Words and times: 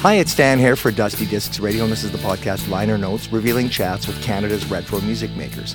Hi, 0.00 0.14
it's 0.14 0.36
Dan 0.36 0.58
here 0.58 0.76
for 0.76 0.92
Dusty 0.92 1.26
Discs 1.26 1.58
Radio, 1.58 1.82
and 1.82 1.90
this 1.90 2.04
is 2.04 2.12
the 2.12 2.18
podcast 2.18 2.68
Liner 2.68 2.96
Notes, 2.96 3.32
revealing 3.32 3.68
chats 3.68 4.06
with 4.06 4.22
Canada's 4.22 4.64
retro 4.70 5.00
music 5.00 5.34
makers. 5.34 5.74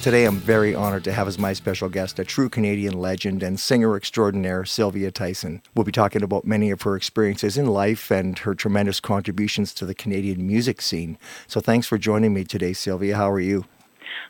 Today, 0.00 0.24
I'm 0.24 0.38
very 0.38 0.74
honored 0.74 1.04
to 1.04 1.12
have 1.12 1.26
as 1.28 1.38
my 1.38 1.52
special 1.52 1.88
guest 1.88 2.18
a 2.18 2.24
true 2.24 2.48
Canadian 2.48 2.98
legend 2.98 3.42
and 3.42 3.58
singer 3.58 3.94
extraordinaire, 3.96 4.64
Sylvia 4.64 5.10
Tyson. 5.10 5.60
We'll 5.74 5.84
be 5.84 5.92
talking 5.92 6.22
about 6.22 6.46
many 6.46 6.70
of 6.70 6.82
her 6.82 6.96
experiences 6.96 7.58
in 7.58 7.66
life 7.66 8.10
and 8.10 8.38
her 8.38 8.54
tremendous 8.54 9.00
contributions 9.00 9.74
to 9.74 9.84
the 9.84 9.94
Canadian 9.94 10.46
music 10.46 10.80
scene. 10.80 11.18
So, 11.46 11.60
thanks 11.60 11.86
for 11.86 11.98
joining 11.98 12.32
me 12.32 12.44
today, 12.44 12.72
Sylvia. 12.72 13.16
How 13.16 13.30
are 13.30 13.40
you? 13.40 13.66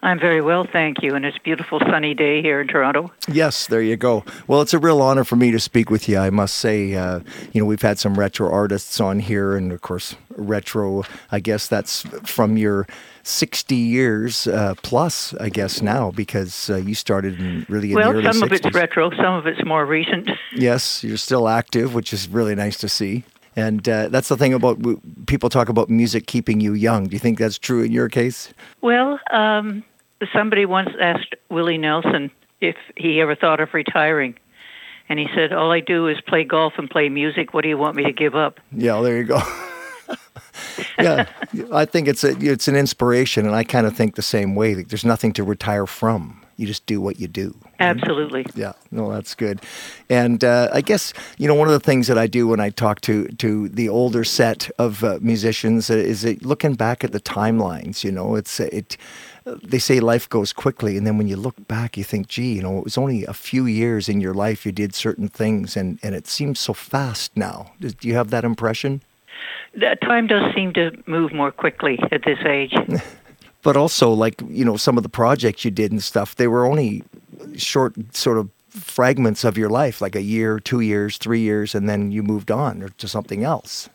I'm 0.02 0.18
very 0.18 0.40
well, 0.40 0.66
thank 0.70 1.02
you. 1.02 1.14
And 1.14 1.24
it's 1.24 1.36
a 1.36 1.40
beautiful 1.40 1.80
sunny 1.80 2.14
day 2.14 2.42
here 2.42 2.60
in 2.60 2.68
Toronto. 2.68 3.12
Yes, 3.28 3.66
there 3.66 3.82
you 3.82 3.96
go. 3.96 4.24
Well, 4.46 4.60
it's 4.60 4.74
a 4.74 4.78
real 4.78 5.00
honor 5.00 5.24
for 5.24 5.36
me 5.36 5.50
to 5.50 5.58
speak 5.58 5.90
with 5.90 6.08
you. 6.08 6.18
I 6.18 6.30
must 6.30 6.56
say, 6.56 6.94
uh, 6.94 7.20
you 7.52 7.60
know, 7.60 7.66
we've 7.66 7.82
had 7.82 7.98
some 7.98 8.14
retro 8.18 8.50
artists 8.50 9.00
on 9.00 9.20
here, 9.20 9.56
and 9.56 9.72
of 9.72 9.80
course, 9.82 10.16
retro, 10.36 11.04
I 11.30 11.40
guess 11.40 11.66
that's 11.66 12.02
from 12.24 12.56
your 12.56 12.86
60 13.22 13.74
years 13.74 14.46
uh, 14.46 14.74
plus, 14.82 15.34
I 15.34 15.48
guess, 15.48 15.82
now, 15.82 16.10
because 16.12 16.70
uh, 16.70 16.76
you 16.76 16.94
started 16.94 17.40
in 17.40 17.66
really 17.68 17.90
in 17.90 17.96
well, 17.96 18.12
the 18.12 18.18
early 18.18 18.32
some 18.32 18.42
60s. 18.42 18.44
of 18.46 18.52
it's 18.52 18.74
retro, 18.74 19.10
some 19.10 19.34
of 19.34 19.46
it's 19.46 19.64
more 19.64 19.84
recent. 19.84 20.30
Yes, 20.58 21.04
you're 21.04 21.18
still 21.18 21.48
active, 21.48 21.92
which 21.92 22.14
is 22.14 22.28
really 22.28 22.54
nice 22.54 22.78
to 22.78 22.88
see. 22.88 23.24
And 23.56 23.88
uh, 23.88 24.08
that's 24.08 24.28
the 24.28 24.36
thing 24.36 24.52
about 24.52 24.78
people 25.26 25.48
talk 25.48 25.70
about 25.70 25.88
music 25.88 26.26
keeping 26.26 26.60
you 26.60 26.74
young. 26.74 27.06
Do 27.06 27.14
you 27.14 27.18
think 27.18 27.38
that's 27.38 27.58
true 27.58 27.82
in 27.82 27.90
your 27.90 28.10
case? 28.10 28.52
Well, 28.82 29.18
um, 29.32 29.82
somebody 30.32 30.66
once 30.66 30.90
asked 31.00 31.34
Willie 31.48 31.78
Nelson 31.78 32.30
if 32.60 32.76
he 32.96 33.20
ever 33.20 33.34
thought 33.34 33.60
of 33.60 33.72
retiring. 33.72 34.36
And 35.08 35.18
he 35.18 35.26
said, 35.34 35.52
All 35.52 35.72
I 35.72 35.80
do 35.80 36.08
is 36.08 36.20
play 36.20 36.44
golf 36.44 36.74
and 36.78 36.90
play 36.90 37.08
music. 37.08 37.54
What 37.54 37.62
do 37.62 37.68
you 37.68 37.78
want 37.78 37.96
me 37.96 38.04
to 38.04 38.12
give 38.12 38.34
up? 38.34 38.60
Yeah, 38.72 38.94
well, 38.94 39.02
there 39.04 39.16
you 39.16 39.24
go. 39.24 39.40
yeah, 40.98 41.26
I 41.72 41.84
think 41.84 42.08
it's 42.08 42.24
a, 42.24 42.36
it's 42.38 42.68
an 42.68 42.76
inspiration, 42.76 43.46
and 43.46 43.54
I 43.54 43.62
kind 43.64 43.86
of 43.86 43.96
think 43.96 44.16
the 44.16 44.22
same 44.22 44.54
way. 44.54 44.74
Like, 44.74 44.88
there's 44.88 45.04
nothing 45.04 45.32
to 45.34 45.44
retire 45.44 45.86
from. 45.86 46.44
You 46.56 46.66
just 46.66 46.86
do 46.86 47.00
what 47.00 47.20
you 47.20 47.28
do. 47.28 47.54
Absolutely. 47.80 48.46
Yeah, 48.54 48.72
no, 48.90 49.12
that's 49.12 49.34
good. 49.34 49.60
And 50.08 50.42
uh, 50.42 50.70
I 50.72 50.80
guess 50.80 51.12
you 51.36 51.46
know 51.46 51.54
one 51.54 51.68
of 51.68 51.72
the 51.72 51.80
things 51.80 52.06
that 52.06 52.16
I 52.16 52.26
do 52.26 52.48
when 52.48 52.60
I 52.60 52.70
talk 52.70 53.00
to 53.02 53.28
to 53.28 53.68
the 53.68 53.88
older 53.88 54.24
set 54.24 54.70
of 54.78 55.04
uh, 55.04 55.18
musicians 55.20 55.90
is 55.90 56.24
it, 56.24 56.44
looking 56.44 56.74
back 56.74 57.04
at 57.04 57.12
the 57.12 57.20
timelines. 57.20 58.04
You 58.04 58.12
know, 58.12 58.36
it's 58.36 58.58
it. 58.60 58.96
They 59.44 59.78
say 59.78 60.00
life 60.00 60.28
goes 60.28 60.52
quickly, 60.52 60.96
and 60.96 61.06
then 61.06 61.18
when 61.18 61.28
you 61.28 61.36
look 61.36 61.68
back, 61.68 61.96
you 61.96 62.04
think, 62.04 62.28
"Gee, 62.28 62.54
you 62.54 62.62
know, 62.62 62.78
it 62.78 62.84
was 62.84 62.98
only 62.98 63.24
a 63.26 63.34
few 63.34 63.66
years 63.66 64.08
in 64.08 64.20
your 64.20 64.34
life 64.34 64.64
you 64.64 64.72
did 64.72 64.94
certain 64.94 65.28
things, 65.28 65.76
and 65.76 65.98
and 66.02 66.14
it 66.14 66.26
seems 66.26 66.58
so 66.58 66.72
fast 66.72 67.36
now." 67.36 67.72
Do 67.80 68.08
you 68.08 68.14
have 68.14 68.30
that 68.30 68.44
impression? 68.44 69.02
That 69.74 70.00
time 70.00 70.26
does 70.26 70.54
seem 70.54 70.72
to 70.72 70.90
move 71.06 71.34
more 71.34 71.52
quickly 71.52 71.98
at 72.10 72.24
this 72.24 72.38
age. 72.46 72.74
but 73.66 73.76
also 73.76 74.10
like 74.12 74.40
you 74.48 74.64
know 74.64 74.76
some 74.76 74.96
of 74.96 75.02
the 75.02 75.08
projects 75.08 75.64
you 75.64 75.72
did 75.72 75.90
and 75.90 76.02
stuff 76.02 76.36
they 76.36 76.46
were 76.46 76.64
only 76.64 77.02
short 77.56 77.94
sort 78.14 78.38
of 78.38 78.48
fragments 78.70 79.42
of 79.42 79.58
your 79.58 79.68
life 79.68 80.00
like 80.00 80.14
a 80.14 80.22
year 80.22 80.60
two 80.60 80.80
years 80.80 81.18
three 81.18 81.40
years 81.40 81.74
and 81.74 81.88
then 81.88 82.12
you 82.12 82.22
moved 82.22 82.50
on 82.50 82.80
or 82.82 82.90
to 82.90 83.08
something 83.08 83.42
else. 83.42 83.88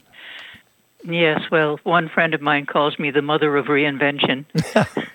Yes 1.05 1.39
well 1.49 1.79
one 1.83 2.09
friend 2.09 2.33
of 2.33 2.41
mine 2.41 2.65
calls 2.65 2.99
me 2.99 3.11
the 3.11 3.21
mother 3.21 3.55
of 3.55 3.65
reinvention. 3.67 4.45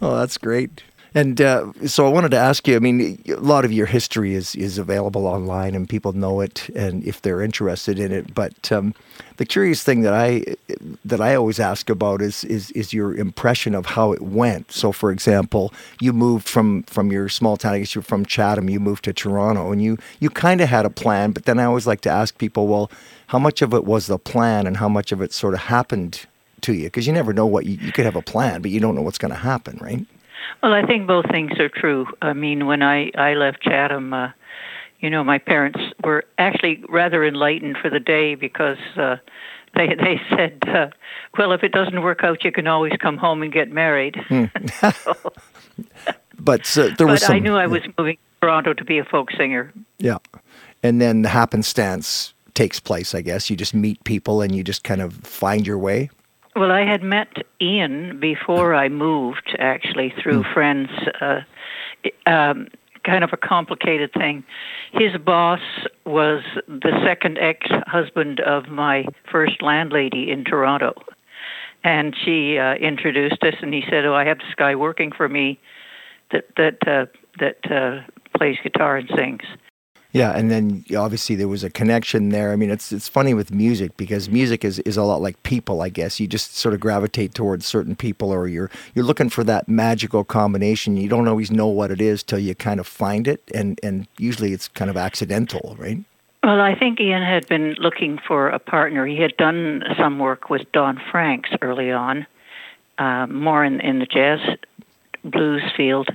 Oh 0.00 0.16
that's 0.16 0.38
great 0.38 0.84
and 1.14 1.40
uh, 1.40 1.72
so 1.86 2.06
I 2.06 2.10
wanted 2.10 2.30
to 2.32 2.36
ask 2.36 2.68
you. 2.68 2.76
I 2.76 2.78
mean, 2.78 3.22
a 3.28 3.34
lot 3.36 3.64
of 3.64 3.72
your 3.72 3.86
history 3.86 4.34
is 4.34 4.54
is 4.54 4.78
available 4.78 5.26
online, 5.26 5.74
and 5.74 5.88
people 5.88 6.12
know 6.12 6.40
it, 6.40 6.68
and 6.74 7.02
if 7.04 7.22
they're 7.22 7.42
interested 7.42 7.98
in 7.98 8.12
it. 8.12 8.34
But 8.34 8.70
um, 8.70 8.94
the 9.38 9.46
curious 9.46 9.82
thing 9.82 10.02
that 10.02 10.12
I 10.12 10.44
that 11.04 11.20
I 11.20 11.34
always 11.34 11.58
ask 11.58 11.88
about 11.88 12.20
is 12.20 12.44
is 12.44 12.70
is 12.72 12.92
your 12.92 13.14
impression 13.14 13.74
of 13.74 13.86
how 13.86 14.12
it 14.12 14.20
went. 14.20 14.70
So, 14.70 14.92
for 14.92 15.10
example, 15.10 15.72
you 16.00 16.12
moved 16.12 16.48
from 16.48 16.82
from 16.84 17.10
your 17.10 17.28
small 17.28 17.56
town. 17.56 17.74
I 17.74 17.78
guess 17.78 17.94
you're 17.94 18.02
from 18.02 18.26
Chatham. 18.26 18.68
You 18.68 18.80
moved 18.80 19.04
to 19.04 19.12
Toronto, 19.12 19.72
and 19.72 19.82
you 19.82 19.96
you 20.20 20.28
kind 20.28 20.60
of 20.60 20.68
had 20.68 20.84
a 20.84 20.90
plan. 20.90 21.32
But 21.32 21.46
then 21.46 21.58
I 21.58 21.64
always 21.64 21.86
like 21.86 22.02
to 22.02 22.10
ask 22.10 22.36
people, 22.36 22.66
well, 22.66 22.90
how 23.28 23.38
much 23.38 23.62
of 23.62 23.72
it 23.72 23.84
was 23.84 24.06
the 24.06 24.18
plan, 24.18 24.66
and 24.66 24.76
how 24.76 24.88
much 24.88 25.12
of 25.12 25.22
it 25.22 25.32
sort 25.32 25.54
of 25.54 25.60
happened 25.60 26.26
to 26.62 26.74
you? 26.74 26.84
Because 26.84 27.06
you 27.06 27.12
never 27.12 27.32
know 27.32 27.46
what 27.46 27.64
you, 27.64 27.78
you 27.80 27.92
could 27.92 28.04
have 28.04 28.16
a 28.16 28.22
plan, 28.22 28.60
but 28.60 28.70
you 28.70 28.80
don't 28.80 28.94
know 28.94 29.02
what's 29.02 29.18
going 29.18 29.32
to 29.32 29.38
happen, 29.38 29.78
right? 29.80 30.04
Well, 30.62 30.72
I 30.72 30.84
think 30.86 31.06
both 31.06 31.26
things 31.30 31.52
are 31.58 31.68
true. 31.68 32.06
I 32.22 32.32
mean, 32.32 32.66
when 32.66 32.82
I 32.82 33.10
I 33.16 33.34
left 33.34 33.62
Chatham, 33.62 34.12
uh, 34.12 34.30
you 35.00 35.10
know, 35.10 35.22
my 35.22 35.38
parents 35.38 35.80
were 36.04 36.24
actually 36.38 36.82
rather 36.88 37.24
enlightened 37.24 37.76
for 37.80 37.90
the 37.90 38.00
day 38.00 38.34
because 38.34 38.78
uh, 38.96 39.16
they 39.74 39.88
they 39.94 40.20
said, 40.30 40.58
uh, 40.68 40.88
"Well, 41.38 41.52
if 41.52 41.62
it 41.62 41.72
doesn't 41.72 42.02
work 42.02 42.24
out, 42.24 42.44
you 42.44 42.52
can 42.52 42.66
always 42.66 42.92
come 43.00 43.16
home 43.16 43.42
and 43.42 43.52
get 43.52 43.70
married." 43.70 44.16
Hmm. 44.28 44.44
so, 44.80 45.14
but 46.38 46.78
uh, 46.78 46.90
there 46.96 47.06
was. 47.06 47.20
But 47.20 47.26
some, 47.26 47.36
I 47.36 47.38
knew 47.38 47.54
I 47.54 47.66
was 47.66 47.82
moving 47.96 48.16
to 48.16 48.46
Toronto 48.46 48.74
to 48.74 48.84
be 48.84 48.98
a 48.98 49.04
folk 49.04 49.30
singer. 49.32 49.72
Yeah, 49.98 50.18
and 50.82 51.00
then 51.00 51.22
the 51.22 51.28
happenstance 51.28 52.34
takes 52.54 52.80
place. 52.80 53.14
I 53.14 53.20
guess 53.20 53.48
you 53.50 53.56
just 53.56 53.74
meet 53.74 54.02
people 54.04 54.40
and 54.40 54.54
you 54.54 54.64
just 54.64 54.82
kind 54.82 55.00
of 55.00 55.14
find 55.14 55.66
your 55.66 55.78
way. 55.78 56.10
Well, 56.56 56.72
I 56.72 56.84
had 56.84 57.02
met 57.02 57.28
Ian 57.60 58.18
before 58.18 58.74
I 58.74 58.88
moved, 58.88 59.56
actually, 59.58 60.12
through 60.22 60.42
mm. 60.42 60.54
friends. 60.54 60.90
Uh, 61.20 61.40
um, 62.26 62.68
kind 63.04 63.24
of 63.24 63.30
a 63.32 63.36
complicated 63.36 64.12
thing. 64.12 64.44
His 64.92 65.16
boss 65.16 65.60
was 66.04 66.42
the 66.66 66.92
second 67.04 67.38
ex 67.38 67.66
husband 67.86 68.40
of 68.40 68.68
my 68.68 69.06
first 69.30 69.62
landlady 69.62 70.30
in 70.30 70.44
Toronto. 70.44 70.94
And 71.84 72.14
she 72.24 72.58
uh, 72.58 72.74
introduced 72.74 73.42
us, 73.42 73.54
and 73.62 73.72
he 73.72 73.82
said, 73.88 74.04
"Oh, 74.04 74.14
I 74.14 74.24
have 74.24 74.38
this 74.38 74.54
guy 74.56 74.74
working 74.74 75.12
for 75.12 75.28
me 75.28 75.60
that 76.32 76.46
that 76.56 76.86
uh, 76.86 77.06
that 77.38 77.70
uh, 77.70 78.02
plays 78.36 78.56
guitar 78.62 78.96
and 78.96 79.08
sings." 79.16 79.44
Yeah, 80.12 80.30
and 80.34 80.50
then 80.50 80.84
obviously 80.96 81.36
there 81.36 81.48
was 81.48 81.62
a 81.62 81.68
connection 81.68 82.30
there. 82.30 82.52
I 82.52 82.56
mean, 82.56 82.70
it's 82.70 82.92
it's 82.92 83.08
funny 83.08 83.34
with 83.34 83.52
music 83.52 83.94
because 83.98 84.30
music 84.30 84.64
is, 84.64 84.78
is 84.80 84.96
a 84.96 85.02
lot 85.02 85.20
like 85.20 85.42
people, 85.42 85.82
I 85.82 85.90
guess. 85.90 86.18
You 86.18 86.26
just 86.26 86.56
sort 86.56 86.74
of 86.74 86.80
gravitate 86.80 87.34
towards 87.34 87.66
certain 87.66 87.94
people, 87.94 88.30
or 88.30 88.48
you're 88.48 88.70
you're 88.94 89.04
looking 89.04 89.28
for 89.28 89.44
that 89.44 89.68
magical 89.68 90.24
combination. 90.24 90.96
You 90.96 91.10
don't 91.10 91.28
always 91.28 91.50
know 91.50 91.66
what 91.66 91.90
it 91.90 92.00
is 92.00 92.22
till 92.22 92.38
you 92.38 92.54
kind 92.54 92.80
of 92.80 92.86
find 92.86 93.28
it, 93.28 93.42
and 93.54 93.78
and 93.82 94.08
usually 94.16 94.54
it's 94.54 94.66
kind 94.68 94.90
of 94.90 94.96
accidental, 94.96 95.76
right? 95.78 95.98
Well, 96.42 96.60
I 96.60 96.74
think 96.74 97.00
Ian 97.00 97.22
had 97.22 97.46
been 97.46 97.74
looking 97.78 98.18
for 98.26 98.48
a 98.48 98.58
partner. 98.58 99.04
He 99.04 99.20
had 99.20 99.36
done 99.36 99.82
some 99.98 100.18
work 100.18 100.48
with 100.48 100.62
Don 100.72 100.98
Franks 101.10 101.50
early 101.60 101.92
on, 101.92 102.26
uh, 102.96 103.26
more 103.26 103.62
in 103.62 103.80
in 103.80 103.98
the 103.98 104.06
jazz 104.06 104.40
blues 105.22 105.62
field, 105.76 106.08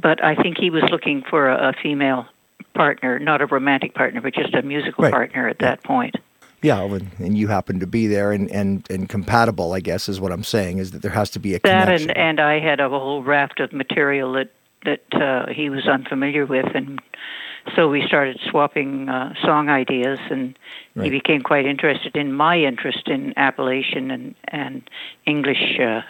but 0.00 0.22
I 0.22 0.36
think 0.36 0.56
he 0.56 0.70
was 0.70 0.84
looking 0.88 1.24
for 1.28 1.48
a, 1.48 1.70
a 1.70 1.72
female 1.82 2.28
partner, 2.74 3.18
not 3.18 3.40
a 3.40 3.46
romantic 3.46 3.94
partner, 3.94 4.20
but 4.20 4.34
just 4.34 4.54
a 4.54 4.62
musical 4.62 5.04
right. 5.04 5.12
partner 5.12 5.48
at 5.48 5.58
that 5.60 5.82
point. 5.82 6.16
Yeah, 6.62 6.82
and 7.18 7.36
you 7.36 7.48
happen 7.48 7.80
to 7.80 7.86
be 7.86 8.06
there 8.06 8.32
and, 8.32 8.50
and, 8.50 8.90
and 8.90 9.06
compatible, 9.06 9.74
I 9.74 9.80
guess, 9.80 10.08
is 10.08 10.18
what 10.18 10.32
I'm 10.32 10.44
saying, 10.44 10.78
is 10.78 10.92
that 10.92 11.02
there 11.02 11.10
has 11.10 11.28
to 11.32 11.38
be 11.38 11.54
a 11.54 11.58
that 11.60 11.84
connection. 11.84 12.10
and, 12.10 12.18
and 12.18 12.40
I 12.40 12.58
had 12.58 12.80
a 12.80 12.88
whole 12.88 13.22
raft 13.22 13.60
of 13.60 13.72
material 13.74 14.32
that, 14.32 14.50
that 14.84 15.04
uh, 15.12 15.52
he 15.52 15.68
was 15.68 15.86
unfamiliar 15.86 16.46
with, 16.46 16.74
and 16.74 17.02
so 17.76 17.88
we 17.88 18.06
started 18.06 18.40
swapping 18.48 19.10
uh, 19.10 19.34
song 19.42 19.68
ideas, 19.68 20.18
and 20.30 20.58
right. 20.94 21.04
he 21.04 21.10
became 21.10 21.42
quite 21.42 21.66
interested 21.66 22.16
in 22.16 22.32
my 22.32 22.58
interest 22.58 23.08
in 23.08 23.34
Appalachian 23.36 24.10
and, 24.10 24.34
and 24.48 24.88
English 25.26 25.78
uh, 25.78 26.00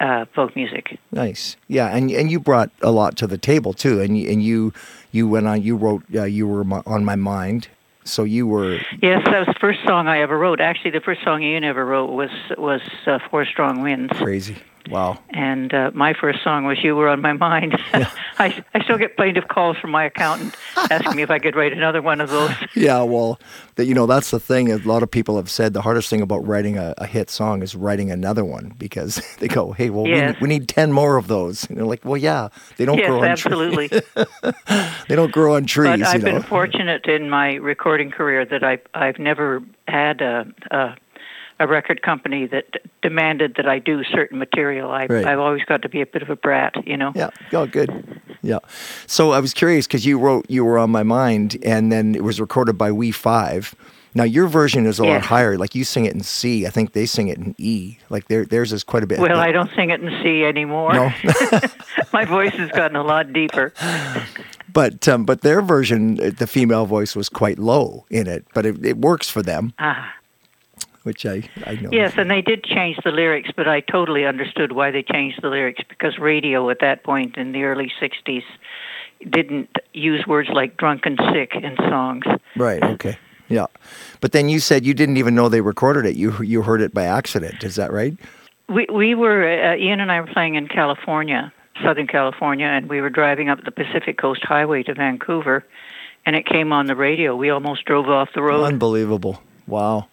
uh, 0.00 0.24
folk 0.34 0.54
music. 0.56 0.98
Nice, 1.12 1.56
yeah, 1.66 1.94
and 1.94 2.10
and 2.10 2.30
you 2.30 2.40
brought 2.40 2.70
a 2.82 2.90
lot 2.90 3.16
to 3.16 3.26
the 3.26 3.38
table 3.38 3.72
too, 3.72 4.00
and 4.00 4.18
you, 4.18 4.30
and 4.30 4.42
you 4.42 4.72
you 5.10 5.28
went 5.28 5.46
on, 5.46 5.62
you 5.62 5.76
wrote, 5.76 6.02
uh, 6.14 6.24
you 6.24 6.46
were 6.46 6.64
on 6.86 7.04
my 7.04 7.16
mind. 7.16 7.68
So 8.04 8.24
you 8.24 8.46
were. 8.46 8.80
Yes, 9.02 9.22
that 9.26 9.46
was 9.46 9.48
the 9.48 9.60
first 9.60 9.80
song 9.86 10.08
I 10.08 10.20
ever 10.20 10.38
wrote. 10.38 10.60
Actually, 10.62 10.92
the 10.92 11.00
first 11.00 11.22
song 11.22 11.42
Ian 11.42 11.62
ever 11.62 11.84
wrote 11.84 12.10
was 12.10 12.30
was 12.56 12.80
uh, 13.06 13.18
Four 13.30 13.44
Strong 13.44 13.82
Winds. 13.82 14.12
Crazy. 14.16 14.56
Wow. 14.90 15.18
And 15.30 15.72
uh, 15.72 15.90
my 15.94 16.14
first 16.14 16.42
song 16.42 16.64
was 16.64 16.82
You 16.82 16.96
Were 16.96 17.08
on 17.08 17.20
My 17.20 17.32
Mind. 17.32 17.78
Yeah. 17.98 18.10
I, 18.38 18.64
I 18.74 18.84
still 18.84 18.98
get 18.98 19.16
plaintive 19.16 19.48
calls 19.48 19.76
from 19.78 19.90
my 19.90 20.04
accountant 20.04 20.54
asking 20.76 21.16
me 21.16 21.22
if 21.22 21.30
I 21.30 21.40
could 21.40 21.56
write 21.56 21.72
another 21.72 22.00
one 22.00 22.20
of 22.20 22.30
those. 22.30 22.50
Yeah, 22.74 23.02
well, 23.02 23.40
that 23.74 23.86
you 23.86 23.94
know, 23.94 24.06
that's 24.06 24.30
the 24.30 24.38
thing. 24.38 24.70
A 24.70 24.76
lot 24.76 25.02
of 25.02 25.10
people 25.10 25.36
have 25.36 25.50
said 25.50 25.72
the 25.72 25.82
hardest 25.82 26.08
thing 26.10 26.20
about 26.20 26.46
writing 26.46 26.76
a, 26.76 26.94
a 26.98 27.06
hit 27.06 27.28
song 27.28 27.62
is 27.62 27.74
writing 27.74 28.12
another 28.12 28.44
one 28.44 28.74
because 28.78 29.20
they 29.40 29.48
go, 29.48 29.72
hey, 29.72 29.90
well, 29.90 30.06
yes. 30.06 30.36
we, 30.36 30.42
we, 30.42 30.48
need 30.48 30.68
10 30.68 30.92
more 30.92 31.16
of 31.16 31.26
those. 31.26 31.68
And 31.68 31.76
they're 31.76 31.86
like, 31.86 32.04
well, 32.04 32.16
yeah, 32.16 32.48
they 32.76 32.84
don't 32.84 32.98
yes, 32.98 33.08
grow 33.08 33.22
on 33.22 33.28
absolutely. 33.28 33.88
trees. 33.88 34.02
they 35.08 35.16
don't 35.16 35.32
grow 35.32 35.56
on 35.56 35.66
trees. 35.66 35.98
But 35.98 36.02
I've 36.02 36.20
you 36.20 36.26
know? 36.26 36.32
been 36.34 36.42
fortunate 36.42 37.06
in 37.06 37.28
my 37.28 37.54
recording 37.54 38.10
career 38.12 38.44
that 38.44 38.62
I, 38.62 38.78
I've 38.94 39.18
never 39.18 39.62
had 39.88 40.20
a, 40.20 40.46
a 40.70 40.96
a 41.60 41.66
record 41.66 42.02
company 42.02 42.46
that 42.46 42.64
demanded 43.02 43.54
that 43.56 43.68
I 43.68 43.78
do 43.78 44.04
certain 44.04 44.38
material. 44.38 44.90
I, 44.90 45.06
right. 45.06 45.24
I've 45.24 45.38
always 45.40 45.64
got 45.64 45.82
to 45.82 45.88
be 45.88 46.00
a 46.00 46.06
bit 46.06 46.22
of 46.22 46.30
a 46.30 46.36
brat, 46.36 46.74
you 46.86 46.96
know. 46.96 47.12
Yeah. 47.14 47.30
Oh, 47.52 47.66
good. 47.66 48.20
Yeah. 48.42 48.58
So 49.06 49.32
I 49.32 49.40
was 49.40 49.52
curious 49.52 49.86
because 49.86 50.06
you 50.06 50.18
wrote 50.18 50.46
"You 50.48 50.64
Were 50.64 50.78
on 50.78 50.90
My 50.90 51.02
Mind," 51.02 51.56
and 51.64 51.90
then 51.90 52.14
it 52.14 52.22
was 52.22 52.40
recorded 52.40 52.78
by 52.78 52.92
We 52.92 53.10
Five. 53.10 53.74
Now 54.14 54.24
your 54.24 54.46
version 54.48 54.86
is 54.86 54.98
a 54.98 55.04
lot 55.04 55.22
higher. 55.22 55.58
Like 55.58 55.74
you 55.74 55.84
sing 55.84 56.04
it 56.06 56.14
in 56.14 56.22
C. 56.22 56.66
I 56.66 56.70
think 56.70 56.92
they 56.92 57.04
sing 57.06 57.28
it 57.28 57.38
in 57.38 57.54
E. 57.58 57.98
Like 58.10 58.28
their 58.28 58.44
theirs 58.44 58.72
is 58.72 58.82
quite 58.82 59.02
a 59.02 59.06
bit. 59.06 59.18
Well, 59.18 59.38
I 59.38 59.52
don't 59.52 59.70
sing 59.76 59.90
it 59.90 60.00
in 60.00 60.08
C 60.22 60.44
anymore. 60.44 60.92
No. 60.94 61.12
My 62.12 62.24
voice 62.24 62.54
has 62.54 62.70
gotten 62.70 62.96
a 62.96 63.02
lot 63.02 63.32
deeper. 63.32 63.72
but 64.72 65.06
um, 65.08 65.24
but 65.24 65.42
their 65.42 65.60
version, 65.60 66.18
uh, 66.20 66.30
the 66.36 66.46
female 66.46 66.86
voice 66.86 67.14
was 67.14 67.28
quite 67.28 67.58
low 67.58 68.06
in 68.10 68.26
it. 68.26 68.46
But 68.54 68.66
it, 68.66 68.84
it 68.84 68.98
works 68.98 69.28
for 69.28 69.42
them, 69.42 69.72
Ah. 69.78 70.12
Which 71.02 71.24
I 71.26 71.48
I 71.64 71.74
know. 71.76 71.90
Yes, 71.92 72.14
and 72.16 72.30
they 72.30 72.42
did 72.42 72.64
change 72.64 72.98
the 73.04 73.10
lyrics, 73.10 73.50
but 73.56 73.68
I 73.68 73.80
totally 73.80 74.24
understood 74.26 74.72
why 74.72 74.90
they 74.90 75.02
changed 75.02 75.42
the 75.42 75.48
lyrics 75.48 75.82
because 75.88 76.18
radio 76.18 76.70
at 76.70 76.80
that 76.80 77.04
point 77.04 77.36
in 77.36 77.52
the 77.52 77.64
early 77.64 77.90
60s 78.00 78.44
didn't 79.28 79.76
use 79.92 80.26
words 80.26 80.48
like 80.52 80.76
drunk 80.76 81.02
and 81.04 81.18
sick 81.32 81.54
in 81.54 81.76
songs. 81.76 82.24
Right. 82.56 82.82
Okay. 82.82 83.18
Yeah. 83.48 83.66
But 84.20 84.32
then 84.32 84.48
you 84.48 84.60
said 84.60 84.84
you 84.84 84.94
didn't 84.94 85.16
even 85.16 85.34
know 85.34 85.48
they 85.48 85.60
recorded 85.60 86.06
it. 86.06 86.16
You 86.16 86.42
you 86.42 86.62
heard 86.62 86.80
it 86.80 86.92
by 86.92 87.04
accident. 87.04 87.64
Is 87.64 87.76
that 87.76 87.92
right? 87.92 88.16
We 88.68 88.86
we 88.92 89.14
were 89.14 89.42
uh, 89.48 89.76
Ian 89.76 90.00
and 90.00 90.12
I 90.12 90.20
were 90.20 90.26
playing 90.26 90.54
in 90.54 90.68
California, 90.68 91.52
Southern 91.82 92.06
California, 92.06 92.66
and 92.66 92.88
we 92.88 93.00
were 93.00 93.10
driving 93.10 93.48
up 93.48 93.64
the 93.64 93.70
Pacific 93.70 94.18
Coast 94.18 94.44
Highway 94.44 94.82
to 94.84 94.94
Vancouver, 94.94 95.64
and 96.26 96.36
it 96.36 96.44
came 96.44 96.72
on 96.72 96.86
the 96.86 96.96
radio. 96.96 97.34
We 97.34 97.50
almost 97.50 97.84
drove 97.86 98.08
off 98.08 98.28
the 98.34 98.42
road. 98.42 98.64
Unbelievable. 98.64 99.42
Wow. 99.66 100.08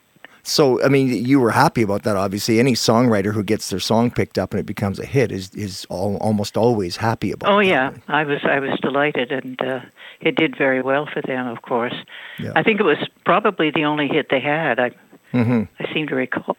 So 0.48 0.82
I 0.84 0.90
mean, 0.90 1.08
you 1.26 1.40
were 1.40 1.52
happy 1.52 1.82
about 1.82 2.04
that. 2.04 2.16
Obviously, 2.16 2.60
any 2.60 2.74
songwriter 2.74 3.34
who 3.34 3.44
gets 3.44 3.70
their 3.72 3.80
song 3.80 4.12
picked 4.12 4.38
up 4.38 4.52
and 4.52 4.60
it 4.60 4.66
becomes 4.66 5.00
a 5.00 5.06
hit 5.06 5.32
is 5.32 5.50
is 5.56 5.86
all, 5.90 6.18
almost 6.18 6.56
always 6.56 6.98
happy 6.98 7.32
about. 7.32 7.50
It. 7.50 7.54
Oh 7.54 7.58
that. 7.58 7.66
yeah, 7.68 7.92
I 8.08 8.24
was 8.24 8.40
I 8.44 8.60
was 8.60 8.80
delighted, 8.80 9.32
and 9.32 9.60
uh, 9.62 9.80
it 10.22 10.36
did 10.36 10.56
very 10.56 10.82
well 10.84 11.08
for 11.12 11.22
them. 11.24 11.48
Of 11.48 11.64
course, 11.64 11.96
Yeah. 12.38 12.52
I 12.56 12.62
think 12.62 12.80
it 12.80 12.84
was 12.84 12.98
probably 13.26 13.72
the 13.72 13.86
only 13.86 14.08
hit 14.08 14.28
they 14.30 14.40
had. 14.40 14.80
I 14.80 14.92
hmm 15.32 15.64
I 15.80 15.92
seem 15.94 16.08
to 16.10 16.16
recall. 16.16 16.56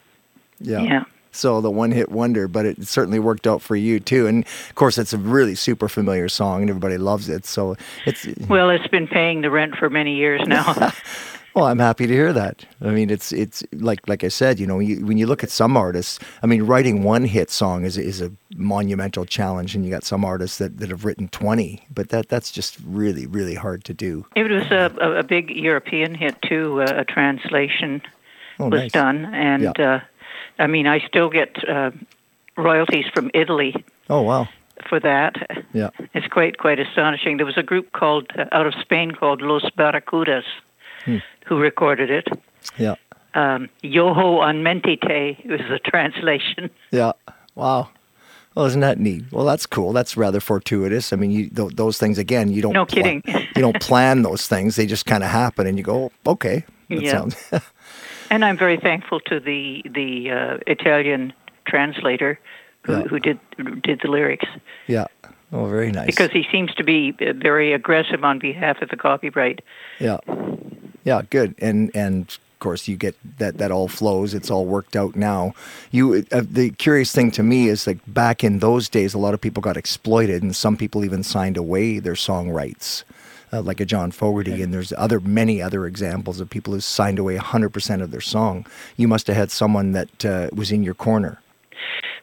Yeah. 0.58 0.82
Yeah. 0.82 1.04
So 1.30 1.60
the 1.60 1.70
one 1.70 1.92
hit 1.92 2.10
wonder, 2.10 2.48
but 2.48 2.64
it 2.66 2.88
certainly 2.88 3.18
worked 3.18 3.46
out 3.46 3.60
for 3.62 3.76
you 3.76 4.00
too. 4.00 4.26
And 4.26 4.44
of 4.46 4.74
course, 4.74 4.96
it's 4.98 5.12
a 5.12 5.18
really 5.18 5.54
super 5.54 5.88
familiar 5.88 6.28
song, 6.28 6.62
and 6.62 6.70
everybody 6.70 6.96
loves 6.98 7.28
it. 7.28 7.44
So 7.46 7.76
it's 8.04 8.26
Well, 8.48 8.70
it's 8.70 8.86
been 8.88 9.06
paying 9.06 9.42
the 9.42 9.50
rent 9.50 9.76
for 9.76 9.88
many 9.90 10.16
years 10.16 10.40
now. 10.46 10.74
Well, 11.56 11.64
I'm 11.64 11.78
happy 11.78 12.06
to 12.06 12.12
hear 12.12 12.34
that. 12.34 12.66
I 12.82 12.90
mean, 12.90 13.08
it's 13.08 13.32
it's 13.32 13.64
like 13.72 14.06
like 14.06 14.22
I 14.22 14.28
said, 14.28 14.60
you 14.60 14.66
know, 14.66 14.78
you, 14.78 15.06
when 15.06 15.16
you 15.16 15.26
look 15.26 15.42
at 15.42 15.48
some 15.50 15.74
artists, 15.74 16.18
I 16.42 16.46
mean, 16.46 16.64
writing 16.64 17.02
one 17.02 17.24
hit 17.24 17.48
song 17.50 17.86
is 17.86 17.96
is 17.96 18.20
a 18.20 18.30
monumental 18.54 19.24
challenge, 19.24 19.74
and 19.74 19.82
you 19.82 19.90
got 19.90 20.04
some 20.04 20.22
artists 20.22 20.58
that, 20.58 20.76
that 20.80 20.90
have 20.90 21.06
written 21.06 21.28
twenty, 21.28 21.80
but 21.90 22.10
that 22.10 22.28
that's 22.28 22.50
just 22.52 22.76
really 22.84 23.24
really 23.26 23.54
hard 23.54 23.84
to 23.84 23.94
do. 23.94 24.26
it 24.36 24.50
was 24.50 24.64
a, 24.70 24.92
a, 25.00 25.22
big 25.22 25.48
European 25.50 26.14
hit 26.14 26.36
too. 26.42 26.82
Uh, 26.82 26.92
a 26.98 27.04
translation 27.06 28.02
Oh, 28.58 28.68
was 28.68 28.80
nice. 28.82 28.92
done, 28.92 29.24
and 29.34 29.62
Yeah. 29.62 29.94
uh, 29.94 30.00
I 30.58 30.66
mean, 30.66 30.86
I 30.86 30.98
still 31.08 31.30
get 31.30 31.66
uh, 31.66 31.90
royalties 32.58 33.06
from 33.14 33.30
Italy 33.32 33.82
Oh 34.10 34.20
wow, 34.20 34.46
for 34.90 35.00
that. 35.00 35.36
yeah, 35.72 35.88
It's 36.12 36.26
quite 36.26 36.58
quite 36.58 36.78
astonishing. 36.78 37.38
There 37.38 37.46
was 37.46 37.56
a 37.56 37.62
group 37.62 37.92
called 37.92 38.26
uh, 38.36 38.44
out 38.52 38.66
of 38.66 38.74
Spain 38.74 39.12
called 39.12 39.40
Los 39.40 39.64
Barracudas 39.78 40.44
Hmm. 41.06 41.16
who 41.46 41.58
recorded 41.58 42.10
it. 42.10 42.26
yeah, 42.76 42.96
Um, 43.34 43.68
Io 43.84 44.12
ho 44.12 44.42
in 44.42 44.62
mente 44.62 44.96
te 45.00 45.38
was 45.48 45.60
the 45.70 45.78
translation. 45.78 46.68
yeah. 46.90 47.12
Wow. 47.54 47.88
Well, 48.54 48.64
isn't 48.66 48.80
that 48.80 48.98
neat? 48.98 49.24
Well, 49.30 49.44
that's 49.44 49.66
cool. 49.66 49.92
That's 49.92 50.16
rather 50.16 50.40
fortuitous. 50.40 51.12
I 51.12 51.16
mean, 51.16 51.30
you, 51.30 51.50
th- 51.50 51.74
those 51.76 51.98
things 51.98 52.18
again, 52.18 52.50
you 52.52 52.62
don't. 52.62 52.72
No 52.72 52.86
pla- 52.86 53.02
kidding. 53.02 53.22
you 53.54 53.60
don't 53.62 53.80
plan 53.80 54.22
those 54.22 54.46
things; 54.48 54.76
they 54.76 54.86
just 54.86 55.04
kind 55.06 55.22
of 55.22 55.30
happen, 55.30 55.66
and 55.66 55.76
you 55.78 55.84
go, 55.84 56.10
oh, 56.26 56.32
"Okay, 56.32 56.64
that 56.88 57.02
Yeah. 57.02 57.10
sounds." 57.12 57.36
And 58.30 58.44
I'm 58.44 58.56
very 58.58 58.76
thankful 58.78 59.20
to 59.30 59.38
the 59.38 59.82
the 59.94 60.30
uh, 60.30 60.58
Italian 60.66 61.32
translator 61.66 62.40
who, 62.82 62.92
Yeah. 62.92 63.02
who 63.02 63.18
did 63.20 63.38
did 63.82 64.00
the 64.02 64.10
lyrics 64.10 64.46
yeah. 64.88 65.04
Oh, 65.52 65.66
very 65.66 65.92
nice. 65.92 66.06
because 66.06 66.30
he 66.32 66.44
seems 66.50 66.74
to 66.74 66.82
be 66.82 67.14
uh, 67.20 67.32
very 67.34 67.72
aggressive 67.72 68.24
on 68.24 68.38
behalf 68.40 68.82
of 68.82 68.88
the 68.88 68.96
copyright. 68.96 69.60
Yeah, 70.00 70.18
yeah, 71.06 71.22
good. 71.30 71.54
And 71.58 71.90
and 71.94 72.28
of 72.28 72.58
course 72.58 72.88
you 72.88 72.96
get 72.96 73.16
that 73.38 73.58
that 73.58 73.70
all 73.70 73.86
flows. 73.88 74.34
It's 74.34 74.50
all 74.50 74.66
worked 74.66 74.96
out 74.96 75.14
now. 75.14 75.54
You 75.92 76.26
uh, 76.32 76.42
the 76.44 76.70
curious 76.70 77.12
thing 77.12 77.30
to 77.32 77.44
me 77.44 77.68
is 77.68 77.86
like 77.86 77.98
back 78.08 78.42
in 78.42 78.58
those 78.58 78.88
days, 78.88 79.14
a 79.14 79.18
lot 79.18 79.32
of 79.32 79.40
people 79.40 79.60
got 79.62 79.76
exploited, 79.76 80.42
and 80.42 80.54
some 80.54 80.76
people 80.76 81.04
even 81.04 81.22
signed 81.22 81.56
away 81.56 82.00
their 82.00 82.16
song 82.16 82.50
rights. 82.50 83.04
Uh, 83.52 83.62
like 83.62 83.78
a 83.78 83.84
John 83.84 84.10
Fogerty, 84.10 84.60
and 84.60 84.74
there's 84.74 84.92
other 84.98 85.20
many 85.20 85.62
other 85.62 85.86
examples 85.86 86.40
of 86.40 86.50
people 86.50 86.72
who 86.74 86.80
signed 86.80 87.20
away 87.20 87.38
100% 87.38 88.02
of 88.02 88.10
their 88.10 88.20
song. 88.20 88.66
You 88.96 89.06
must 89.06 89.28
have 89.28 89.36
had 89.36 89.52
someone 89.52 89.92
that 89.92 90.24
uh, 90.24 90.50
was 90.52 90.72
in 90.72 90.82
your 90.82 90.94
corner. 90.94 91.38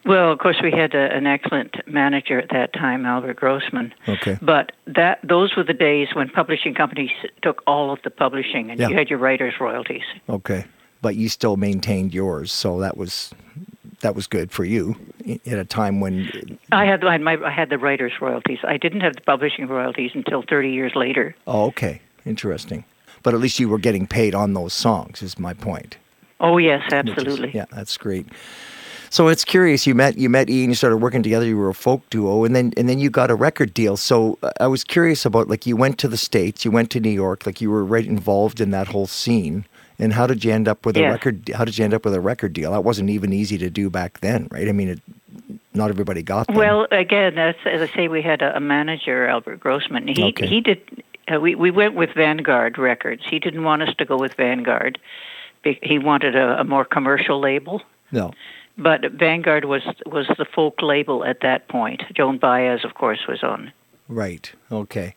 Well, 0.05 0.31
of 0.31 0.39
course, 0.39 0.57
we 0.61 0.71
had 0.71 0.93
a, 0.93 1.15
an 1.15 1.25
excellent 1.25 1.75
manager 1.87 2.37
at 2.39 2.49
that 2.49 2.73
time, 2.73 3.05
Albert 3.05 3.37
Grossman. 3.37 3.93
Okay. 4.09 4.37
But 4.41 4.73
that 4.85 5.19
those 5.23 5.55
were 5.55 5.63
the 5.63 5.73
days 5.73 6.09
when 6.13 6.29
publishing 6.29 6.73
companies 6.73 7.11
took 7.41 7.61
all 7.67 7.91
of 7.91 7.99
the 8.03 8.09
publishing, 8.09 8.69
and 8.69 8.79
Yeah. 8.79 8.89
you 8.89 8.95
had 8.97 9.09
your 9.09 9.19
writers' 9.19 9.53
royalties. 9.59 10.03
Okay, 10.29 10.65
but 11.01 11.15
you 11.15 11.29
still 11.29 11.55
maintained 11.55 12.13
yours, 12.13 12.51
so 12.51 12.79
that 12.81 12.97
was 12.97 13.33
that 14.01 14.15
was 14.15 14.27
good 14.27 14.51
for 14.51 14.65
you 14.65 14.95
at 15.45 15.57
a 15.57 15.63
time 15.63 16.01
when 16.01 16.29
I 16.73 16.83
had 16.85 17.05
I 17.05 17.13
had, 17.13 17.21
my, 17.21 17.37
I 17.45 17.49
had 17.51 17.69
the 17.69 17.77
writers' 17.77 18.11
royalties. 18.19 18.59
I 18.63 18.75
didn't 18.75 19.01
have 19.01 19.15
the 19.15 19.21
publishing 19.21 19.67
royalties 19.67 20.11
until 20.13 20.41
30 20.49 20.69
years 20.71 20.91
later. 20.95 21.33
Oh, 21.47 21.67
okay. 21.67 22.01
Interesting. 22.25 22.83
But 23.23 23.33
at 23.33 23.39
least 23.39 23.57
you 23.59 23.69
were 23.69 23.77
getting 23.79 24.05
paid 24.05 24.35
on 24.35 24.53
those 24.53 24.73
songs, 24.73 25.21
is 25.23 25.39
my 25.39 25.53
point. 25.53 25.95
Oh 26.41 26.57
yes, 26.57 26.81
which 26.91 26.93
is- 26.93 27.09
absolutely. 27.17 27.51
yeah, 27.53 27.65
that's 27.71 27.95
great. 27.95 28.27
So 29.13 29.27
it's 29.27 29.45
curious. 29.45 29.85
You 29.85 29.93
met 29.93 30.17
you 30.17 30.27
met 30.27 30.49
Ian. 30.49 30.71
You 30.71 30.75
started 30.75 30.97
working 30.97 31.21
together. 31.21 31.45
You 31.45 31.55
were 31.55 31.69
a 31.69 31.75
folk 31.75 32.01
duo, 32.09 32.45
and 32.45 32.55
then 32.55 32.73
and 32.77 32.89
then 32.89 32.97
you 32.97 33.11
got 33.11 33.29
a 33.29 33.35
record 33.35 33.71
deal. 33.71 33.95
So 33.95 34.39
uh, 34.41 34.49
I 34.59 34.65
was 34.65 34.83
curious 34.83 35.23
about 35.23 35.47
like 35.47 35.67
you 35.67 35.75
went 35.77 35.99
to 35.99 36.07
the 36.07 36.17
states, 36.17 36.65
you 36.65 36.71
went 36.71 36.89
to 36.91 36.99
New 36.99 37.11
York, 37.11 37.45
like 37.45 37.61
you 37.61 37.69
were 37.69 37.85
right 37.85 38.07
involved 38.07 38.59
in 38.59 38.71
that 38.71 38.87
whole 38.87 39.05
scene. 39.05 39.65
And 39.99 40.13
how 40.13 40.25
did 40.25 40.43
you 40.43 40.51
end 40.51 40.67
up 40.67 40.83
with 40.83 40.97
a 40.97 41.01
Yeah. 41.01 41.11
record? 41.11 41.47
How 41.53 41.63
did 41.63 41.77
you 41.77 41.83
end 41.85 41.93
up 41.93 42.05
with 42.05 42.15
a 42.15 42.19
record 42.21 42.53
deal? 42.53 42.71
That 42.71 42.83
wasn't 42.83 43.11
even 43.11 43.31
easy 43.31 43.59
to 43.59 43.69
do 43.69 43.91
back 43.91 44.19
then, 44.21 44.47
right? 44.49 44.67
I 44.67 44.71
mean, 44.71 44.89
it, 44.89 45.01
not 45.75 45.91
everybody 45.91 46.23
got 46.23 46.47
them. 46.47 46.55
Well, 46.55 46.87
again, 46.89 47.37
as, 47.37 47.53
as 47.65 47.87
I 47.87 47.93
say, 47.95 48.07
we 48.07 48.23
had 48.23 48.41
a, 48.41 48.57
a 48.57 48.59
manager, 48.59 49.27
Albert 49.27 49.59
Grossman. 49.59 50.07
He 50.07 50.23
Okay. 50.23 50.47
he 50.47 50.59
did. 50.59 50.81
Uh, 51.31 51.39
we 51.39 51.53
we 51.53 51.69
went 51.69 51.93
with 51.93 52.09
Vanguard 52.15 52.79
Records. 52.79 53.21
He 53.29 53.37
didn't 53.37 53.63
want 53.63 53.83
us 53.83 53.93
to 53.99 54.05
go 54.05 54.17
with 54.17 54.33
Vanguard. 54.33 54.97
He 55.63 55.99
wanted 55.99 56.35
a, 56.35 56.61
a 56.61 56.63
more 56.63 56.83
commercial 56.83 57.39
label. 57.39 57.83
no. 58.11 58.31
But 58.77 59.11
Vanguard 59.11 59.65
was 59.65 59.83
was 60.05 60.27
the 60.37 60.45
folk 60.45 60.81
label 60.81 61.23
at 61.23 61.41
that 61.41 61.67
point. 61.67 62.01
Joan 62.15 62.37
Baez, 62.37 62.83
of 62.83 62.95
course, 62.95 63.19
was 63.27 63.43
on. 63.43 63.71
Right. 64.07 64.51
Okay. 64.71 65.15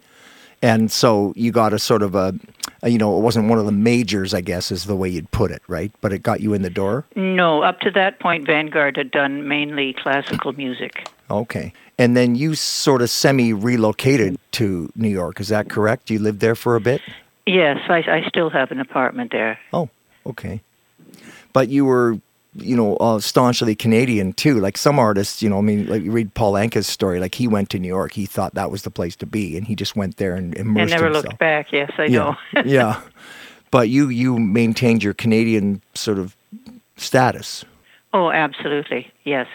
And 0.63 0.91
so 0.91 1.33
you 1.37 1.53
got 1.53 1.73
a 1.73 1.79
sort 1.79 2.03
of 2.03 2.15
a, 2.15 2.35
a, 2.83 2.89
you 2.89 2.99
know, 2.99 3.17
it 3.19 3.21
wasn't 3.21 3.49
one 3.49 3.59
of 3.59 3.67
the 3.67 3.73
majors, 3.73 4.33
I 4.33 4.41
guess, 4.41 4.73
is 4.73 4.85
the 4.85 4.97
way 4.97 5.09
you'd 5.09 5.31
put 5.31 5.51
it, 5.51 5.63
right? 5.69 5.93
But 6.01 6.13
it 6.13 6.23
got 6.23 6.41
you 6.41 6.55
in 6.55 6.63
the 6.63 6.71
door. 6.71 7.05
No, 7.15 7.63
up 7.63 7.81
to 7.81 7.91
that 7.91 8.21
point, 8.21 8.47
Vanguard 8.47 8.97
had 8.97 9.11
done 9.11 9.47
mainly 9.47 9.93
classical 9.93 10.53
music. 10.55 11.09
Okay. 11.31 11.73
And 11.99 12.17
then 12.17 12.35
you 12.35 12.55
sort 12.55 13.03
of 13.03 13.11
semi 13.11 13.53
relocated 13.53 14.39
to 14.53 14.91
New 14.97 15.09
York. 15.09 15.41
Is 15.41 15.49
that 15.49 15.69
correct? 15.69 16.11
You 16.11 16.19
lived 16.19 16.41
there 16.41 16.55
for 16.55 16.77
a 16.77 16.81
bit? 16.81 17.01
Yes, 17.47 17.79
I, 17.89 17.99
I 17.99 18.29
still 18.29 18.51
have 18.51 18.71
an 18.71 18.81
apartment 18.81 19.33
there. 19.33 19.59
Oh, 19.73 19.89
okay. 20.27 20.61
But 21.53 21.69
you 21.69 21.85
were, 21.85 22.19
you 22.59 22.77
know, 22.77 22.97
uh, 22.97 23.19
staunchly 23.21 23.75
Canadian 23.75 24.33
too. 24.33 24.61
Like 24.61 24.77
some 24.77 24.99
artists, 24.99 25.43
you 25.43 25.49
know, 25.49 25.59
I 25.59 25.63
mean, 25.63 25.87
like 25.87 26.03
you 26.03 26.11
read 26.11 26.35
Paul 26.35 26.55
Anka's 26.55 26.87
story, 26.87 27.21
like 27.21 27.35
he 27.35 27.49
went 27.49 27.71
to 27.71 27.79
New 27.79 27.89
York, 27.89 28.13
he 28.13 28.27
thought 28.27 28.55
that 28.55 28.71
was 28.71 28.83
the 28.83 28.91
place 28.91 29.17
to 29.17 29.27
be, 29.27 29.57
and 29.57 29.67
he 29.67 29.75
just 29.75 29.97
went 29.97 30.17
there 30.17 30.35
and 30.35 30.55
immersed. 30.55 30.83
And 30.83 30.91
never 30.91 31.05
himself. 31.07 31.25
looked 31.27 31.39
back. 31.39 31.73
Yes, 31.73 31.91
I 31.99 32.05
yeah. 32.05 32.35
know. 32.55 32.63
yeah. 32.65 33.01
But 33.71 33.89
you 33.89 34.09
you 34.09 34.39
maintained 34.39 35.03
your 35.03 35.15
Canadian 35.15 35.83
sort 35.95 36.19
of 36.19 36.37
status. 36.97 37.65
Oh, 38.13 38.31
absolutely. 38.31 39.13
Yes. 39.25 39.47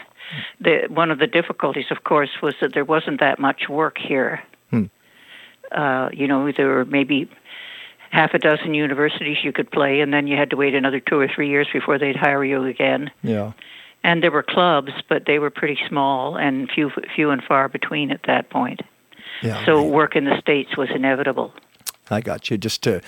The 0.60 0.86
one 0.88 1.10
of 1.10 1.18
the 1.18 1.26
difficulties, 1.26 1.86
of 1.90 2.04
course, 2.04 2.30
was 2.42 2.54
that 2.60 2.74
there 2.74 2.84
wasn't 2.84 3.20
that 3.20 3.38
much 3.38 3.68
work 3.68 3.98
here. 3.98 4.42
Hmm. 4.70 4.84
Uh, 5.70 6.10
you 6.12 6.26
know, 6.26 6.52
there 6.52 6.68
were 6.68 6.84
maybe 6.84 7.28
half 8.12 8.34
a 8.34 8.38
dozen 8.38 8.74
universities 8.74 9.38
you 9.42 9.52
could 9.52 9.70
play, 9.70 10.00
and 10.00 10.12
then 10.12 10.26
you 10.26 10.36
had 10.36 10.50
to 10.50 10.56
wait 10.56 10.74
another 10.74 11.00
two 11.00 11.18
or 11.18 11.28
three 11.34 11.48
years 11.48 11.66
before 11.72 11.98
they'd 11.98 12.16
hire 12.16 12.44
you 12.44 12.62
again. 12.64 13.10
Yeah. 13.22 13.52
And 14.04 14.22
there 14.22 14.30
were 14.30 14.42
clubs, 14.42 14.92
but 15.08 15.24
they 15.26 15.38
were 15.38 15.50
pretty 15.50 15.78
small 15.88 16.36
and 16.36 16.70
few 16.70 16.90
few 17.14 17.30
and 17.30 17.42
far 17.42 17.68
between 17.68 18.10
at 18.10 18.20
that 18.26 18.50
point. 18.50 18.80
Yeah. 19.42 19.64
So 19.64 19.78
right. 19.78 19.86
work 19.86 20.16
in 20.16 20.24
the 20.24 20.38
states 20.40 20.76
was 20.76 20.88
inevitable. 20.94 21.52
I 22.10 22.20
got 22.20 22.50
you. 22.50 22.58
Just 22.58 22.82
to, 22.82 23.00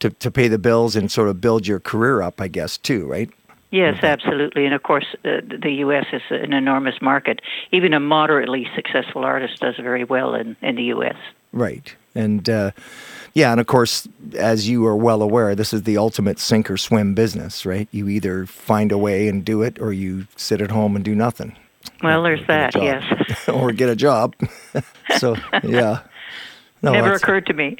to 0.00 0.10
to 0.10 0.30
pay 0.30 0.48
the 0.48 0.58
bills 0.58 0.96
and 0.96 1.10
sort 1.10 1.28
of 1.28 1.40
build 1.40 1.66
your 1.66 1.78
career 1.80 2.22
up, 2.22 2.40
I 2.40 2.48
guess, 2.48 2.78
too, 2.78 3.06
right? 3.06 3.30
Yes, 3.70 4.02
absolutely. 4.02 4.64
And 4.64 4.74
of 4.74 4.82
course, 4.82 5.04
uh, 5.24 5.40
the 5.42 5.72
U.S. 5.80 6.06
is 6.12 6.22
an 6.30 6.54
enormous 6.54 7.02
market. 7.02 7.40
Even 7.70 7.92
a 7.92 8.00
moderately 8.00 8.66
successful 8.74 9.24
artist 9.24 9.60
does 9.60 9.76
very 9.76 10.04
well 10.04 10.34
in, 10.34 10.56
in 10.62 10.76
the 10.76 10.84
U.S. 10.84 11.16
Right. 11.52 11.94
And 12.14 12.48
uh, 12.48 12.70
Yeah, 13.38 13.52
and 13.52 13.60
of 13.60 13.68
course, 13.68 14.08
as 14.36 14.68
you 14.68 14.84
are 14.84 14.96
well 14.96 15.22
aware, 15.22 15.54
this 15.54 15.72
is 15.72 15.84
the 15.84 15.96
ultimate 15.96 16.40
sink 16.40 16.68
or 16.68 16.76
swim 16.76 17.14
business, 17.14 17.64
right? 17.64 17.86
You 17.92 18.08
either 18.08 18.46
find 18.46 18.90
a 18.90 18.98
way 18.98 19.28
and 19.28 19.44
do 19.44 19.62
it, 19.62 19.80
or 19.80 19.92
you 19.92 20.26
sit 20.34 20.60
at 20.60 20.72
home 20.72 20.96
and 20.96 21.04
do 21.04 21.14
nothing. 21.14 21.54
Well, 22.02 22.24
there's 22.24 22.44
that, 22.48 22.74
yes. 22.74 23.04
or 23.48 23.70
get 23.70 23.90
a 23.90 23.94
job. 23.94 24.34
so, 25.18 25.36
yeah. 25.62 26.00
No, 26.82 26.90
Never 26.90 27.12
occurred 27.12 27.46
to 27.46 27.52
me. 27.54 27.76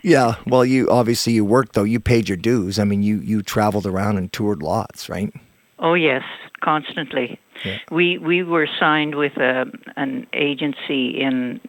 Yeah, 0.00 0.36
well, 0.46 0.64
you 0.64 0.88
obviously 0.90 1.34
you 1.34 1.44
worked 1.44 1.74
though. 1.74 1.84
You 1.84 2.00
paid 2.00 2.30
your 2.30 2.38
dues. 2.38 2.78
I 2.78 2.84
mean, 2.84 3.02
you 3.02 3.18
you 3.18 3.42
traveled 3.42 3.86
around 3.86 4.16
and 4.16 4.32
toured 4.32 4.62
lots, 4.62 5.10
right? 5.10 5.30
Oh 5.78 5.92
yes, 5.92 6.22
constantly. 6.62 7.38
Yeah. 7.64 7.78
We 7.90 8.16
we 8.16 8.42
were 8.42 8.68
signed 8.80 9.14
with 9.16 9.36
a, 9.36 9.66
an 9.96 10.26
agency 10.32 11.20
in 11.20 11.60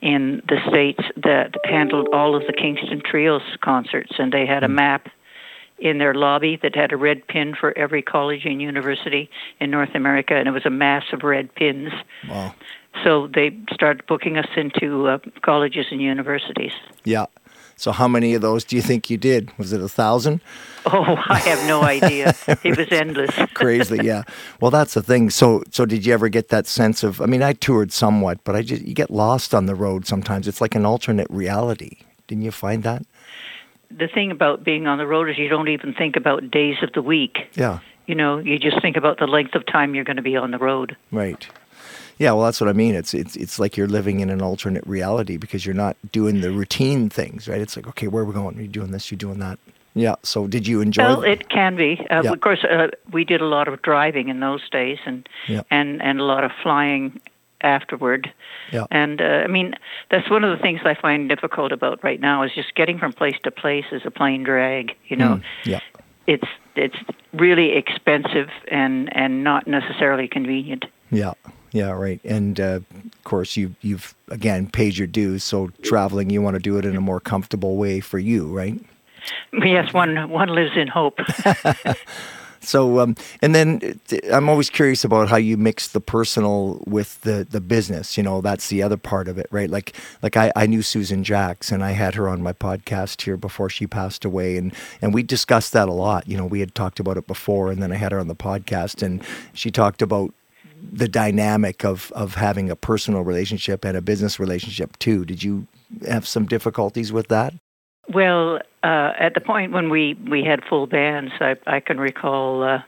in 0.00 0.42
the 0.48 0.58
states 0.68 1.02
that 1.16 1.54
handled 1.64 2.08
all 2.12 2.36
of 2.36 2.46
the 2.46 2.52
Kingston 2.52 3.02
Trios 3.04 3.42
concerts, 3.60 4.12
and 4.18 4.32
they 4.32 4.46
had 4.46 4.62
a 4.62 4.68
hmm. 4.68 4.76
map 4.76 5.08
in 5.78 5.98
their 5.98 6.14
lobby 6.14 6.58
that 6.62 6.74
had 6.74 6.92
a 6.92 6.96
red 6.96 7.26
pin 7.28 7.54
for 7.58 7.76
every 7.78 8.02
college 8.02 8.44
and 8.44 8.60
university 8.60 9.30
in 9.60 9.70
North 9.70 9.94
America, 9.94 10.34
and 10.34 10.48
it 10.48 10.50
was 10.50 10.66
a 10.66 10.70
mass 10.70 11.04
of 11.12 11.22
red 11.22 11.54
pins. 11.54 11.92
Wow. 12.28 12.54
So 13.04 13.28
they 13.32 13.56
started 13.72 14.04
booking 14.06 14.38
us 14.38 14.48
into 14.56 15.06
uh, 15.06 15.18
colleges 15.42 15.86
and 15.90 16.00
universities. 16.00 16.72
Yeah. 17.04 17.26
So 17.80 17.92
how 17.92 18.08
many 18.08 18.34
of 18.34 18.42
those 18.42 18.64
do 18.64 18.76
you 18.76 18.82
think 18.82 19.08
you 19.08 19.16
did? 19.16 19.56
Was 19.58 19.72
it 19.72 19.80
a 19.80 19.88
thousand? 19.88 20.40
Oh, 20.90 21.22
I 21.28 21.38
have 21.40 21.68
no 21.68 21.82
idea. 21.82 22.34
it 22.64 22.78
was 22.78 22.86
endless. 22.90 23.34
Crazy, 23.54 23.98
yeah. 24.02 24.22
Well, 24.58 24.70
that's 24.70 24.94
the 24.94 25.02
thing. 25.02 25.28
So, 25.28 25.62
so 25.70 25.84
did 25.84 26.06
you 26.06 26.14
ever 26.14 26.30
get 26.30 26.48
that 26.48 26.66
sense 26.66 27.02
of? 27.02 27.20
I 27.20 27.26
mean, 27.26 27.42
I 27.42 27.52
toured 27.52 27.92
somewhat, 27.92 28.42
but 28.42 28.56
I 28.56 28.62
just 28.62 28.80
you 28.80 28.94
get 28.94 29.10
lost 29.10 29.54
on 29.54 29.66
the 29.66 29.74
road 29.74 30.06
sometimes. 30.06 30.48
It's 30.48 30.62
like 30.62 30.74
an 30.74 30.86
alternate 30.86 31.26
reality. 31.28 31.98
Didn't 32.26 32.44
you 32.44 32.52
find 32.52 32.84
that? 32.84 33.04
The 33.90 34.08
thing 34.08 34.30
about 34.30 34.64
being 34.64 34.86
on 34.86 34.96
the 34.96 35.06
road 35.06 35.28
is 35.28 35.36
you 35.36 35.50
don't 35.50 35.68
even 35.68 35.92
think 35.92 36.16
about 36.16 36.50
days 36.50 36.76
of 36.82 36.90
the 36.94 37.02
week. 37.02 37.36
Yeah. 37.52 37.80
You 38.06 38.14
know, 38.14 38.38
you 38.38 38.58
just 38.58 38.80
think 38.80 38.96
about 38.96 39.18
the 39.18 39.26
length 39.26 39.54
of 39.54 39.66
time 39.66 39.94
you're 39.94 40.04
going 40.04 40.16
to 40.16 40.22
be 40.22 40.36
on 40.36 40.52
the 40.52 40.58
road. 40.58 40.96
Right. 41.12 41.46
Yeah, 42.18 42.32
well, 42.32 42.44
that's 42.44 42.60
what 42.60 42.68
I 42.68 42.72
mean. 42.72 42.94
It's 42.94 43.14
it's 43.14 43.36
it's 43.36 43.58
like 43.58 43.76
you're 43.76 43.88
living 43.88 44.20
in 44.20 44.28
an 44.28 44.42
alternate 44.42 44.86
reality 44.86 45.36
because 45.36 45.64
you're 45.64 45.74
not 45.74 45.96
doing 46.10 46.40
the 46.40 46.50
routine 46.50 47.08
things, 47.08 47.48
right? 47.48 47.60
It's 47.60 47.76
like, 47.76 47.86
okay, 47.88 48.08
where 48.08 48.22
are 48.22 48.26
we 48.26 48.34
going? 48.34 48.58
Are 48.58 48.62
you 48.62 48.68
doing 48.68 48.90
this? 48.90 49.10
You're 49.10 49.18
doing 49.18 49.38
that. 49.38 49.58
Yeah. 49.94 50.16
So, 50.22 50.46
did 50.46 50.66
you 50.66 50.80
enjoy? 50.80 51.02
Well, 51.02 51.22
it 51.22 51.48
can 51.48 51.76
be. 51.76 52.00
Uh, 52.10 52.22
yeah. 52.22 52.32
Of 52.32 52.40
course, 52.40 52.64
uh, 52.64 52.88
we 53.12 53.24
did 53.24 53.40
a 53.40 53.46
lot 53.46 53.68
of 53.68 53.82
driving 53.82 54.28
in 54.28 54.40
those 54.40 54.68
days, 54.70 54.98
and 55.06 55.28
yeah. 55.46 55.62
and 55.70 56.02
and 56.02 56.20
a 56.20 56.24
lot 56.24 56.44
of 56.44 56.50
flying 56.62 57.20
afterward. 57.60 58.32
Yeah. 58.72 58.86
And 58.90 59.20
uh, 59.20 59.24
I 59.24 59.46
mean, 59.46 59.74
that's 60.10 60.28
one 60.30 60.44
of 60.44 60.56
the 60.56 60.62
things 60.62 60.80
I 60.84 60.94
find 60.94 61.28
difficult 61.28 61.72
about 61.72 62.02
right 62.02 62.20
now 62.20 62.42
is 62.42 62.52
just 62.54 62.74
getting 62.74 62.98
from 62.98 63.12
place 63.12 63.36
to 63.44 63.50
place 63.50 63.86
is 63.92 64.02
a 64.04 64.10
plane 64.10 64.42
drag. 64.42 64.94
You 65.06 65.16
know. 65.16 65.36
Mm, 65.36 65.42
yeah. 65.64 65.80
It's 66.26 66.48
it's 66.76 66.96
really 67.32 67.76
expensive 67.76 68.50
and 68.70 69.14
and 69.16 69.42
not 69.42 69.66
necessarily 69.66 70.28
convenient. 70.28 70.84
Yeah. 71.10 71.32
Yeah, 71.72 71.90
right. 71.90 72.20
And 72.24 72.58
uh, 72.58 72.80
of 72.94 73.24
course, 73.24 73.56
you 73.56 73.74
you've 73.82 74.14
again 74.28 74.68
paid 74.68 74.96
your 74.96 75.06
dues. 75.06 75.44
So 75.44 75.68
traveling, 75.82 76.30
you 76.30 76.42
want 76.42 76.54
to 76.54 76.60
do 76.60 76.78
it 76.78 76.84
in 76.84 76.96
a 76.96 77.00
more 77.00 77.20
comfortable 77.20 77.76
way 77.76 78.00
for 78.00 78.18
you, 78.18 78.46
right? 78.46 78.80
Yes, 79.52 79.92
one 79.92 80.30
one 80.30 80.48
lives 80.48 80.76
in 80.76 80.88
hope. 80.88 81.18
so, 82.60 83.00
um, 83.00 83.16
and 83.42 83.54
then 83.54 84.00
uh, 84.12 84.16
I'm 84.32 84.48
always 84.48 84.70
curious 84.70 85.04
about 85.04 85.28
how 85.28 85.36
you 85.36 85.56
mix 85.56 85.88
the 85.88 86.00
personal 86.00 86.82
with 86.86 87.20
the 87.22 87.46
the 87.48 87.60
business. 87.60 88.16
You 88.16 88.22
know, 88.22 88.40
that's 88.40 88.68
the 88.68 88.82
other 88.82 88.96
part 88.96 89.28
of 89.28 89.36
it, 89.38 89.46
right? 89.50 89.68
Like 89.68 89.94
like 90.22 90.36
I, 90.36 90.52
I 90.56 90.66
knew 90.66 90.82
Susan 90.82 91.24
Jacks, 91.24 91.70
and 91.70 91.84
I 91.84 91.92
had 91.92 92.14
her 92.14 92.28
on 92.28 92.42
my 92.42 92.52
podcast 92.52 93.22
here 93.22 93.36
before 93.36 93.68
she 93.68 93.86
passed 93.86 94.24
away, 94.24 94.56
and 94.56 94.72
and 95.02 95.12
we 95.12 95.22
discussed 95.22 95.72
that 95.74 95.88
a 95.88 95.92
lot. 95.92 96.26
You 96.28 96.36
know, 96.36 96.46
we 96.46 96.60
had 96.60 96.74
talked 96.74 97.00
about 97.00 97.18
it 97.18 97.26
before, 97.26 97.70
and 97.70 97.82
then 97.82 97.92
I 97.92 97.96
had 97.96 98.12
her 98.12 98.20
on 98.20 98.28
the 98.28 98.36
podcast, 98.36 99.02
and 99.02 99.22
she 99.52 99.70
talked 99.70 100.00
about 100.00 100.32
the 100.92 101.08
dynamic 101.08 101.84
of 101.84 102.12
of 102.12 102.34
having 102.34 102.70
a 102.70 102.76
personal 102.76 103.22
relationship 103.22 103.84
and 103.84 103.96
a 103.96 104.02
business 104.02 104.38
relationship 104.38 104.98
too. 104.98 105.24
Did 105.24 105.42
you 105.42 105.66
have 106.06 106.26
some 106.26 106.46
difficulties 106.46 107.12
with 107.12 107.28
that? 107.28 107.54
Well, 108.12 108.56
uh, 108.82 109.12
at 109.18 109.34
the 109.34 109.40
point 109.40 109.72
when 109.72 109.90
we 109.90 110.14
we 110.14 110.44
had 110.44 110.64
full 110.68 110.86
bands, 110.86 111.32
I 111.40 111.56
I 111.66 111.80
can 111.80 111.98
recall. 111.98 112.62
Uh, 112.62 112.82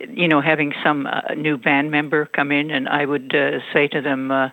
you 0.00 0.26
know, 0.26 0.40
having 0.40 0.74
some 0.84 1.06
uh, 1.06 1.34
new 1.34 1.56
band 1.56 1.90
member 1.90 2.26
come 2.26 2.50
in, 2.50 2.70
and 2.70 2.88
I 2.88 3.06
would 3.06 3.32
uh, 3.34 3.60
say 3.72 3.86
to 3.88 4.02
them, 4.02 4.30
uh, 4.30 4.50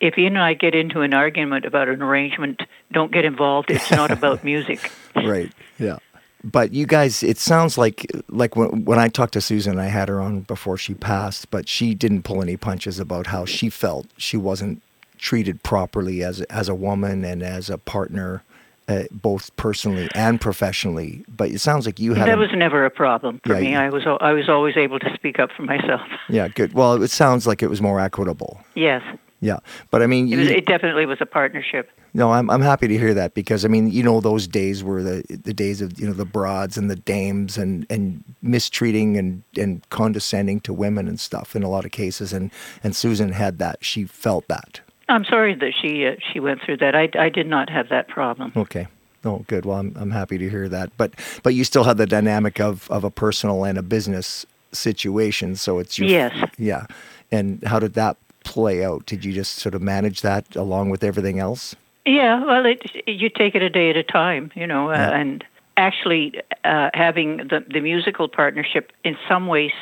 if 0.00 0.16
you 0.16 0.26
and 0.26 0.38
I 0.38 0.54
get 0.54 0.74
into 0.74 1.02
an 1.02 1.12
argument 1.12 1.66
about 1.66 1.88
an 1.88 2.02
arrangement, 2.02 2.62
don't 2.90 3.12
get 3.12 3.26
involved. 3.26 3.70
It's 3.70 3.90
not 3.90 4.10
about 4.10 4.42
music. 4.52 4.90
right. 5.14 5.52
Yeah 5.78 5.98
but 6.42 6.72
you 6.72 6.86
guys, 6.86 7.22
it 7.22 7.38
sounds 7.38 7.76
like 7.76 8.06
like 8.28 8.56
when, 8.56 8.84
when 8.84 8.98
I 8.98 9.08
talked 9.08 9.34
to 9.34 9.40
Susan, 9.40 9.78
I 9.78 9.86
had 9.86 10.08
her 10.08 10.20
on 10.20 10.40
before 10.40 10.76
she 10.76 10.94
passed, 10.94 11.50
but 11.50 11.68
she 11.68 11.94
didn't 11.94 12.22
pull 12.22 12.42
any 12.42 12.56
punches 12.56 12.98
about 12.98 13.28
how 13.28 13.44
she 13.44 13.68
felt 13.68 14.06
she 14.16 14.36
wasn't 14.36 14.82
treated 15.18 15.62
properly 15.62 16.22
as 16.22 16.40
as 16.42 16.68
a 16.68 16.74
woman 16.74 17.24
and 17.24 17.42
as 17.42 17.68
a 17.68 17.76
partner, 17.76 18.42
uh, 18.88 19.04
both 19.10 19.54
personally 19.56 20.08
and 20.14 20.40
professionally. 20.40 21.24
But 21.28 21.50
it 21.50 21.60
sounds 21.60 21.84
like 21.84 22.00
you 22.00 22.14
had 22.14 22.28
that 22.28 22.38
was 22.38 22.50
never 22.54 22.84
a 22.84 22.90
problem 22.90 23.40
for 23.44 23.60
me. 23.60 23.76
I 23.76 23.90
was 23.90 24.04
I 24.20 24.32
was 24.32 24.48
always 24.48 24.76
able 24.76 24.98
to 25.00 25.14
speak 25.14 25.38
up 25.38 25.50
for 25.56 25.62
myself. 25.62 26.02
Yeah, 26.28 26.48
good. 26.48 26.72
Well, 26.72 27.02
it 27.02 27.10
sounds 27.10 27.46
like 27.46 27.62
it 27.62 27.68
was 27.68 27.82
more 27.82 28.00
equitable. 28.00 28.60
Yes. 28.74 29.02
Yeah, 29.40 29.58
but 29.90 30.02
I 30.02 30.06
mean, 30.06 30.30
it, 30.30 30.36
was, 30.36 30.48
it 30.48 30.66
definitely 30.66 31.06
was 31.06 31.18
a 31.20 31.26
partnership. 31.26 31.90
No, 32.12 32.32
I'm 32.32 32.50
I'm 32.50 32.60
happy 32.60 32.88
to 32.88 32.98
hear 32.98 33.14
that 33.14 33.32
because 33.32 33.64
I 33.64 33.68
mean, 33.68 33.90
you 33.90 34.02
know, 34.02 34.20
those 34.20 34.46
days 34.46 34.84
were 34.84 35.02
the 35.02 35.24
the 35.28 35.54
days 35.54 35.80
of 35.80 35.98
you 35.98 36.06
know 36.06 36.12
the 36.12 36.26
broads 36.26 36.76
and 36.76 36.90
the 36.90 36.96
dames 36.96 37.56
and 37.56 37.86
and 37.88 38.22
mistreating 38.42 39.16
and 39.16 39.42
and 39.56 39.88
condescending 39.88 40.60
to 40.60 40.74
women 40.74 41.08
and 41.08 41.18
stuff 41.18 41.56
in 41.56 41.62
a 41.62 41.70
lot 41.70 41.86
of 41.86 41.90
cases, 41.90 42.32
and 42.32 42.50
and 42.84 42.94
Susan 42.94 43.32
had 43.32 43.58
that. 43.58 43.82
She 43.82 44.04
felt 44.04 44.46
that. 44.48 44.80
I'm 45.08 45.24
sorry 45.24 45.54
that 45.54 45.72
she 45.80 46.06
uh, 46.06 46.16
she 46.32 46.38
went 46.38 46.60
through 46.62 46.78
that. 46.78 46.94
I 46.94 47.08
I 47.18 47.30
did 47.30 47.46
not 47.46 47.70
have 47.70 47.88
that 47.88 48.08
problem. 48.08 48.52
Okay. 48.56 48.88
Oh, 49.24 49.44
good. 49.48 49.64
Well, 49.64 49.78
I'm 49.78 49.94
I'm 49.96 50.10
happy 50.10 50.38
to 50.38 50.48
hear 50.48 50.68
that. 50.68 50.90
But 50.96 51.14
but 51.42 51.54
you 51.54 51.64
still 51.64 51.84
had 51.84 51.96
the 51.96 52.06
dynamic 52.06 52.60
of 52.60 52.90
of 52.90 53.04
a 53.04 53.10
personal 53.10 53.64
and 53.64 53.78
a 53.78 53.82
business 53.82 54.44
situation. 54.72 55.56
So 55.56 55.78
it's 55.78 55.98
your 55.98 56.08
yes. 56.08 56.34
Yeah. 56.58 56.86
And 57.32 57.62
how 57.64 57.78
did 57.78 57.94
that 57.94 58.16
play 58.44 58.84
out? 58.84 59.06
Did 59.06 59.24
you 59.24 59.32
just 59.32 59.56
sort 59.56 59.74
of 59.74 59.82
manage 59.82 60.22
that 60.22 60.56
along 60.56 60.90
with 60.90 61.04
everything 61.04 61.38
else? 61.38 61.76
Yeah, 62.06 62.44
well, 62.44 62.64
it, 62.66 62.82
you 63.06 63.28
take 63.28 63.54
it 63.54 63.62
a 63.62 63.70
day 63.70 63.90
at 63.90 63.96
a 63.96 64.02
time, 64.02 64.50
you 64.54 64.66
know, 64.66 64.90
uh, 64.90 64.94
yeah. 64.94 65.10
and 65.10 65.44
actually 65.76 66.40
uh, 66.64 66.90
having 66.94 67.38
the, 67.38 67.64
the 67.68 67.80
musical 67.80 68.28
partnership 68.28 68.92
in 69.04 69.16
some 69.28 69.46
ways 69.46 69.72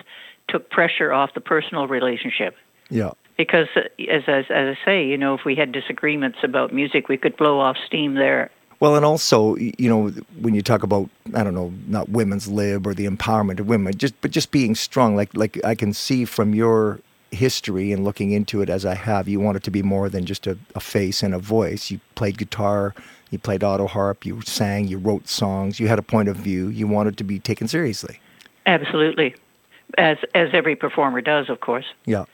took 0.49 0.69
pressure 0.71 1.13
off 1.13 1.35
the 1.35 1.41
personal 1.41 1.87
relationship. 1.87 2.57
Yeah. 2.91 3.13
Because, 3.37 3.69
uh, 3.77 3.83
as, 4.11 4.25
as, 4.27 4.47
as 4.51 4.77
I 4.77 4.85
say, 4.85 5.07
you 5.07 5.17
know, 5.17 5.35
if 5.35 5.45
we 5.45 5.55
had 5.55 5.71
disagreements 5.71 6.39
about 6.43 6.73
music, 6.73 7.09
we 7.09 7.17
could 7.17 7.37
blow 7.37 7.61
off 7.61 7.77
steam 7.87 8.15
there. 8.15 8.51
Well, 8.81 8.95
and 8.95 9.05
also, 9.05 9.57
you 9.57 9.89
know, 9.89 10.09
when 10.41 10.55
you 10.55 10.63
talk 10.63 10.83
about, 10.83 11.09
I 11.35 11.43
don't 11.43 11.55
know, 11.55 11.73
not 11.87 12.09
women's 12.09 12.49
lib 12.49 12.87
or 12.87 12.95
the 12.95 13.07
empowerment 13.07 13.59
of 13.59 13.67
women, 13.67 13.97
just 13.97 14.21
but 14.21 14.31
just 14.31 14.51
being 14.51 14.75
strong. 14.75 15.17
Like, 15.17 15.31
like 15.35 15.59
I 15.65 15.75
can 15.75 15.93
see 15.93 16.25
from 16.25 16.55
your 16.55 17.01
history 17.31 17.93
and 17.93 18.05
looking 18.05 18.33
into 18.33 18.63
it 18.63 18.71
as 18.71 18.87
I 18.87 18.95
have, 18.95 19.29
you 19.29 19.41
want 19.41 19.57
it 19.57 19.63
to 19.65 19.71
be 19.71 19.83
more 19.83 20.09
than 20.09 20.25
just 20.25 20.47
a, 20.47 20.59
a, 20.75 20.81
face 20.81 21.23
and 21.23 21.35
a 21.35 21.39
voice. 21.39 21.91
You 21.91 22.01
played 22.15 22.39
guitar, 22.39 22.95
you 23.31 23.39
played 23.39 23.63
auto 23.63 23.87
harp, 23.87 24.25
you 24.25 24.41
sang, 24.43 24.89
you 24.89 24.99
wrote 24.99 25.29
songs, 25.29 25.79
you 25.79 25.89
had 25.89 25.99
a 25.99 26.03
point 26.03 26.29
of 26.29 26.37
view. 26.37 26.69
You 26.69 26.87
wanted 26.87 27.19
to 27.19 27.25
be 27.25 27.39
taken 27.39 27.69
seriously. 27.69 28.21
Absolutely, 28.67 29.35
as 29.97 30.19
as 30.35 30.49
every 30.53 30.77
performer 30.77 31.21
does, 31.21 31.49
of 31.49 31.61
course. 31.61 31.87
Yeah. 32.05 32.25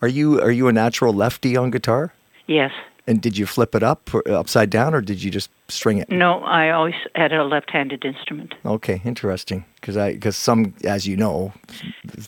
Are 0.00 0.08
you 0.08 0.40
are 0.40 0.50
you 0.50 0.68
a 0.68 0.72
natural 0.72 1.12
lefty 1.12 1.56
on 1.56 1.70
guitar? 1.70 2.12
Yes. 2.46 2.72
And 3.06 3.20
did 3.20 3.36
you 3.36 3.46
flip 3.46 3.74
it 3.74 3.82
up 3.82 4.14
or 4.14 4.22
upside 4.28 4.70
down, 4.70 4.94
or 4.94 5.00
did 5.00 5.22
you 5.24 5.30
just 5.30 5.50
string 5.68 5.98
it? 5.98 6.08
No, 6.08 6.40
I 6.44 6.70
always 6.70 6.94
had 7.16 7.32
a 7.32 7.42
left-handed 7.42 8.04
instrument. 8.04 8.54
Okay, 8.64 9.02
interesting. 9.04 9.64
Because 9.74 9.96
I, 9.96 10.12
because 10.12 10.36
some, 10.36 10.74
as 10.84 11.06
you 11.06 11.16
know, 11.16 11.52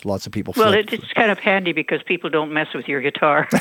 lots 0.04 0.26
of 0.26 0.32
people. 0.32 0.52
Well, 0.56 0.74
it's 0.74 1.12
kind 1.12 1.30
of 1.30 1.38
handy 1.38 1.72
because 1.72 2.02
people 2.02 2.28
don't 2.28 2.52
mess 2.52 2.74
with 2.74 2.88
your 2.88 3.00
guitar. 3.00 3.48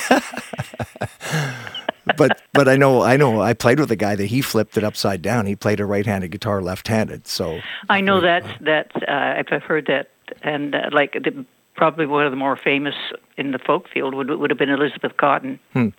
but 2.18 2.42
but 2.52 2.68
I 2.68 2.76
know 2.78 3.04
I 3.04 3.16
know 3.18 3.42
I 3.42 3.54
played 3.54 3.80
with 3.80 3.92
a 3.92 3.96
guy 3.96 4.16
that 4.16 4.26
he 4.26 4.42
flipped 4.42 4.76
it 4.78 4.84
upside 4.84 5.22
down. 5.22 5.46
He 5.46 5.56
played 5.56 5.80
a 5.80 5.86
right-handed 5.86 6.32
guitar 6.32 6.62
left-handed. 6.62 7.28
So 7.28 7.60
I 7.90 8.02
know 8.02 8.22
that 8.22 8.44
that 8.62 8.92
uh, 9.08 9.44
I've 9.54 9.64
heard 9.64 9.86
that, 9.86 10.10
and 10.42 10.74
uh, 10.74 10.90
like 10.92 11.14
the, 11.14 11.46
probably 11.76 12.08
one 12.08 12.26
of 12.26 12.32
the 12.32 12.38
more 12.38 12.56
famous 12.56 12.96
in 13.38 13.52
the 13.52 13.60
folk 13.60 13.88
field 13.88 14.16
would 14.16 14.32
would 14.32 14.50
have 14.50 14.60
been 14.60 14.70
Elizabeth 14.70 15.16
Cotten. 15.18 15.60
Hmm 15.74 15.90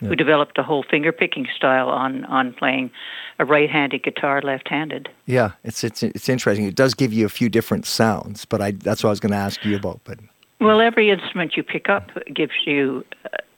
yeah. 0.00 0.08
who 0.08 0.16
developed 0.16 0.58
a 0.58 0.62
whole 0.62 0.82
finger 0.82 1.12
picking 1.12 1.46
style 1.54 1.88
on 1.88 2.24
on 2.26 2.52
playing 2.52 2.90
a 3.38 3.44
right-handed 3.44 4.02
guitar 4.02 4.42
left-handed. 4.42 5.08
Yeah, 5.26 5.52
it's 5.64 5.84
it's 5.84 6.02
it's 6.02 6.28
interesting. 6.28 6.66
It 6.66 6.74
does 6.74 6.94
give 6.94 7.12
you 7.12 7.26
a 7.26 7.30
few 7.30 7.48
different 7.48 7.86
sounds, 7.86 8.44
but 8.44 8.60
I 8.60 8.72
that's 8.72 9.02
what 9.02 9.10
I 9.10 9.12
was 9.12 9.20
going 9.20 9.32
to 9.32 9.38
ask 9.38 9.64
you 9.64 9.76
about. 9.76 10.00
But 10.04 10.18
well, 10.60 10.80
every 10.80 11.10
instrument 11.10 11.56
you 11.56 11.62
pick 11.62 11.88
up 11.88 12.10
gives 12.34 12.52
you 12.66 13.04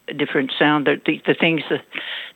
a 0.08 0.14
different 0.14 0.52
sound. 0.58 0.86
The, 0.86 1.00
the, 1.04 1.20
the 1.26 1.34
things 1.34 1.62
that, 1.70 1.84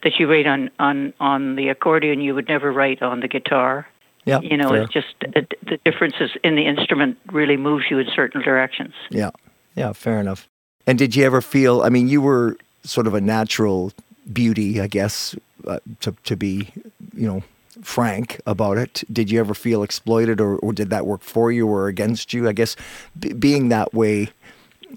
that 0.02 0.18
you 0.18 0.30
write 0.30 0.46
on, 0.46 0.70
on, 0.78 1.12
on 1.20 1.56
the 1.56 1.68
accordion, 1.68 2.20
you 2.20 2.34
would 2.34 2.48
never 2.48 2.72
write 2.72 3.02
on 3.02 3.20
the 3.20 3.28
guitar. 3.28 3.86
Yeah, 4.24 4.40
You 4.40 4.56
know, 4.56 4.70
fair. 4.70 4.82
it's 4.82 4.92
just 4.92 5.14
the 5.20 5.78
differences 5.84 6.32
in 6.42 6.56
the 6.56 6.66
instrument 6.66 7.16
really 7.30 7.56
moves 7.56 7.84
you 7.88 8.00
in 8.00 8.08
certain 8.12 8.42
directions. 8.42 8.92
Yeah, 9.08 9.30
yeah, 9.76 9.92
fair 9.92 10.18
enough. 10.18 10.48
And 10.84 10.98
did 10.98 11.14
you 11.14 11.24
ever 11.24 11.40
feel? 11.40 11.82
I 11.82 11.90
mean, 11.90 12.08
you 12.08 12.20
were 12.20 12.56
sort 12.86 13.06
of 13.06 13.14
a 13.14 13.20
natural 13.20 13.92
beauty, 14.32 14.80
I 14.80 14.86
guess, 14.86 15.34
uh, 15.66 15.80
to 16.00 16.14
to 16.24 16.36
be, 16.36 16.70
you 17.14 17.26
know, 17.26 17.42
frank 17.82 18.40
about 18.46 18.78
it. 18.78 19.04
Did 19.12 19.30
you 19.30 19.40
ever 19.40 19.54
feel 19.54 19.82
exploited, 19.82 20.40
or, 20.40 20.56
or 20.56 20.72
did 20.72 20.90
that 20.90 21.06
work 21.06 21.22
for 21.22 21.52
you 21.52 21.66
or 21.66 21.88
against 21.88 22.32
you? 22.32 22.48
I 22.48 22.52
guess 22.52 22.76
b- 23.18 23.32
being 23.32 23.68
that 23.68 23.92
way, 23.92 24.30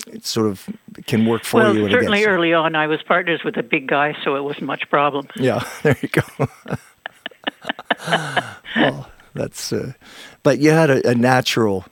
it 0.08 0.26
sort 0.26 0.48
of 0.48 0.68
can 1.08 1.26
work 1.26 1.44
for 1.44 1.58
well, 1.58 1.76
you 1.76 1.86
and 1.86 1.92
certainly 1.92 2.20
against 2.20 2.28
you. 2.28 2.34
early 2.34 2.54
on, 2.54 2.76
I 2.76 2.88
was 2.88 3.02
partners 3.04 3.42
with 3.44 3.58
a 3.58 3.64
big 3.64 3.88
guy, 3.88 4.16
so 4.24 4.36
it 4.36 4.44
wasn't 4.44 4.66
much 4.66 4.90
problem. 4.90 5.28
Yeah, 5.36 5.64
there 5.84 5.98
you 6.02 6.10
go. 6.10 6.48
well, 8.76 9.10
that's. 9.34 9.74
Uh, 9.74 9.94
but 10.44 10.60
you 10.60 10.72
had 10.72 10.90
a, 10.90 11.10
a 11.10 11.16
natural 11.16 11.86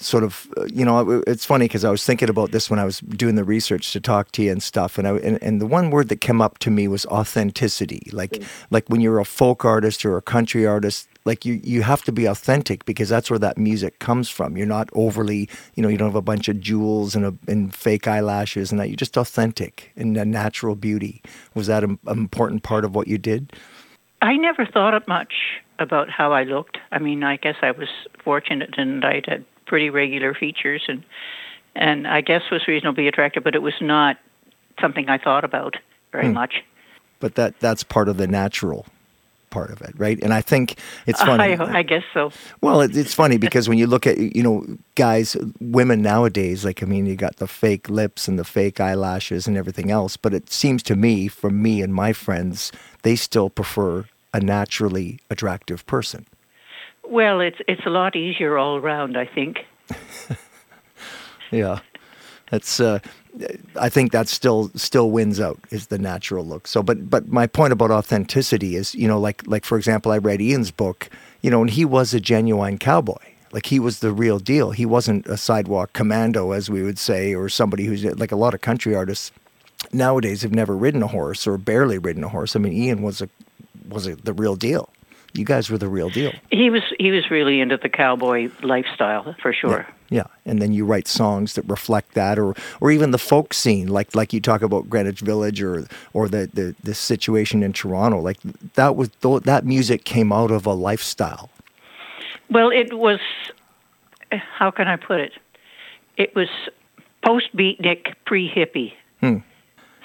sort 0.00 0.24
of, 0.24 0.48
uh, 0.56 0.64
you 0.66 0.84
know, 0.84 1.22
it's 1.26 1.44
funny 1.44 1.64
because 1.66 1.84
I 1.84 1.90
was 1.90 2.04
thinking 2.04 2.28
about 2.28 2.52
this 2.52 2.70
when 2.70 2.78
I 2.78 2.84
was 2.84 3.00
doing 3.00 3.34
the 3.34 3.44
research 3.44 3.92
to 3.92 4.00
talk 4.00 4.32
to 4.32 4.42
you 4.42 4.52
and 4.52 4.62
stuff, 4.62 4.98
and 4.98 5.06
I 5.06 5.16
and, 5.16 5.42
and 5.42 5.60
the 5.60 5.66
one 5.66 5.90
word 5.90 6.08
that 6.08 6.20
came 6.20 6.40
up 6.40 6.58
to 6.60 6.70
me 6.70 6.88
was 6.88 7.06
authenticity. 7.06 8.08
Like 8.12 8.42
like 8.70 8.88
when 8.88 9.00
you're 9.00 9.18
a 9.18 9.24
folk 9.24 9.64
artist 9.64 10.04
or 10.04 10.16
a 10.16 10.22
country 10.22 10.66
artist. 10.66 11.08
Like 11.24 11.44
you, 11.44 11.60
you 11.62 11.82
have 11.82 12.04
to 12.04 12.12
be 12.12 12.24
authentic 12.24 12.86
because 12.86 13.10
that's 13.10 13.28
where 13.28 13.40
that 13.40 13.58
music 13.58 13.98
comes 13.98 14.30
from. 14.30 14.56
You're 14.56 14.66
not 14.66 14.88
overly, 14.94 15.46
you 15.74 15.82
know, 15.82 15.90
you 15.90 15.98
don't 15.98 16.08
have 16.08 16.14
a 16.14 16.22
bunch 16.22 16.48
of 16.48 16.58
jewels 16.58 17.14
and 17.14 17.26
a, 17.26 17.34
and 17.46 17.74
fake 17.74 18.08
eyelashes 18.08 18.70
and 18.70 18.80
that. 18.80 18.88
You're 18.88 18.96
just 18.96 19.14
authentic 19.18 19.92
and 19.94 20.16
a 20.16 20.24
natural 20.24 20.74
beauty. 20.74 21.20
Was 21.54 21.66
that 21.66 21.84
an 21.84 21.98
important 22.06 22.62
part 22.62 22.86
of 22.86 22.94
what 22.94 23.08
you 23.08 23.18
did? 23.18 23.52
I 24.22 24.36
never 24.36 24.64
thought 24.64 24.94
of 24.94 25.06
much 25.06 25.34
about 25.78 26.08
how 26.08 26.32
I 26.32 26.44
looked. 26.44 26.78
I 26.92 26.98
mean, 26.98 27.22
I 27.22 27.36
guess 27.36 27.56
I 27.60 27.72
was 27.72 27.88
fortunate 28.24 28.78
and 28.78 29.04
I 29.04 29.20
had 29.26 29.44
pretty 29.68 29.90
regular 29.90 30.34
features 30.34 30.82
and 30.88 31.04
and 31.76 32.08
I 32.08 32.22
guess 32.22 32.42
was 32.50 32.66
reasonably 32.66 33.06
attractive, 33.06 33.44
but 33.44 33.54
it 33.54 33.62
was 33.62 33.74
not 33.80 34.16
something 34.80 35.08
I 35.08 35.18
thought 35.18 35.44
about 35.44 35.76
very 36.10 36.26
hmm. 36.26 36.34
much. 36.34 36.64
but 37.20 37.36
that 37.36 37.60
that's 37.60 37.84
part 37.84 38.08
of 38.08 38.16
the 38.16 38.26
natural 38.26 38.86
part 39.50 39.70
of 39.70 39.80
it, 39.80 39.94
right? 39.96 40.18
And 40.22 40.34
I 40.34 40.40
think 40.40 40.78
it's 41.06 41.22
funny. 41.30 41.56
I, 41.56 41.78
I 41.78 41.82
guess 41.82 42.02
so. 42.12 42.32
well, 42.60 42.80
it, 42.80 42.96
it's 42.96 43.14
funny 43.14 43.36
because 43.46 43.68
when 43.68 43.78
you 43.78 43.86
look 43.86 44.06
at 44.06 44.18
you 44.18 44.42
know 44.42 44.66
guys, 44.94 45.36
women 45.60 46.02
nowadays, 46.02 46.64
like 46.64 46.82
I 46.82 46.86
mean, 46.86 47.06
you 47.06 47.16
got 47.16 47.36
the 47.36 47.46
fake 47.46 47.88
lips 47.88 48.28
and 48.28 48.38
the 48.38 48.44
fake 48.44 48.80
eyelashes 48.80 49.46
and 49.46 49.56
everything 49.56 49.90
else. 49.90 50.16
But 50.16 50.34
it 50.34 50.50
seems 50.50 50.82
to 50.84 50.96
me, 50.96 51.28
from 51.28 51.62
me 51.62 51.82
and 51.82 51.94
my 51.94 52.12
friends, 52.12 52.72
they 53.02 53.16
still 53.16 53.50
prefer 53.50 54.06
a 54.34 54.40
naturally 54.40 55.20
attractive 55.30 55.86
person. 55.86 56.26
Well, 57.08 57.40
it's 57.40 57.58
it's 57.66 57.84
a 57.86 57.90
lot 57.90 58.16
easier 58.16 58.58
all 58.58 58.76
around, 58.76 59.16
I 59.16 59.26
think. 59.26 59.58
Yeah, 61.50 61.80
that's. 62.50 62.80
Uh, 62.80 62.98
I 63.76 63.88
think 63.88 64.12
that 64.12 64.28
still 64.28 64.70
still 64.74 65.10
wins 65.10 65.40
out 65.40 65.58
is 65.70 65.86
the 65.86 65.98
natural 65.98 66.44
look. 66.44 66.66
So, 66.66 66.82
but 66.82 67.08
but 67.08 67.28
my 67.28 67.46
point 67.46 67.72
about 67.72 67.90
authenticity 67.90 68.76
is, 68.76 68.94
you 68.94 69.08
know, 69.08 69.18
like 69.18 69.46
like 69.46 69.64
for 69.64 69.78
example, 69.78 70.12
I 70.12 70.18
read 70.18 70.40
Ian's 70.40 70.70
book, 70.70 71.08
you 71.40 71.50
know, 71.50 71.60
and 71.60 71.70
he 71.70 71.84
was 71.84 72.12
a 72.12 72.20
genuine 72.20 72.78
cowboy. 72.78 73.22
Like 73.50 73.66
he 73.66 73.80
was 73.80 74.00
the 74.00 74.12
real 74.12 74.38
deal. 74.38 74.72
He 74.72 74.84
wasn't 74.84 75.26
a 75.26 75.38
sidewalk 75.38 75.94
commando, 75.94 76.50
as 76.52 76.68
we 76.68 76.82
would 76.82 76.98
say, 76.98 77.34
or 77.34 77.48
somebody 77.48 77.86
who's 77.86 78.04
like 78.04 78.32
a 78.32 78.36
lot 78.36 78.52
of 78.52 78.60
country 78.60 78.94
artists 78.94 79.32
nowadays 79.92 80.42
have 80.42 80.52
never 80.52 80.76
ridden 80.76 81.02
a 81.02 81.06
horse 81.06 81.46
or 81.46 81.56
barely 81.56 81.96
ridden 81.96 82.24
a 82.24 82.28
horse. 82.28 82.54
I 82.54 82.58
mean, 82.58 82.74
Ian 82.74 83.00
was 83.00 83.22
a 83.22 83.28
was 83.88 84.06
a, 84.06 84.16
the 84.16 84.34
real 84.34 84.56
deal. 84.56 84.90
You 85.34 85.44
guys 85.44 85.70
were 85.70 85.78
the 85.78 85.88
real 85.88 86.10
deal. 86.10 86.32
He 86.50 86.70
was 86.70 86.82
he 86.98 87.10
was 87.10 87.30
really 87.30 87.60
into 87.60 87.76
the 87.76 87.88
cowboy 87.88 88.50
lifestyle 88.62 89.34
for 89.40 89.52
sure. 89.52 89.86
Yeah, 90.10 90.24
and 90.46 90.60
then 90.62 90.72
you 90.72 90.86
write 90.86 91.06
songs 91.06 91.54
that 91.54 91.62
reflect 91.68 92.14
that, 92.14 92.38
or 92.38 92.54
or 92.80 92.90
even 92.90 93.10
the 93.10 93.18
folk 93.18 93.52
scene, 93.52 93.88
like 93.88 94.14
like 94.14 94.32
you 94.32 94.40
talk 94.40 94.62
about 94.62 94.88
Greenwich 94.88 95.20
Village, 95.20 95.62
or 95.62 95.86
or 96.14 96.28
the 96.28 96.48
the, 96.52 96.74
the 96.82 96.94
situation 96.94 97.62
in 97.62 97.72
Toronto. 97.72 98.18
Like 98.20 98.38
that 98.74 98.96
was 98.96 99.10
that 99.20 99.64
music 99.64 100.04
came 100.04 100.32
out 100.32 100.50
of 100.50 100.64
a 100.66 100.72
lifestyle. 100.72 101.50
Well, 102.50 102.70
it 102.70 102.92
was. 102.94 103.20
How 104.30 104.70
can 104.70 104.88
I 104.88 104.96
put 104.96 105.20
it? 105.20 105.32
It 106.16 106.34
was 106.34 106.48
post 107.24 107.54
beatnik, 107.56 108.14
pre 108.24 108.48
hippie, 108.50 108.92
Hmm. 109.20 109.38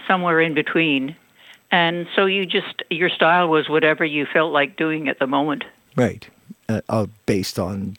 somewhere 0.08 0.42
in 0.42 0.54
between, 0.54 1.16
and 1.74 2.08
so 2.16 2.26
you 2.28 2.46
just 2.46 2.84
your 2.90 3.10
style 3.10 3.50
was 3.50 3.68
whatever 3.68 4.06
you 4.06 4.26
felt 4.32 4.54
like 4.54 4.78
doing 4.78 5.10
at 5.10 5.18
the 5.20 5.28
moment. 5.28 5.64
Right, 5.98 6.28
uh, 6.70 6.82
uh, 6.88 7.08
based 7.26 7.58
on 7.60 7.98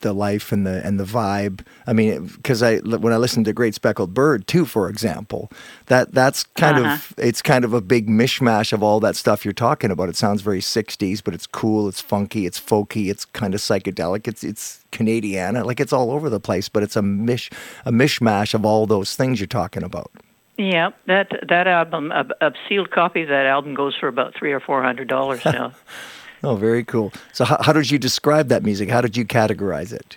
the 0.00 0.12
life 0.14 0.50
and 0.52 0.66
the 0.66 0.84
and 0.86 0.98
the 0.98 1.04
vibe. 1.04 1.60
I 1.86 1.92
mean, 1.92 2.26
because 2.26 2.62
I 2.62 2.78
when 2.78 3.12
I 3.12 3.16
listened 3.18 3.44
to 3.46 3.52
Great 3.52 3.74
Speckled 3.74 4.14
Bird 4.14 4.46
too, 4.46 4.64
for 4.64 4.88
example, 4.88 5.50
that 5.86 6.12
that's 6.14 6.44
kind 6.62 6.78
Uh-huh. 6.78 6.94
of 6.94 7.14
it's 7.18 7.42
kind 7.42 7.64
of 7.64 7.74
a 7.74 7.80
big 7.82 8.08
mishmash 8.08 8.72
of 8.72 8.82
all 8.82 9.00
that 9.00 9.16
stuff 9.16 9.44
you're 9.44 9.52
talking 9.68 9.90
about. 9.90 10.08
It 10.08 10.16
sounds 10.16 10.40
very 10.42 10.60
'60s, 10.62 11.22
but 11.24 11.34
it's 11.34 11.46
cool, 11.46 11.88
it's 11.88 12.00
funky, 12.00 12.46
it's 12.46 12.60
folky, 12.60 13.10
it's 13.10 13.24
kind 13.26 13.54
of 13.54 13.60
psychedelic, 13.60 14.26
it's 14.28 14.42
it's 14.44 14.84
Canadiana, 14.92 15.64
like 15.64 15.80
it's 15.80 15.92
all 15.92 16.10
over 16.10 16.30
the 16.30 16.40
place. 16.40 16.68
But 16.70 16.82
it's 16.82 16.96
a 16.96 17.02
mish 17.02 17.50
a 17.84 17.92
mishmash 17.92 18.54
of 18.54 18.64
all 18.64 18.86
those 18.86 19.16
things 19.16 19.38
you're 19.40 19.46
talking 19.60 19.82
about. 19.82 20.10
Yeah, 20.60 20.90
that 21.06 21.30
that 21.48 21.66
album, 21.66 22.12
a, 22.12 22.26
a 22.42 22.52
sealed 22.68 22.90
copy 22.90 23.22
of 23.22 23.28
that 23.28 23.46
album 23.46 23.74
goes 23.74 23.96
for 23.96 24.08
about 24.08 24.34
three 24.34 24.52
or 24.52 24.60
four 24.60 24.82
hundred 24.82 25.08
dollars 25.08 25.44
now. 25.44 25.72
Oh, 26.42 26.56
very 26.56 26.84
cool. 26.84 27.12
So 27.34 27.44
how, 27.44 27.58
how 27.62 27.74
did 27.74 27.90
you 27.90 27.98
describe 27.98 28.48
that 28.48 28.62
music? 28.62 28.88
How 28.88 29.02
did 29.02 29.14
you 29.14 29.26
categorize 29.26 29.92
it? 29.92 30.16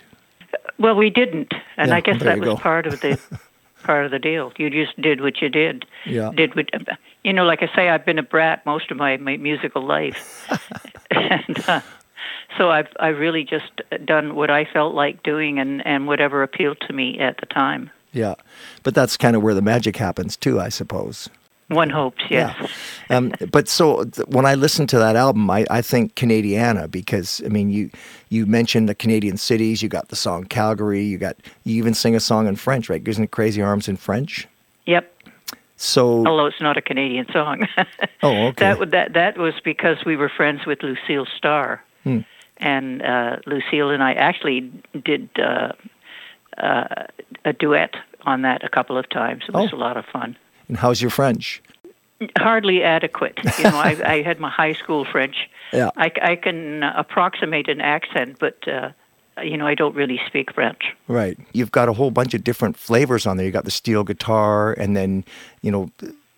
well, 0.78 0.94
we 0.94 1.10
didn't, 1.10 1.52
and 1.76 1.88
Yeah, 1.90 1.96
I 1.96 2.00
guess 2.00 2.18
that 2.22 2.38
was 2.38 2.46
go. 2.48 2.56
part 2.56 2.86
of 2.86 2.98
the 3.02 3.20
part 3.82 4.06
of 4.06 4.10
the 4.10 4.18
deal. 4.18 4.50
You 4.56 4.70
just 4.70 4.98
did 5.00 5.20
what 5.20 5.42
you 5.42 5.50
did. 5.50 5.84
Yeah. 6.06 6.30
Did 6.34 6.56
what 6.56 6.70
you 7.24 7.32
know? 7.34 7.44
Like 7.44 7.62
I 7.62 7.68
say, 7.76 7.90
I've 7.90 8.06
been 8.06 8.18
a 8.18 8.22
brat 8.22 8.64
most 8.64 8.90
of 8.90 8.96
my, 8.96 9.18
my 9.18 9.36
musical 9.36 9.86
life, 9.86 10.48
and 11.10 11.68
uh, 11.68 11.80
so 12.56 12.70
I've 12.70 12.88
I 12.98 13.08
really 13.08 13.44
just 13.44 13.82
done 14.06 14.34
what 14.34 14.50
I 14.50 14.64
felt 14.64 14.94
like 14.94 15.22
doing 15.22 15.58
and 15.58 15.86
and 15.86 16.06
whatever 16.06 16.42
appealed 16.42 16.78
to 16.86 16.92
me 16.94 17.18
at 17.18 17.36
the 17.38 17.46
time. 17.46 17.90
Yeah, 18.14 18.34
but 18.82 18.94
that's 18.94 19.16
kind 19.18 19.36
of 19.36 19.42
where 19.42 19.52
the 19.54 19.62
magic 19.62 19.96
happens 19.96 20.36
too, 20.36 20.58
I 20.60 20.70
suppose. 20.70 21.28
One 21.68 21.88
hopes, 21.90 22.22
yes. 22.30 22.54
Yeah. 23.10 23.16
Um, 23.16 23.32
but 23.50 23.68
so 23.68 24.04
th- 24.04 24.28
when 24.28 24.44
I 24.46 24.54
listen 24.54 24.86
to 24.88 24.98
that 24.98 25.16
album, 25.16 25.48
I, 25.50 25.64
I 25.70 25.80
think 25.82 26.14
Canadiana 26.14 26.90
because 26.90 27.42
I 27.44 27.48
mean 27.48 27.70
you 27.70 27.90
you 28.28 28.46
mentioned 28.46 28.88
the 28.88 28.94
Canadian 28.94 29.36
cities. 29.36 29.82
You 29.82 29.88
got 29.88 30.08
the 30.08 30.16
song 30.16 30.44
Calgary. 30.44 31.02
You 31.02 31.18
got 31.18 31.36
you 31.64 31.76
even 31.76 31.94
sing 31.94 32.14
a 32.14 32.20
song 32.20 32.46
in 32.46 32.56
French, 32.56 32.88
right? 32.88 33.06
Isn't 33.06 33.24
it 33.24 33.30
Crazy 33.30 33.60
Arms 33.62 33.88
in 33.88 33.96
French? 33.96 34.46
Yep. 34.86 35.10
So 35.76 36.24
Although 36.26 36.46
it's 36.46 36.60
not 36.60 36.76
a 36.76 36.82
Canadian 36.82 37.26
song. 37.32 37.66
Oh, 38.22 38.46
okay. 38.48 38.72
That 38.74 38.90
that 38.92 39.12
that 39.14 39.38
was 39.38 39.54
because 39.64 39.98
we 40.06 40.16
were 40.16 40.30
friends 40.30 40.64
with 40.66 40.82
Lucille 40.82 41.26
Starr, 41.36 41.82
Hmm. 42.04 42.20
and 42.58 43.02
uh, 43.02 43.36
Lucille 43.46 43.90
and 43.90 44.02
I 44.02 44.12
actually 44.14 44.60
did 45.04 45.28
uh, 45.38 45.72
uh, 46.58 47.04
a 47.44 47.52
duet 47.52 47.94
on 48.22 48.42
that 48.42 48.64
a 48.64 48.68
couple 48.68 48.96
of 48.98 49.08
times. 49.10 49.44
It 49.48 49.54
was 49.54 49.70
Oh. 49.72 49.76
a 49.76 49.78
lot 49.78 49.96
of 49.96 50.04
fun. 50.06 50.36
and 50.68 50.76
how's 50.78 51.00
your 51.02 51.10
French? 51.10 51.62
Hardly 52.38 52.82
adequate. 52.82 53.38
You 53.58 53.64
know, 53.64 53.76
I, 53.76 53.96
I 54.06 54.22
had 54.22 54.40
my 54.40 54.48
high 54.48 54.72
school 54.72 55.04
French. 55.04 55.36
Yeah. 55.72 55.90
I, 55.96 56.10
I 56.22 56.36
can 56.36 56.82
approximate 56.82 57.68
an 57.68 57.80
accent, 57.80 58.36
but 58.38 58.66
uh, 58.68 58.90
you 59.42 59.56
know, 59.56 59.66
I 59.66 59.74
don't 59.74 59.94
really 59.96 60.20
speak 60.26 60.54
French. 60.54 60.82
Right. 61.08 61.36
You've 61.52 61.72
got 61.72 61.88
a 61.88 61.92
whole 61.92 62.10
bunch 62.12 62.32
of 62.34 62.44
different 62.44 62.76
flavors 62.78 63.26
on 63.26 63.36
there. 63.36 63.44
You 63.44 63.52
got 63.52 63.64
the 63.64 63.70
steel 63.70 64.04
guitar, 64.04 64.72
and 64.74 64.96
then 64.96 65.24
you 65.60 65.70
know, 65.72 65.90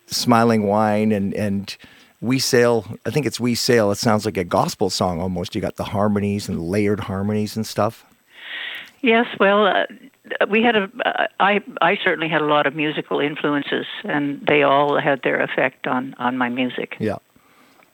smiling 0.07 0.63
wine, 0.67 1.11
and 1.11 1.33
and 1.35 1.77
we 2.21 2.39
sail. 2.39 2.85
I 3.05 3.11
think 3.11 3.25
it's 3.27 3.39
we 3.39 3.53
sail. 3.55 3.91
It 3.91 3.97
sounds 3.97 4.25
like 4.25 4.35
a 4.37 4.43
gospel 4.43 4.89
song 4.89 5.21
almost. 5.21 5.53
You 5.55 5.61
got 5.61 5.75
the 5.75 5.83
harmonies 5.85 6.49
and 6.49 6.59
layered 6.59 7.01
harmonies 7.01 7.55
and 7.55 7.65
stuff. 7.65 8.03
Yes, 9.01 9.27
well, 9.39 9.65
uh, 9.67 9.85
we 10.49 10.63
had 10.63 10.75
a. 10.75 10.89
Uh, 11.05 11.27
I 11.39 11.61
I 11.81 11.97
certainly 12.03 12.27
had 12.29 12.41
a 12.41 12.45
lot 12.45 12.65
of 12.67 12.75
musical 12.75 13.19
influences, 13.19 13.85
and 14.03 14.41
they 14.45 14.63
all 14.63 14.99
had 14.99 15.21
their 15.23 15.39
effect 15.41 15.87
on 15.87 16.15
on 16.17 16.37
my 16.37 16.49
music. 16.49 16.95
Yeah. 16.99 17.17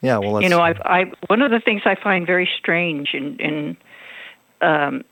Yeah. 0.01 0.17
Well, 0.17 0.41
you 0.41 0.49
know, 0.49 0.59
I've, 0.61 0.81
I 0.81 1.11
one 1.27 1.41
of 1.41 1.51
the 1.51 1.59
things 1.59 1.81
I 1.85 1.95
find 1.95 2.25
very 2.25 2.49
strange 2.57 3.13
in 3.13 3.37
in 3.39 3.77
um, 4.61 5.03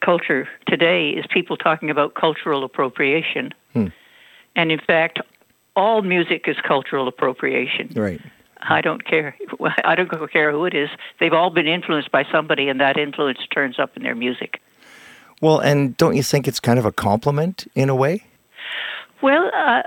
culture 0.00 0.48
today 0.66 1.10
is 1.10 1.24
people 1.28 1.56
talking 1.56 1.90
about 1.90 2.14
cultural 2.14 2.64
appropriation, 2.64 3.52
Hmm. 3.72 3.88
and 4.54 4.70
in 4.70 4.78
fact, 4.80 5.20
all 5.74 6.02
music 6.02 6.46
is 6.46 6.56
cultural 6.66 7.08
appropriation. 7.08 7.90
right. 7.96 8.20
I 8.64 8.80
don't 8.80 9.04
care. 9.04 9.36
I 9.84 9.96
don't 9.96 10.30
care 10.32 10.52
who 10.52 10.64
it 10.66 10.74
is. 10.74 10.88
They've 11.18 11.32
all 11.32 11.50
been 11.50 11.66
influenced 11.66 12.12
by 12.12 12.24
somebody, 12.30 12.68
and 12.68 12.80
that 12.80 12.96
influence 12.96 13.40
turns 13.52 13.80
up 13.80 13.96
in 13.96 14.04
their 14.04 14.14
music. 14.14 14.60
Well, 15.42 15.58
and 15.58 15.94
don't 15.98 16.16
you 16.16 16.22
think 16.22 16.48
it's 16.48 16.60
kind 16.60 16.78
of 16.78 16.86
a 16.86 16.92
compliment 16.92 17.66
in 17.74 17.90
a 17.90 17.94
way? 17.94 18.24
Well, 19.20 19.50
uh, 19.54 19.82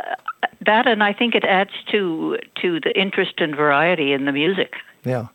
that, 0.65 0.85
and 0.85 1.01
I 1.01 1.13
think 1.13 1.33
it 1.33 1.43
adds 1.45 1.71
to 1.91 2.37
to 2.61 2.79
the 2.79 2.91
interest 2.99 3.35
and 3.39 3.55
variety 3.55 4.13
in 4.13 4.25
the 4.25 4.31
music. 4.31 4.73
Yeah. 5.03 5.27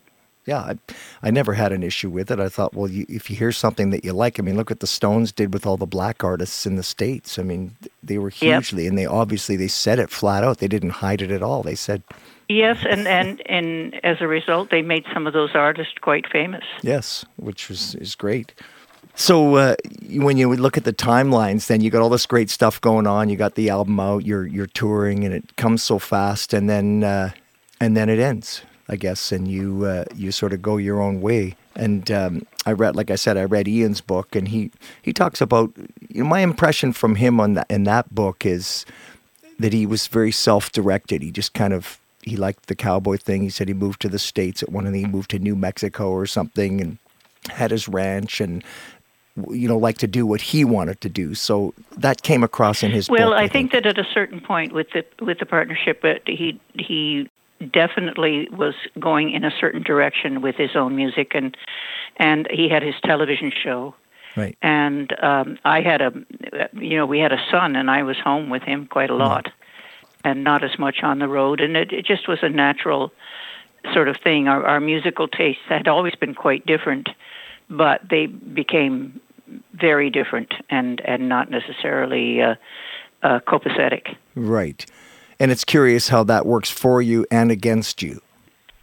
Yeah, 0.47 0.61
I, 0.61 0.79
I 1.23 1.31
never 1.31 1.53
had 1.53 1.71
an 1.71 1.83
issue 1.83 2.09
with 2.09 2.31
it. 2.31 2.41
I 2.41 2.49
thought, 2.49 2.75
well, 2.75 2.89
you, 2.89 3.05
if 3.11 3.29
you 3.29 3.37
hear 3.37 3.53
something 3.53 3.91
that 3.91 4.05
you 4.05 4.15
like, 4.15 4.41
I 4.41 4.43
mean, 4.43 4.57
look 4.57 4.71
what 4.71 4.81
the 4.81 4.87
Stones 4.87 5.33
did 5.33 5.53
with 5.53 5.67
all 5.67 5.77
the 5.77 5.87
black 5.87 6.25
artists 6.25 6.65
in 6.65 6.77
the 6.77 6.83
states. 6.83 7.39
I 7.39 7.43
mean, 7.43 7.77
they 8.03 8.17
were 8.17 8.31
hugely, 8.31 8.85
yep. 8.85 8.91
and 8.91 8.99
they 8.99 9.05
obviously 9.05 9.57
they 9.57 9.69
said 9.69 9.99
it 9.99 10.11
flat 10.11 10.43
out. 10.43 10.59
They 10.59 10.67
didn't 10.67 10.91
hide 10.91 11.21
it 11.21 11.31
at 11.31 11.43
all. 11.43 11.63
They 11.63 11.75
said, 11.75 12.03
yes, 12.49 12.79
and 12.89 13.07
and 13.07 13.43
and 13.47 14.03
as 14.03 14.17
a 14.21 14.27
result, 14.27 14.71
they 14.71 14.83
made 14.83 15.05
some 15.13 15.27
of 15.27 15.35
those 15.35 15.51
artists 15.55 15.95
quite 16.01 16.25
famous. 16.27 16.65
Yes, 16.83 17.25
which 17.37 17.69
was 17.69 17.95
is 17.97 18.15
great. 18.15 18.55
So 19.21 19.57
uh, 19.57 19.77
when 20.13 20.39
you 20.39 20.51
look 20.57 20.79
at 20.79 20.85
the 20.85 20.95
timelines, 20.95 21.67
then 21.67 21.83
you 21.83 21.91
got 21.91 22.01
all 22.01 22.09
this 22.09 22.25
great 22.25 22.49
stuff 22.49 22.81
going 22.81 23.07
on. 23.07 23.29
You 23.29 23.37
got 23.37 23.55
the 23.55 23.69
album 23.69 24.01
out, 24.01 24.25
you're 24.25 24.47
you're 24.47 24.67
touring, 24.67 25.25
and 25.25 25.35
it 25.35 25.57
comes 25.57 25.83
so 25.83 25.99
fast, 25.99 26.55
and 26.55 26.71
then 26.71 27.05
uh, 27.05 27.33
and 27.83 27.95
then 27.95 28.09
it 28.09 28.19
ends, 28.19 28.63
I 28.89 28.97
guess, 28.97 29.31
and 29.31 29.47
you 29.47 29.85
uh, 29.85 30.07
you 30.15 30.33
sort 30.33 30.55
of 30.55 30.63
go 30.63 30.79
your 30.79 31.03
own 31.03 31.21
way. 31.21 31.55
And 31.77 32.11
um, 32.11 32.47
I 32.65 32.73
read, 32.73 32.97
like 32.97 33.11
I 33.11 33.17
said, 33.17 33.37
I 33.37 33.45
read 33.45 33.69
Ian's 33.69 34.01
book, 34.01 34.35
and 34.35 34.49
he 34.49 34.71
he 35.03 35.13
talks 35.13 35.43
about 35.43 35.71
you 36.09 36.23
know, 36.23 36.29
my 36.31 36.41
impression 36.41 36.95
from 36.95 37.17
him 37.17 37.41
on 37.41 37.53
that 37.53 37.71
in 37.71 37.85
that 37.85 38.15
book 38.15 38.47
is 38.47 38.87
that 39.59 39.75
he 39.75 39.85
was 39.85 40.07
very 40.07 40.33
self-directed. 40.33 41.21
He 41.21 41.31
just 41.31 41.53
kind 41.53 41.75
of 41.75 42.01
he 42.23 42.39
liked 42.39 42.69
the 42.69 42.75
cowboy 42.75 43.19
thing. 43.19 43.43
He 43.43 43.51
said 43.51 43.69
he 43.69 43.75
moved 43.75 44.01
to 44.01 44.09
the 44.09 44.19
states 44.19 44.63
at 44.63 44.73
one, 44.73 44.87
and 44.87 44.97
he 44.97 45.05
moved 45.05 45.31
to 45.33 45.39
New 45.39 45.57
Mexico 45.57 46.09
or 46.09 46.25
something, 46.25 46.81
and 46.81 46.97
had 47.51 47.71
his 47.71 47.87
ranch 47.87 48.41
and 48.41 48.65
you 49.51 49.69
know, 49.69 49.79
like 49.79 49.99
to 49.99 50.07
do 50.07 50.27
what 50.27 50.41
he 50.41 50.65
wanted 50.65 51.01
to 51.01 51.09
do. 51.09 51.35
So 51.35 51.75
that 51.97 52.23
came 52.23 52.43
across 52.43 52.83
in 52.83 52.91
his. 52.91 53.09
Well, 53.09 53.31
book, 53.31 53.39
I, 53.39 53.45
I 53.45 53.49
think, 53.49 53.73
think, 53.73 53.85
that 53.85 53.87
at 53.87 53.99
a 53.99 54.09
certain 54.13 54.41
point 54.41 54.73
with 54.73 54.89
the 54.93 55.05
with 55.25 55.39
the 55.39 55.47
partnership, 55.47 56.01
but 56.03 56.23
he 56.27 56.61
he 56.75 57.29
definitely 57.73 58.49
was 58.51 58.75
going 58.99 59.31
in 59.31 59.45
a 59.45 59.51
certain 59.51 59.83
direction 59.83 60.41
with 60.41 60.57
his 60.57 60.75
own 60.75 60.97
music, 60.97 61.33
and 61.35 61.57
and 62.17 62.49
he 62.51 62.69
had 62.69 62.83
his 62.83 62.95
television 63.05 63.53
show. 63.53 63.95
Right. 64.37 64.57
And 64.63 65.13
um, 65.23 65.59
I 65.65 65.81
had 65.81 66.01
a, 66.01 66.13
you 66.75 66.97
know, 66.97 67.07
we 67.07 67.19
had 67.19 67.33
a 67.33 67.45
son, 67.51 67.75
and 67.75 67.91
I 67.91 68.05
was 68.05 68.17
home 68.17 68.49
with 68.49 68.63
him 68.63 68.87
quite 68.87 69.11
a 69.11 69.15
lot, 69.17 69.47
right. 69.47 69.55
and 70.23 70.45
not 70.45 70.63
as 70.63 70.79
much 70.79 71.03
on 71.03 71.19
the 71.19 71.27
road, 71.27 71.61
and 71.61 71.77
it, 71.77 71.93
it 71.93 72.07
just 72.07 72.29
was 72.29 72.39
a 72.43 72.49
natural 72.49 73.13
sort 73.93 74.07
of 74.07 74.17
thing. 74.23 74.47
Our, 74.47 74.65
our 74.65 74.81
musical 74.81 75.27
tastes 75.27 75.63
had 75.69 75.89
always 75.89 76.15
been 76.15 76.35
quite 76.35 76.65
different 76.65 77.09
but 77.71 78.03
they 78.11 78.27
became 78.27 79.21
very 79.75 80.11
different 80.11 80.53
and 80.69 81.01
and 81.05 81.29
not 81.29 81.51
necessarily 81.51 82.43
uh, 82.43 82.55
uh, 83.23 83.41
copacetic. 83.47 84.17
Right, 84.35 84.85
and 85.39 85.51
it's 85.51 85.65
curious 85.65 86.09
how 86.09 86.25
that 86.25 86.47
works 86.47 86.71
for 86.71 87.01
you 87.01 87.27
and 87.31 87.51
against 87.51 88.03
you. 88.03 88.21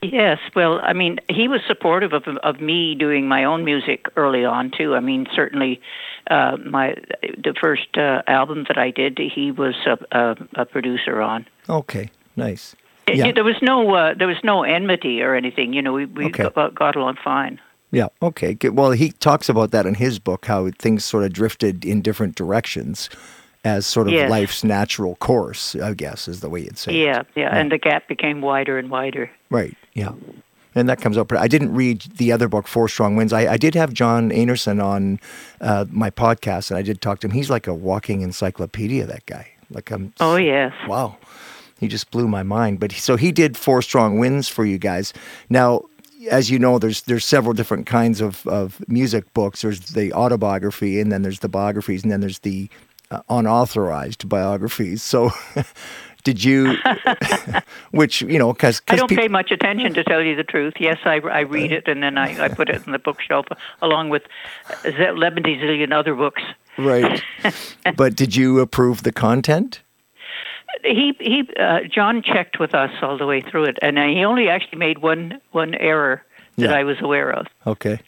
Yes, 0.04 0.38
well, 0.56 0.80
I 0.84 0.94
mean, 0.94 1.20
he 1.28 1.48
was 1.48 1.62
supportive 1.68 2.14
of 2.14 2.28
of 2.28 2.62
me 2.62 2.94
doing 2.94 3.28
my 3.28 3.44
own 3.44 3.66
music 3.66 4.06
early 4.16 4.46
on 4.46 4.72
too. 4.72 4.96
I 4.96 5.00
mean, 5.00 5.28
certainly, 5.36 5.82
uh, 6.30 6.58
my 6.64 6.96
the 7.22 7.56
first 7.60 7.98
uh, 7.98 8.22
album 8.28 8.66
that 8.68 8.78
I 8.78 8.92
did, 8.92 9.18
he 9.18 9.52
was 9.52 9.74
a, 9.88 9.98
a, 10.12 10.36
a 10.56 10.66
producer 10.66 11.20
on. 11.20 11.48
Okay, 11.68 12.12
nice. 12.36 12.76
Yeah. 13.12 13.28
It, 13.28 13.36
there 13.36 13.44
was 13.44 13.60
no 13.62 13.96
uh, 13.96 14.14
there 14.14 14.28
was 14.28 14.38
no 14.44 14.64
enmity 14.64 15.24
or 15.24 15.34
anything. 15.34 15.74
You 15.74 15.82
know, 15.82 15.94
we 15.94 16.06
we 16.06 16.26
okay. 16.28 16.50
got, 16.54 16.76
got 16.76 16.96
along 16.96 17.18
fine. 17.24 17.60
Yeah. 17.92 18.08
Okay. 18.22 18.54
Good. 18.54 18.76
Well, 18.76 18.92
he 18.92 19.12
talks 19.12 19.50
about 19.50 19.72
that 19.72 19.86
in 19.86 19.96
his 19.96 20.20
book, 20.20 20.46
how 20.46 20.70
things 20.72 21.06
sort 21.06 21.24
of 21.24 21.34
drifted 21.34 21.86
in 21.86 22.02
different 22.02 22.36
directions 22.36 23.10
as 23.64 23.86
sort 23.86 24.08
of 24.08 24.14
yes. 24.14 24.30
life's 24.30 24.64
natural 24.64 25.16
course, 25.16 25.76
I 25.76 25.94
guess, 25.94 26.28
is 26.28 26.42
the 26.42 26.50
way 26.50 26.62
you'd 26.62 26.78
say 26.78 26.94
yeah, 26.94 27.22
it. 27.22 27.28
Yeah. 27.36 27.44
Yeah. 27.44 27.58
And 27.58 27.72
the 27.72 27.78
gap 27.78 28.08
became 28.08 28.42
wider 28.42 28.78
and 28.78 28.90
wider. 28.90 29.30
Right. 29.50 29.76
Yeah. 29.94 30.14
And 30.76 30.88
that 30.90 31.02
comes 31.02 31.18
up. 31.18 31.32
I 31.34 31.48
didn't 31.48 31.74
read 31.74 32.02
the 32.18 32.32
other 32.32 32.48
book, 32.48 32.68
Four 32.68 32.88
Strong 32.88 33.16
Winds. 33.16 33.34
I, 33.34 33.54
I 33.54 33.58
did 33.58 33.74
have 33.74 33.94
John 33.94 34.30
Einarson 34.30 34.84
on 34.84 35.20
uh, 35.60 35.86
my 35.90 36.12
podcast, 36.12 36.70
and 36.70 36.78
I 36.78 36.84
did 36.84 37.02
talk 37.02 37.20
to 37.22 37.28
him. 37.28 37.32
He's 37.32 37.50
like 37.50 37.66
a 37.66 37.74
walking 37.74 38.22
encyclopedia. 38.22 39.06
That 39.08 39.26
guy. 39.26 39.50
Like 39.72 39.90
I'm. 39.92 40.14
Oh 40.20 40.36
yes. 40.36 40.74
Wow. 40.88 41.18
He 41.80 41.88
just 41.88 42.12
blew 42.12 42.28
my 42.28 42.44
mind. 42.44 42.80
But 42.80 42.92
so 42.92 43.16
he 43.16 43.32
did 43.32 43.58
Four 43.58 43.82
Strong 43.82 44.20
Winds 44.20 44.48
for 44.48 44.66
you 44.66 44.78
guys. 44.78 45.14
Now 45.50 45.86
as 46.30 46.50
you 46.50 46.60
know, 46.60 46.80
there's 46.80 47.02
there's 47.04 47.26
several 47.26 47.54
different 47.54 47.86
kinds 47.86 48.22
of, 48.22 48.46
of 48.48 48.84
music 48.88 49.34
books. 49.34 49.62
There's 49.62 49.80
the 49.80 50.14
autobiography, 50.14 51.00
and 51.00 51.12
then 51.12 51.22
there's 51.22 51.40
the 51.40 51.50
biographies, 51.50 52.04
and 52.04 52.12
then 52.12 52.22
there's 52.22 52.40
the 52.40 52.70
uh, 53.12 53.22
unauthorized 53.30 54.28
biographies. 54.28 55.04
So, 55.04 55.32
did 56.24 56.44
you, 56.44 56.78
which 57.92 58.22
you 58.22 58.40
know, 58.40 58.54
because 58.54 58.82
I 58.88 58.96
don't 58.96 59.10
pay 59.10 59.28
much 59.28 59.52
attention 59.52 59.94
to 59.94 60.04
tell 60.04 60.22
you 60.22 60.36
the 60.36 60.44
truth. 60.44 60.74
Yes, 60.80 60.98
I, 61.06 61.16
I 61.16 61.42
read 61.42 61.72
it, 61.72 61.88
and 61.88 62.04
then 62.04 62.18
I, 62.18 62.46
I 62.46 62.48
put 62.50 62.70
it 62.70 62.86
in 62.86 62.92
the 62.92 63.00
bookshelf 63.00 63.46
along 63.82 64.10
with 64.10 64.24
eleven 64.86 65.44
zillion 65.44 65.92
other 65.92 66.16
books. 66.16 66.44
Right, 66.78 67.24
but 67.96 68.16
did 68.16 68.36
you 68.36 68.60
approve 68.60 69.04
the 69.04 69.12
content? 69.12 69.82
He 70.84 71.14
he 71.20 71.50
uh, 71.60 71.82
John 71.90 72.22
checked 72.22 72.60
with 72.60 72.74
us 72.74 72.92
all 73.02 73.18
the 73.18 73.26
way 73.26 73.42
through 73.42 73.66
it, 73.66 73.78
and 73.82 73.98
he 73.98 74.24
only 74.24 74.50
actually 74.50 74.80
made 74.80 75.00
one 75.00 75.40
one 75.52 75.76
error 75.76 76.24
that 76.58 76.70
yeah. 76.70 76.76
I 76.76 76.84
was 76.84 76.98
aware 77.02 77.32
of. 77.32 77.48
Okay. 77.66 78.00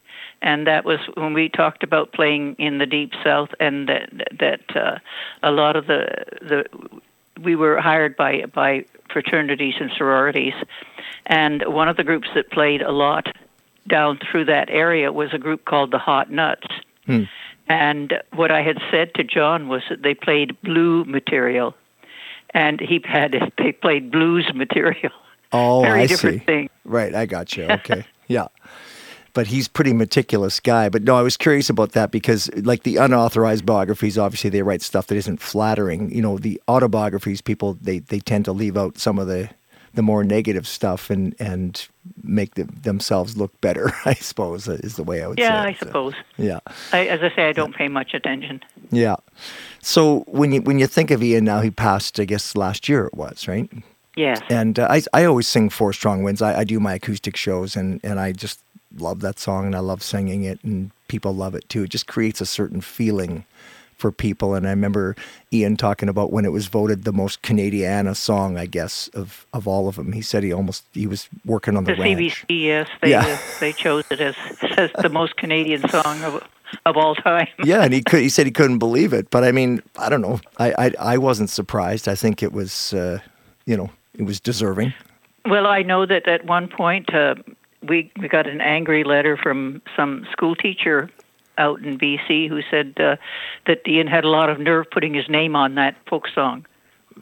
And 0.41 0.67
that 0.67 0.86
was 0.86 0.99
when 1.15 1.34
we 1.34 1.49
talked 1.49 1.84
about 1.84 2.13
playing 2.13 2.55
in 2.58 2.77
the 2.77 2.86
deep 2.86 3.12
south, 3.23 3.49
and 3.60 3.89
that 3.89 4.10
that 4.39 4.75
uh, 4.75 4.99
a 5.43 5.51
lot 5.51 5.75
of 5.75 5.88
the 5.88 6.08
the 6.41 6.65
we 7.41 7.55
were 7.55 7.79
hired 7.79 8.15
by 8.15 8.45
by 8.45 8.86
fraternities 9.12 9.75
and 9.79 9.91
sororities, 9.97 10.53
and 11.25 11.63
one 11.67 11.89
of 11.89 11.97
the 11.97 12.03
groups 12.03 12.29
that 12.36 12.51
played 12.51 12.82
a 12.82 12.91
lot 12.91 13.27
down 13.88 14.19
through 14.32 14.45
that 14.45 14.69
area 14.69 15.12
was 15.12 15.34
a 15.34 15.38
group 15.38 15.65
called 15.65 15.91
the 15.91 15.97
Hot 15.97 16.32
Nuts. 16.32 16.67
Hmm. 17.05 17.23
And 17.67 18.13
what 18.34 18.51
I 18.51 18.62
had 18.62 18.77
said 18.89 19.13
to 19.15 19.23
John 19.23 19.67
was 19.67 19.84
that 19.89 20.01
they 20.01 20.13
played 20.13 20.60
blue 20.62 21.05
material 21.05 21.75
and 22.53 22.79
he 22.79 23.01
had 23.05 23.35
they 23.57 23.71
played 23.71 24.12
blues 24.12 24.49
material. 24.53 25.12
Oh, 25.51 25.81
Very 25.81 26.01
I 26.01 26.07
different 26.07 26.41
see. 26.41 26.45
Thing. 26.45 26.69
Right, 26.85 27.13
I 27.13 27.25
got 27.25 27.57
you. 27.57 27.63
Okay, 27.69 28.05
yeah. 28.27 28.47
But 29.33 29.47
he's 29.47 29.67
pretty 29.67 29.93
meticulous 29.93 30.59
guy. 30.59 30.89
But 30.89 31.03
no, 31.03 31.15
I 31.15 31.21
was 31.21 31.38
curious 31.38 31.69
about 31.69 31.91
that 31.91 32.12
because, 32.12 32.49
like 32.55 32.83
the 32.83 32.97
unauthorized 32.97 33.65
biographies, 33.65 34.17
obviously 34.17 34.49
they 34.49 34.63
write 34.63 34.81
stuff 34.81 35.07
that 35.07 35.15
isn't 35.15 35.39
flattering. 35.39 36.12
You 36.12 36.21
know, 36.21 36.38
the 36.38 36.62
autobiographies, 36.67 37.41
people 37.41 37.77
they 37.79 37.99
they 37.99 38.19
tend 38.19 38.45
to 38.45 38.51
leave 38.51 38.75
out 38.75 38.97
some 38.97 39.19
of 39.19 39.27
the 39.27 39.49
the 39.93 40.01
more 40.01 40.23
negative 40.23 40.67
stuff 40.67 41.09
and 41.09 41.35
and 41.39 41.88
make 42.23 42.55
the, 42.55 42.63
themselves 42.63 43.38
look 43.38 43.59
better. 43.62 43.91
I 44.05 44.15
suppose 44.15 44.67
is 44.67 44.95
the 44.95 45.03
way 45.03 45.23
I 45.23 45.27
would 45.27 45.39
yeah, 45.39 45.47
say. 45.47 45.53
Yeah, 45.53 45.63
I 45.63 45.73
suppose. 45.73 46.13
yeah. 46.38 46.59
I, 46.91 47.07
as 47.07 47.21
I 47.21 47.35
say, 47.35 47.49
I 47.49 47.53
don't 47.53 47.75
pay 47.75 47.88
much 47.88 48.13
attention. 48.13 48.62
Yeah. 48.91 49.17
So 49.82 50.21
when 50.28 50.52
you 50.52 50.62
when 50.62 50.80
you 50.80 50.88
think 50.88 51.12
of 51.12 51.23
Ian 51.23 51.45
now, 51.45 51.62
he 51.62 51.71
passed, 51.71 52.19
I 52.19 52.25
guess, 52.25 52.56
last 52.56 52.89
year 52.89 53.06
it 53.06 53.13
was, 53.13 53.47
right? 53.47 53.69
Yes. 54.15 54.41
And 54.49 54.80
uh, 54.80 54.88
I 54.89 55.02
I 55.13 55.25
always 55.25 55.47
sing 55.47 55.69
Four 55.69 55.93
Strong 55.93 56.23
Winds. 56.23 56.41
I, 56.41 56.60
I 56.60 56.63
do 56.63 56.80
my 56.80 56.95
acoustic 56.95 57.36
shows, 57.36 57.75
and 57.75 57.99
and 58.04 58.19
I 58.19 58.32
just 58.32 58.60
love 58.97 59.21
that 59.21 59.39
song, 59.39 59.65
and 59.65 59.75
I 59.75 59.80
love 59.80 60.04
singing 60.04 60.43
it, 60.43 60.63
and 60.63 60.91
people 61.08 61.34
love 61.34 61.56
it 61.56 61.69
too. 61.69 61.84
It 61.84 61.89
just 61.89 62.08
creates 62.08 62.41
a 62.41 62.45
certain 62.45 62.82
feeling 62.82 63.45
for 63.99 64.12
people. 64.13 64.56
And 64.56 64.65
I 64.65 64.69
remember 64.69 65.15
Ian 65.52 65.75
talking 65.75 66.08
about 66.08 66.32
when 66.32 66.45
it 66.45 66.54
was 66.54 66.67
voted 66.67 67.04
the 67.04 67.12
most 67.12 67.41
Canadiana 67.41 68.15
song, 68.15 68.58
I 68.58 68.65
guess, 68.65 69.10
of, 69.10 69.45
of 69.54 69.67
all 69.67 69.89
of 69.89 69.97
them. 69.97 70.13
He 70.13 70.21
said 70.21 70.41
he 70.41 70.54
almost 70.54 70.86
he 70.93 71.06
was 71.06 71.28
working 71.45 71.75
on 71.75 71.84
the, 71.84 71.93
the 71.93 72.02
ranch. 72.02 72.45
CBC, 72.47 72.63
yes, 72.63 72.89
they 73.02 73.12
yeah. 73.12 73.25
uh, 73.25 73.38
they 73.60 73.73
chose 73.73 74.06
it 74.10 74.21
as 74.21 74.36
as 74.78 74.89
the 75.02 75.10
most 75.10 75.36
Canadian 75.36 75.88
song 75.89 76.23
of 76.23 76.41
of 76.86 76.97
all 76.97 77.15
time. 77.15 77.47
yeah, 77.63 77.84
and 77.84 77.93
he 77.93 78.01
could, 78.01 78.21
he 78.21 78.29
said 78.29 78.45
he 78.45 78.51
couldn't 78.51 78.79
believe 78.79 79.13
it, 79.13 79.29
but 79.29 79.43
I 79.43 79.51
mean, 79.51 79.82
I 79.97 80.10
don't 80.10 80.21
know. 80.21 80.39
I 80.58 80.73
I, 80.77 80.91
I 80.99 81.17
wasn't 81.17 81.49
surprised. 81.49 82.08
I 82.08 82.15
think 82.15 82.43
it 82.43 82.53
was, 82.53 82.93
uh, 82.93 83.19
you 83.65 83.77
know, 83.77 83.89
it 84.13 84.23
was 84.23 84.39
deserving. 84.39 84.93
Well, 85.45 85.67
I 85.67 85.82
know 85.82 86.05
that 86.05 86.27
at 86.27 86.45
one 86.45 86.67
point 86.67 87.13
uh, 87.13 87.36
we 87.88 88.12
we 88.19 88.27
got 88.27 88.47
an 88.47 88.62
angry 88.62 89.03
letter 89.03 89.38
from 89.38 89.82
some 89.95 90.27
school 90.32 90.55
teacher 90.55 91.10
out 91.58 91.82
in 91.84 91.97
BC 91.97 92.47
who 92.47 92.62
said 92.71 92.93
uh, 92.99 93.17
that 93.67 93.88
Ian 93.88 94.08
had 94.08 94.23
a 94.23 94.29
lot 94.29 94.49
of 94.49 94.60
nerve 94.60 94.86
putting 94.91 95.13
his 95.13 95.29
name 95.29 95.55
on 95.55 95.75
that 95.75 95.95
folk 96.10 96.27
song. 96.34 96.65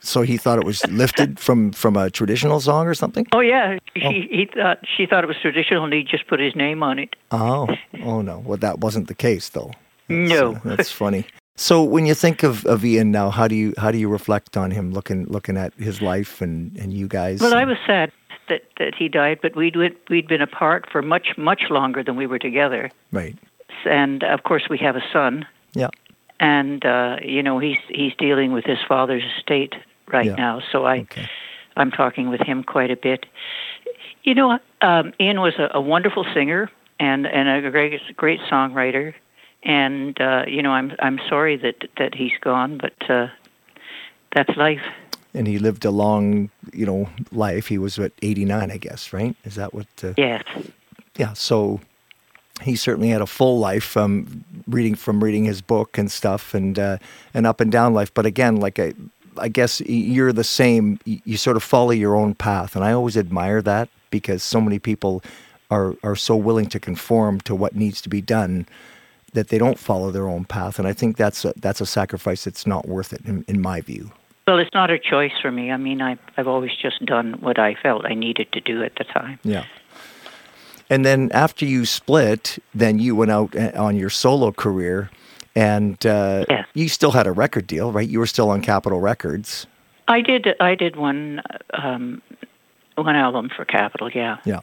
So 0.01 0.21
he 0.21 0.37
thought 0.37 0.59
it 0.59 0.65
was 0.65 0.85
lifted 0.87 1.39
from 1.45 1.71
from 1.71 1.95
a 1.95 2.09
traditional 2.09 2.59
song 2.59 2.87
or 2.87 2.93
something. 2.93 3.25
Oh 3.31 3.39
yeah, 3.39 3.77
oh. 3.79 4.09
He, 4.09 4.27
he 4.29 4.49
thought 4.53 4.79
she 4.85 5.05
thought 5.05 5.23
it 5.23 5.27
was 5.27 5.37
traditional, 5.41 5.83
and 5.83 5.93
he 5.93 6.03
just 6.03 6.27
put 6.27 6.39
his 6.39 6.55
name 6.55 6.83
on 6.83 6.99
it. 6.99 7.15
Oh, 7.31 7.67
oh 8.03 8.21
no. 8.21 8.39
Well, 8.39 8.57
that 8.57 8.79
wasn't 8.79 9.07
the 9.07 9.15
case 9.15 9.49
though. 9.49 9.71
That's, 10.07 10.29
no, 10.29 10.53
uh, 10.53 10.59
that's 10.63 10.91
funny. 10.91 11.25
So 11.59 11.83
when 11.83 12.05
you 12.05 12.13
think 12.13 12.43
of, 12.43 12.65
of 12.67 12.85
Ian 12.85 13.11
now, 13.11 13.31
how 13.31 13.47
do 13.47 13.55
you 13.55 13.73
how 13.77 13.91
do 13.91 13.97
you 13.97 14.07
reflect 14.07 14.55
on 14.55 14.71
him, 14.71 14.91
looking 14.91 15.25
looking 15.25 15.57
at 15.57 15.73
his 15.73 16.01
life 16.01 16.39
and, 16.39 16.77
and 16.77 16.93
you 16.93 17.07
guys? 17.07 17.41
Well, 17.41 17.55
I 17.55 17.65
was 17.65 17.77
sad 17.85 18.11
that, 18.47 18.61
that 18.77 18.93
he 18.95 19.09
died, 19.09 19.39
but 19.41 19.55
we'd 19.55 19.75
we'd 19.75 20.27
been 20.27 20.41
apart 20.41 20.87
for 20.91 21.01
much 21.01 21.35
much 21.35 21.63
longer 21.69 22.03
than 22.03 22.15
we 22.15 22.27
were 22.27 22.39
together. 22.39 22.91
Right. 23.11 23.35
And 23.85 24.23
of 24.23 24.43
course, 24.43 24.69
we 24.69 24.77
have 24.79 24.95
a 24.95 25.03
son. 25.11 25.47
Yeah. 25.73 25.89
And 26.39 26.85
uh, 26.85 27.17
you 27.23 27.41
know 27.41 27.59
he's 27.59 27.79
he's 27.89 28.13
dealing 28.17 28.51
with 28.51 28.65
his 28.65 28.79
father's 28.87 29.23
estate 29.37 29.73
right 30.11 30.25
Yeah. 30.27 30.35
now, 30.35 30.61
so 30.71 30.85
I 30.85 30.99
Okay. 30.99 31.27
I'm 31.75 31.91
talking 31.91 32.29
with 32.29 32.41
him 32.41 32.63
quite 32.63 32.91
a 32.91 32.95
bit. 32.95 33.25
You 34.23 34.35
know, 34.35 34.59
um, 34.81 35.13
Ian 35.19 35.41
was 35.41 35.53
a, 35.57 35.69
a 35.73 35.81
wonderful 35.81 36.25
singer 36.33 36.69
and 36.99 37.25
and 37.25 37.65
a 37.65 37.71
great 37.71 37.99
great 38.15 38.39
songwriter, 38.41 39.13
and 39.63 40.19
uh, 40.21 40.43
you 40.47 40.61
know 40.61 40.71
I'm 40.71 40.91
I'm 40.99 41.19
sorry 41.29 41.57
that 41.57 41.87
that 41.97 42.13
he's 42.13 42.37
gone, 42.41 42.77
but 42.77 43.09
uh, 43.09 43.27
that's 44.35 44.55
life. 44.57 44.81
And 45.33 45.47
he 45.47 45.59
lived 45.59 45.85
a 45.85 45.91
long, 45.91 46.49
you 46.73 46.85
know, 46.85 47.09
life. 47.31 47.67
He 47.67 47.77
was 47.77 47.99
what 47.99 48.11
89, 48.23 48.71
I 48.71 48.77
guess, 48.77 49.13
right? 49.13 49.35
Is 49.43 49.55
that 49.55 49.71
what? 49.73 49.87
Uh, 50.03 50.13
Yes. 50.17 50.43
yeah. 51.15 51.33
So 51.33 51.79
he 52.61 52.75
certainly 52.75 53.09
had 53.09 53.21
a 53.21 53.27
full 53.27 53.59
life, 53.59 53.95
um, 53.97 54.43
reading 54.67 54.95
from 54.95 55.23
reading 55.23 55.45
his 55.45 55.61
book 55.61 55.97
and 55.97 56.11
stuff, 56.11 56.53
and 56.53 56.77
uh, 56.77 56.97
an 57.33 57.45
up 57.45 57.61
and 57.61 57.71
down 57.71 57.93
life. 57.93 58.13
But 58.13 58.25
again, 58.25 58.57
like 58.57 58.79
I, 58.79 58.93
I 59.37 59.49
guess 59.49 59.81
you're 59.81 60.33
the 60.33 60.43
same. 60.43 60.99
You 61.05 61.19
you 61.25 61.37
sort 61.37 61.57
of 61.57 61.63
follow 61.63 61.91
your 61.91 62.15
own 62.15 62.35
path, 62.35 62.75
and 62.75 62.83
I 62.83 62.91
always 62.91 63.17
admire 63.17 63.61
that 63.61 63.89
because 64.09 64.43
so 64.43 64.59
many 64.61 64.79
people 64.79 65.23
are 65.69 65.95
are 66.03 66.15
so 66.15 66.35
willing 66.35 66.67
to 66.69 66.79
conform 66.79 67.41
to 67.41 67.55
what 67.55 67.75
needs 67.75 68.01
to 68.01 68.09
be 68.09 68.21
done 68.21 68.67
that 69.33 69.49
they 69.49 69.57
don't 69.57 69.77
follow 69.77 70.09
their 70.09 70.27
own 70.27 70.45
path. 70.45 70.79
And 70.79 70.87
I 70.87 70.93
think 70.93 71.17
that's 71.17 71.45
a, 71.45 71.53
that's 71.57 71.81
a 71.81 71.85
sacrifice 71.85 72.45
that's 72.45 72.65
not 72.65 72.87
worth 72.87 73.13
it, 73.13 73.21
in, 73.25 73.43
in 73.47 73.61
my 73.61 73.81
view. 73.81 74.11
Well, 74.47 74.59
it's 74.59 74.73
not 74.73 74.89
a 74.89 74.97
choice 74.97 75.33
for 75.41 75.51
me. 75.51 75.71
I 75.71 75.77
mean, 75.77 76.01
I 76.01 76.17
I've 76.37 76.47
always 76.47 76.71
just 76.81 77.05
done 77.05 77.33
what 77.41 77.59
I 77.59 77.75
felt 77.75 78.05
I 78.05 78.13
needed 78.13 78.51
to 78.53 78.61
do 78.61 78.81
at 78.81 78.95
the 78.95 79.03
time. 79.03 79.39
Yeah. 79.43 79.65
And 80.89 81.05
then 81.05 81.29
after 81.33 81.65
you 81.65 81.85
split, 81.85 82.59
then 82.73 82.99
you 82.99 83.15
went 83.15 83.31
out 83.31 83.55
uh, 83.55 83.71
on 83.75 83.95
your 83.97 84.09
solo 84.09 84.51
career, 84.51 85.09
and 85.55 86.03
uh, 86.05 86.45
you 86.73 86.87
still 86.87 87.11
had 87.11 87.27
a 87.27 87.31
record 87.31 87.67
deal, 87.67 87.91
right? 87.91 88.07
You 88.07 88.19
were 88.19 88.27
still 88.27 88.49
on 88.49 88.61
Capitol 88.61 89.01
Records. 89.01 89.67
I 90.07 90.21
did 90.21 90.47
I 90.59 90.75
did 90.75 90.95
one 90.95 91.41
um, 91.73 92.21
one 92.95 93.15
album 93.15 93.49
for 93.55 93.65
Capitol. 93.65 94.09
Yeah. 94.13 94.37
Yeah. 94.45 94.59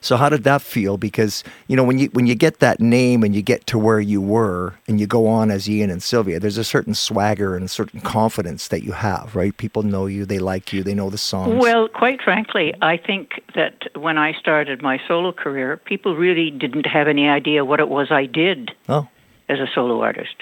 So 0.00 0.16
how 0.16 0.28
did 0.28 0.44
that 0.44 0.62
feel? 0.62 0.96
Because 0.96 1.44
you 1.66 1.76
know 1.76 1.84
when 1.84 1.98
you 1.98 2.08
when 2.12 2.26
you 2.26 2.34
get 2.34 2.60
that 2.60 2.80
name 2.80 3.22
and 3.22 3.34
you 3.34 3.42
get 3.42 3.66
to 3.66 3.78
where 3.78 4.00
you 4.00 4.20
were 4.20 4.74
and 4.86 5.00
you 5.00 5.06
go 5.06 5.26
on 5.26 5.50
as 5.50 5.68
Ian 5.68 5.90
and 5.90 6.02
Sylvia, 6.02 6.40
there's 6.40 6.58
a 6.58 6.64
certain 6.64 6.94
swagger 6.94 7.56
and 7.56 7.64
a 7.64 7.68
certain 7.68 8.00
confidence 8.00 8.68
that 8.68 8.82
you 8.82 8.92
have, 8.92 9.34
right? 9.34 9.56
People 9.56 9.82
know 9.82 10.06
you, 10.06 10.24
they 10.24 10.38
like 10.38 10.72
you, 10.72 10.82
they 10.82 10.94
know 10.94 11.10
the 11.10 11.18
songs. 11.18 11.54
Well, 11.60 11.88
quite 11.88 12.22
frankly, 12.22 12.74
I 12.82 12.96
think 12.96 13.42
that 13.54 13.88
when 13.96 14.18
I 14.18 14.32
started 14.32 14.82
my 14.82 15.00
solo 15.06 15.32
career, 15.32 15.76
people 15.76 16.16
really 16.16 16.50
didn't 16.50 16.86
have 16.86 17.08
any 17.08 17.28
idea 17.28 17.64
what 17.64 17.80
it 17.80 17.88
was 17.88 18.08
I 18.10 18.26
did 18.26 18.72
oh, 18.88 19.08
as 19.48 19.58
a 19.58 19.66
solo 19.74 20.00
artist. 20.02 20.34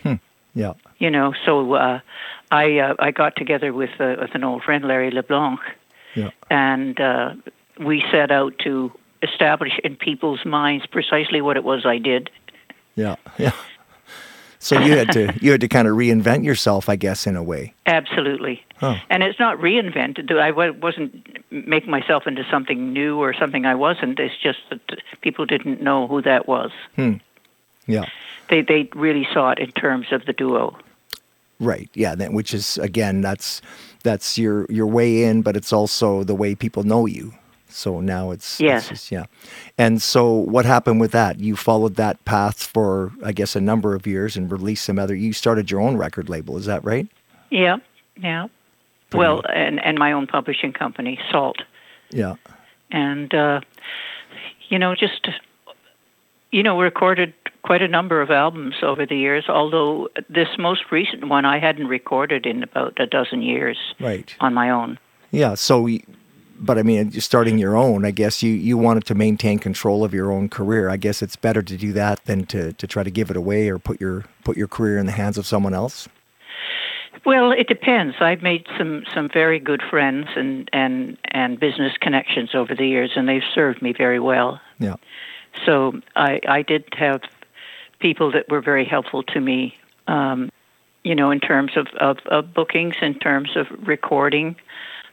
yeah, 0.55 0.72
You 0.99 1.11
know, 1.11 1.35
so 1.44 1.75
uh, 1.75 2.01
I 2.51 2.79
uh, 2.79 2.94
I 2.99 3.11
got 3.11 3.37
together 3.37 3.72
with 3.72 3.90
uh, 4.01 4.16
with 4.20 4.35
an 4.35 4.44
old 4.44 4.62
friend, 4.62 4.85
Larry 4.85 5.11
LeBlanc, 5.11 5.61
yeah, 6.14 6.31
and 6.51 6.99
uh, 7.01 7.35
we 7.79 8.03
set 8.11 8.31
out 8.31 8.59
to 8.64 8.90
establish 9.27 9.73
in 9.85 9.97
people's 9.97 10.45
minds 10.45 10.87
precisely 10.87 11.41
what 11.41 11.57
it 11.57 11.65
was 11.65 11.85
I 11.85 11.99
did. 11.99 12.31
yeah, 12.95 13.17
yeah. 13.39 13.53
So 14.59 14.81
you 14.81 14.97
had 14.97 15.12
to 15.12 15.33
you 15.41 15.53
had 15.53 15.61
to 15.61 15.69
kind 15.69 15.87
of 15.87 15.95
reinvent 15.95 16.45
yourself, 16.45 16.89
I 16.89 16.97
guess, 16.97 17.27
in 17.27 17.37
a 17.37 17.43
way. 17.43 17.73
Absolutely. 17.87 18.65
Oh. 18.83 18.99
And 19.09 19.23
it's 19.23 19.39
not 19.39 19.59
reinvented. 19.59 20.37
I 20.37 20.51
wasn't 20.51 21.39
making 21.51 21.91
myself 21.91 22.27
into 22.27 22.43
something 22.51 22.93
new 22.93 23.19
or 23.19 23.33
something 23.33 23.65
I 23.65 23.77
wasn't. 23.77 24.19
It's 24.19 24.35
just 24.43 24.59
that 24.71 24.81
people 25.21 25.47
didn't 25.47 25.83
know 25.83 26.09
who 26.09 26.21
that 26.23 26.49
was. 26.49 26.73
Hmm. 26.97 27.15
Yeah. 27.87 28.07
They 28.49 28.62
they 28.62 28.89
really 28.97 29.29
saw 29.33 29.51
it 29.51 29.61
in 29.61 29.71
terms 29.71 30.09
of 30.11 30.27
the 30.27 30.33
duo. 30.33 30.77
Right. 31.61 31.89
Yeah. 31.95 32.17
That 32.17 32.33
which 32.33 32.53
is 32.53 32.77
again 32.79 33.21
that's 33.21 33.62
that's 34.03 34.37
your 34.37 34.67
your 34.69 34.87
way 34.89 35.23
in, 35.23 35.43
but 35.43 35.57
it's 35.57 35.73
also 35.73 36.25
the 36.25 36.35
way 36.35 36.57
people 36.57 36.83
know 36.83 37.07
you. 37.07 37.35
So 37.68 38.00
now 38.00 38.31
it's 38.31 38.61
it's 38.61 38.61
Yes. 38.61 38.88
just- 38.88 39.12
yeah. 39.12 39.24
And 39.76 40.00
so 40.00 40.31
what 40.33 40.64
happened 40.64 41.00
with 41.00 41.12
that? 41.12 41.40
You 41.40 41.57
followed 41.57 41.96
that 41.96 42.24
path 42.24 42.62
for 42.72 43.12
I 43.24 43.33
guess 43.33 43.57
a 43.57 43.61
number 43.61 43.94
of 43.94 44.07
years 44.07 44.37
and 44.37 44.50
released 44.50 44.85
some 44.85 44.98
other. 44.98 45.14
You 45.14 45.33
started 45.33 45.70
your 45.70 45.81
own 45.81 45.96
record 45.96 46.29
label. 46.29 46.57
Is 46.57 46.66
that 46.66 46.85
right? 46.85 47.07
Yeah, 47.50 47.76
yeah. 48.16 48.46
Well, 49.12 49.42
and 49.52 49.81
and 49.85 49.98
my 49.98 50.12
own 50.12 50.26
publishing 50.26 50.72
company, 50.72 51.18
Salt, 51.31 51.59
Yeah. 52.11 52.35
and 52.90 53.33
uh, 53.35 53.61
you 54.68 54.79
know, 54.79 54.94
just 54.94 55.29
you 56.52 56.62
know, 56.62 56.81
recorded 56.81 57.35
quite 57.62 57.83
a 57.83 57.88
number 57.88 58.22
of 58.22 58.31
albums 58.31 58.76
over 58.83 59.05
the 59.05 59.16
years. 59.16 59.44
Although 59.48 60.09
this 60.29 60.48
most 60.59 60.83
recent 60.92 61.29
one 61.29 61.44
I 61.44 61.59
hadn't 61.59 61.88
recorded 61.88 62.46
in 62.46 62.62
about 62.62 62.98
a 63.00 63.07
dozen 63.07 63.42
years 63.42 63.76
Right. 64.00 64.35
on 64.40 64.55
my 64.55 64.70
own. 64.70 64.98
Yeah. 65.31 65.55
So. 65.55 65.83
y- 65.83 66.00
But 66.59 66.79
I 66.79 66.83
mean, 66.83 67.12
starting 67.21 67.59
your 67.59 67.77
own, 67.77 68.05
I 68.05 68.11
guess 68.11 68.42
you, 68.42 68.53
you 68.53 68.79
wanted 68.79 69.05
to 69.07 69.14
maintain 69.14 69.59
control 69.59 70.05
of 70.05 70.14
your 70.14 70.33
own 70.33 70.49
career. 70.49 70.88
I 70.88 70.97
guess 70.97 71.23
it's 71.23 71.37
better 71.37 71.62
to 71.62 71.77
do 71.77 71.92
that 71.92 72.25
than 72.25 72.47
to, 72.47 72.73
to 72.73 72.87
try 72.87 73.03
to 73.03 73.11
give 73.11 73.31
it 73.31 73.37
away 73.37 73.69
or 73.69 73.79
put 73.79 74.01
your 74.01 74.25
put 74.45 74.57
your 74.57 74.69
career 74.69 74.99
in 74.99 75.07
the 75.07 75.12
hands 75.12 75.38
of 75.38 75.47
someone 75.47 75.75
else. 75.75 76.09
Well, 77.25 77.51
it 77.51 77.66
depends. 77.66 78.16
I've 78.21 78.42
made 78.42 78.66
some 78.79 79.05
some 79.12 79.29
very 79.29 79.59
good 79.59 79.83
friends 79.83 80.29
and 80.37 80.69
and 80.73 81.19
and 81.25 81.59
business 81.59 81.92
connections 82.01 82.55
over 82.55 82.75
the 82.75 82.87
years, 82.87 83.12
and 83.16 83.29
they've 83.29 83.42
served 83.55 83.83
me 83.83 83.92
very 83.92 84.21
well. 84.21 84.61
Yeah. 84.79 84.97
So 85.64 86.01
I 86.14 86.40
I 86.49 86.62
did 86.62 86.85
have 86.97 87.23
people 87.99 88.31
that 88.33 88.49
were 88.49 88.61
very 88.61 88.85
helpful 88.85 89.23
to 89.25 89.40
me. 89.40 89.77
Um, 90.07 90.51
you 91.03 91.14
know, 91.14 91.31
in 91.31 91.38
terms 91.38 91.77
of, 91.77 91.87
of, 92.01 92.19
of 92.27 92.53
bookings, 92.53 92.97
in 93.01 93.14
terms 93.14 93.57
of 93.57 93.69
recording, 93.87 94.57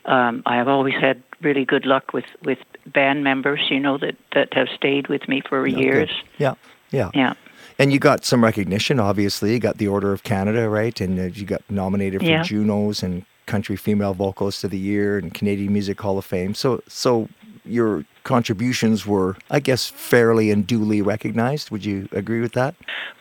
um, 0.06 0.44
I 0.46 0.56
have 0.58 0.68
always 0.68 0.96
had 0.96 1.22
really 1.42 1.66
good 1.66 1.86
luck 1.86 2.14
with, 2.14 2.26
with 2.44 2.60
band 2.88 3.24
members. 3.24 3.62
You 3.70 3.80
know 3.80 3.98
that, 3.98 4.16
that 4.34 4.54
have 4.54 4.68
stayed 4.76 5.08
with 5.08 5.28
me 5.28 5.42
for 5.48 5.66
Yeah, 5.68 5.78
years. 5.78 6.10
good. 6.10 6.30
Yeah. 6.38 6.54
Yeah. 6.92 7.12
Yeah. 7.14 7.34
And 7.80 7.92
you 7.92 8.00
got 8.00 8.24
some 8.24 8.44
recognition, 8.44 9.00
obviously. 9.00 9.54
You 9.54 9.60
got 9.60 9.78
the 9.78 9.88
Order 9.88 10.14
of 10.14 10.24
Canada, 10.24 10.70
right? 10.70 11.00
And 11.02 11.20
uh, 11.20 11.24
you 11.24 11.46
got 11.46 11.62
nominated 11.70 12.22
for 12.22 12.28
Yeah. 12.28 12.44
Junos 12.44 13.02
and 13.02 13.26
Country 13.46 13.76
Female 13.76 14.14
Vocalist 14.14 14.64
of 14.64 14.72
the 14.72 14.78
Year 14.78 15.18
and 15.18 15.34
Canadian 15.34 15.74
Music 15.74 16.00
Hall 16.00 16.18
of 16.18 16.26
Fame. 16.26 16.54
So, 16.54 16.84
so 16.88 17.28
your 17.66 18.06
contributions 18.24 19.06
were, 19.08 19.36
I 19.50 19.60
guess, 19.60 19.88
fairly 19.88 20.52
and 20.52 20.68
duly 20.68 21.02
recognized. 21.02 21.72
Would 21.72 21.84
you 21.84 22.08
agree 22.12 22.42
with 22.42 22.54
that? 22.54 22.76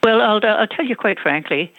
Well, 0.05 0.21
I'll, 0.21 0.41
I'll 0.45 0.67
tell 0.67 0.85
you 0.85 0.97
quite 0.97 1.19
frankly, 1.19 1.73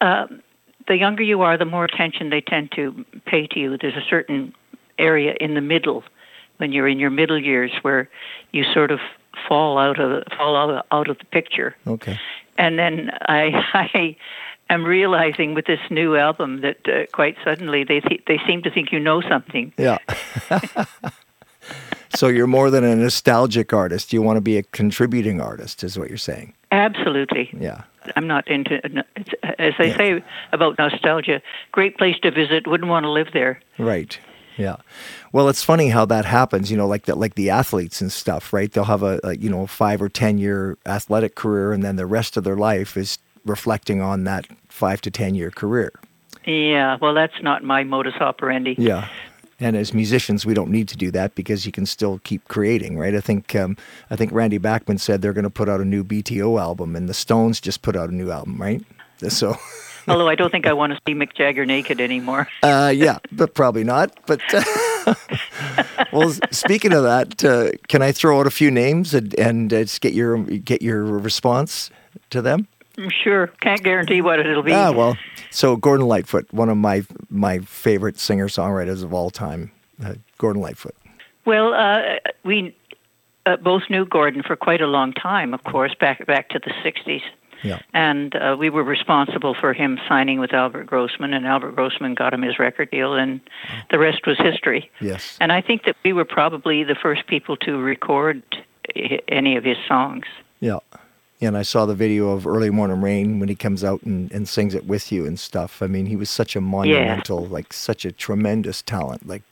um, 0.00 0.42
the 0.88 0.96
younger 0.96 1.22
you 1.22 1.42
are, 1.42 1.56
the 1.56 1.64
more 1.64 1.84
attention 1.84 2.30
they 2.30 2.40
tend 2.40 2.72
to 2.72 3.04
pay 3.26 3.46
to 3.48 3.58
you. 3.58 3.76
There's 3.78 3.96
a 3.96 4.06
certain 4.08 4.54
area 4.98 5.34
in 5.40 5.54
the 5.54 5.60
middle, 5.60 6.04
when 6.58 6.72
you're 6.72 6.88
in 6.88 6.98
your 6.98 7.10
middle 7.10 7.38
years, 7.38 7.70
where 7.82 8.08
you 8.52 8.64
sort 8.72 8.90
of 8.90 9.00
fall 9.48 9.78
out 9.78 10.00
of 10.00 10.24
fall 10.36 10.56
out, 10.56 10.86
out 10.90 11.08
of 11.08 11.18
the 11.18 11.24
picture. 11.26 11.76
Okay. 11.86 12.18
And 12.58 12.78
then 12.78 13.10
I, 13.22 13.50
I 13.94 14.16
am 14.70 14.84
realizing 14.84 15.54
with 15.54 15.66
this 15.66 15.80
new 15.90 16.16
album 16.16 16.62
that 16.62 16.78
uh, 16.88 17.06
quite 17.12 17.36
suddenly 17.44 17.84
they 17.84 18.00
th- 18.00 18.22
they 18.26 18.40
seem 18.46 18.62
to 18.62 18.70
think 18.70 18.92
you 18.92 19.00
know 19.00 19.20
something. 19.20 19.72
Yeah. 19.76 19.98
so 22.14 22.28
you're 22.28 22.46
more 22.46 22.70
than 22.70 22.84
a 22.84 22.96
nostalgic 22.96 23.72
artist. 23.72 24.12
You 24.12 24.22
want 24.22 24.36
to 24.38 24.42
be 24.42 24.56
a 24.56 24.62
contributing 24.62 25.40
artist, 25.40 25.84
is 25.84 25.98
what 25.98 26.08
you're 26.08 26.18
saying. 26.18 26.54
Absolutely. 26.72 27.50
Yeah. 27.58 27.82
I'm 28.16 28.26
not 28.26 28.46
into, 28.48 28.80
it's, 29.16 29.30
as 29.58 29.74
they 29.78 29.88
Yeah. 29.88 29.96
say 29.96 30.24
about 30.52 30.78
nostalgia, 30.78 31.42
great 31.72 31.96
place 31.98 32.16
to 32.22 32.30
visit, 32.30 32.66
wouldn't 32.66 32.88
want 32.90 33.04
to 33.04 33.10
live 33.10 33.28
there. 33.32 33.60
Right. 33.78 34.18
Yeah. 34.56 34.76
Well, 35.32 35.48
it's 35.48 35.62
funny 35.62 35.90
how 35.90 36.06
that 36.06 36.24
happens. 36.24 36.70
You 36.70 36.76
know, 36.78 36.86
like 36.86 37.04
that, 37.06 37.18
like 37.18 37.34
the 37.34 37.50
athletes 37.50 38.00
and 38.00 38.10
stuff, 38.10 38.52
right? 38.52 38.72
They'll 38.72 38.84
have 38.84 39.02
a, 39.02 39.20
a 39.22 39.36
you 39.36 39.50
know 39.50 39.66
five 39.66 40.00
or 40.00 40.08
ten 40.08 40.38
year 40.38 40.78
athletic 40.86 41.34
career, 41.34 41.72
and 41.72 41.82
then 41.82 41.96
the 41.96 42.06
rest 42.06 42.36
of 42.38 42.44
their 42.44 42.56
life 42.56 42.96
is 42.96 43.18
reflecting 43.44 44.00
on 44.00 44.24
that 44.24 44.46
five 44.68 45.00
to 45.02 45.10
ten 45.10 45.34
year 45.34 45.50
career. 45.50 45.92
Yeah, 46.46 46.96
well, 47.02 47.12
that's 47.12 47.42
not 47.42 47.64
my 47.64 47.84
modus 47.84 48.14
operandi. 48.20 48.76
Yeah. 48.78 49.08
And 49.58 49.74
as 49.76 49.94
musicians, 49.94 50.44
we 50.44 50.52
don't 50.52 50.70
need 50.70 50.86
to 50.88 50.96
do 50.96 51.10
that 51.12 51.34
because 51.34 51.64
you 51.64 51.72
can 51.72 51.86
still 51.86 52.20
keep 52.24 52.46
creating, 52.46 52.98
right? 52.98 53.14
I 53.14 53.20
think 53.20 53.54
um, 53.56 53.76
I 54.10 54.16
think 54.16 54.32
Randy 54.32 54.58
Bachman 54.58 54.98
said 54.98 55.22
they're 55.22 55.32
going 55.32 55.44
to 55.44 55.50
put 55.50 55.68
out 55.68 55.80
a 55.80 55.84
new 55.84 56.04
BTO 56.04 56.60
album, 56.60 56.94
and 56.94 57.08
the 57.08 57.14
Stones 57.14 57.60
just 57.60 57.80
put 57.80 57.96
out 57.96 58.10
a 58.10 58.14
new 58.14 58.30
album, 58.30 58.60
right? 58.60 58.82
So, 59.28 59.56
Although 60.08 60.28
I 60.28 60.34
don't 60.34 60.50
think 60.50 60.66
I 60.66 60.74
want 60.74 60.92
to 60.92 61.00
see 61.06 61.14
Mick 61.14 61.32
Jagger 61.32 61.64
naked 61.64 62.02
anymore. 62.02 62.48
uh, 62.62 62.92
yeah, 62.94 63.18
but 63.32 63.54
probably 63.54 63.82
not. 63.82 64.12
But 64.26 64.42
well, 66.12 66.34
speaking 66.50 66.92
of 66.92 67.02
that, 67.04 67.42
uh, 67.42 67.70
can 67.88 68.02
I 68.02 68.12
throw 68.12 68.38
out 68.38 68.46
a 68.46 68.50
few 68.50 68.70
names 68.70 69.14
and, 69.14 69.34
and 69.38 69.72
uh, 69.72 69.84
just 69.84 70.02
get 70.02 70.12
your 70.12 70.36
get 70.42 70.82
your 70.82 71.02
response 71.02 71.90
to 72.28 72.42
them? 72.42 72.68
Sure, 73.10 73.48
can't 73.60 73.82
guarantee 73.82 74.22
what 74.22 74.40
it'll 74.40 74.62
be. 74.62 74.72
Ah, 74.72 74.90
well, 74.90 75.18
so 75.50 75.76
Gordon 75.76 76.06
Lightfoot, 76.06 76.50
one 76.52 76.68
of 76.68 76.76
my 76.76 77.02
my 77.28 77.58
favorite 77.60 78.18
singer 78.18 78.48
songwriters 78.48 79.02
of 79.04 79.12
all 79.12 79.30
time, 79.30 79.70
uh, 80.04 80.14
Gordon 80.38 80.62
Lightfoot. 80.62 80.94
Well, 81.44 81.74
uh, 81.74 82.18
we 82.44 82.74
uh, 83.44 83.56
both 83.56 83.82
knew 83.90 84.04
Gordon 84.06 84.42
for 84.42 84.56
quite 84.56 84.80
a 84.80 84.86
long 84.86 85.12
time, 85.12 85.54
of 85.54 85.62
course, 85.64 85.94
back 85.98 86.26
back 86.26 86.48
to 86.50 86.58
the 86.58 86.72
'60s, 86.82 87.22
Yeah. 87.62 87.80
And 87.92 88.34
uh, 88.34 88.56
we 88.58 88.70
were 88.70 88.82
responsible 88.82 89.54
for 89.54 89.72
him 89.72 89.98
signing 90.08 90.40
with 90.40 90.52
Albert 90.52 90.86
Grossman, 90.86 91.34
and 91.34 91.46
Albert 91.46 91.76
Grossman 91.76 92.14
got 92.14 92.32
him 92.32 92.42
his 92.42 92.58
record 92.58 92.90
deal, 92.90 93.14
and 93.14 93.40
the 93.90 93.98
rest 93.98 94.26
was 94.26 94.38
history. 94.38 94.90
Yes. 95.00 95.36
And 95.40 95.52
I 95.52 95.60
think 95.60 95.84
that 95.84 95.96
we 96.04 96.12
were 96.12 96.24
probably 96.24 96.82
the 96.82 96.96
first 96.96 97.26
people 97.26 97.56
to 97.58 97.78
record 97.78 98.42
any 99.28 99.56
of 99.56 99.64
his 99.64 99.76
songs. 99.86 100.24
Yeah. 100.60 100.78
And 101.40 101.56
I 101.56 101.62
saw 101.62 101.84
the 101.84 101.94
video 101.94 102.30
of 102.30 102.46
Early 102.46 102.70
Morning 102.70 103.02
Rain 103.02 103.40
when 103.40 103.48
he 103.48 103.54
comes 103.54 103.84
out 103.84 104.02
and, 104.02 104.32
and 104.32 104.48
sings 104.48 104.74
it 104.74 104.86
with 104.86 105.12
you 105.12 105.26
and 105.26 105.38
stuff. 105.38 105.82
I 105.82 105.86
mean, 105.86 106.06
he 106.06 106.16
was 106.16 106.30
such 106.30 106.56
a 106.56 106.60
monumental, 106.60 107.44
like 107.46 107.72
such 107.72 108.04
a 108.06 108.12
tremendous 108.12 108.80
talent. 108.80 109.28
Like, 109.28 109.42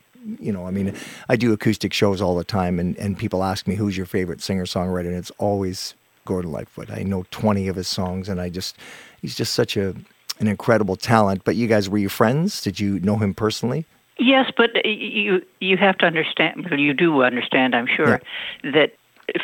you 0.41 0.51
know, 0.51 0.67
I 0.67 0.71
mean, 0.71 0.95
I 1.29 1.37
do 1.37 1.53
acoustic 1.53 1.93
shows 1.93 2.23
all 2.23 2.37
the 2.37 2.45
time, 2.45 2.79
and, 2.79 2.97
and 2.97 3.19
people 3.19 3.45
ask 3.45 3.67
me, 3.67 3.75
who's 3.75 3.99
your 3.99 4.07
favorite 4.07 4.41
singer 4.41 4.65
songwriter? 4.65 5.09
And 5.09 5.17
it's 5.17 5.33
always 5.37 5.95
Gordon 6.25 6.53
Lightfoot. 6.53 6.91
I 6.91 7.03
know 7.03 7.27
20 7.31 7.69
of 7.69 7.77
his 7.77 7.89
songs, 7.89 8.31
and 8.31 8.41
I 8.41 8.49
just, 8.49 8.77
he's 9.21 9.35
just 9.35 9.53
such 9.53 9.77
a 9.77 9.95
an 10.41 10.49
incredible 10.49 10.97
talent. 10.97 11.45
But 11.45 11.57
you 11.57 11.67
guys, 11.67 11.89
were 11.89 11.99
you 11.99 12.09
friends? 12.09 12.61
Did 12.61 12.81
you 12.81 13.01
know 13.01 13.17
him 13.17 13.35
personally? 13.35 13.87
Yes, 14.19 14.51
but 14.57 14.71
you 14.85 15.43
you 15.61 15.77
have 15.77 15.99
to 15.99 16.07
understand. 16.07 16.69
Well, 16.71 16.79
you 16.79 16.95
do 16.95 17.23
understand, 17.23 17.75
I'm 17.75 17.89
sure, 17.89 18.21
that 18.63 18.93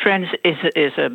friends 0.01 0.27
is 0.45 0.55
is 0.75 0.93
a 0.97 1.09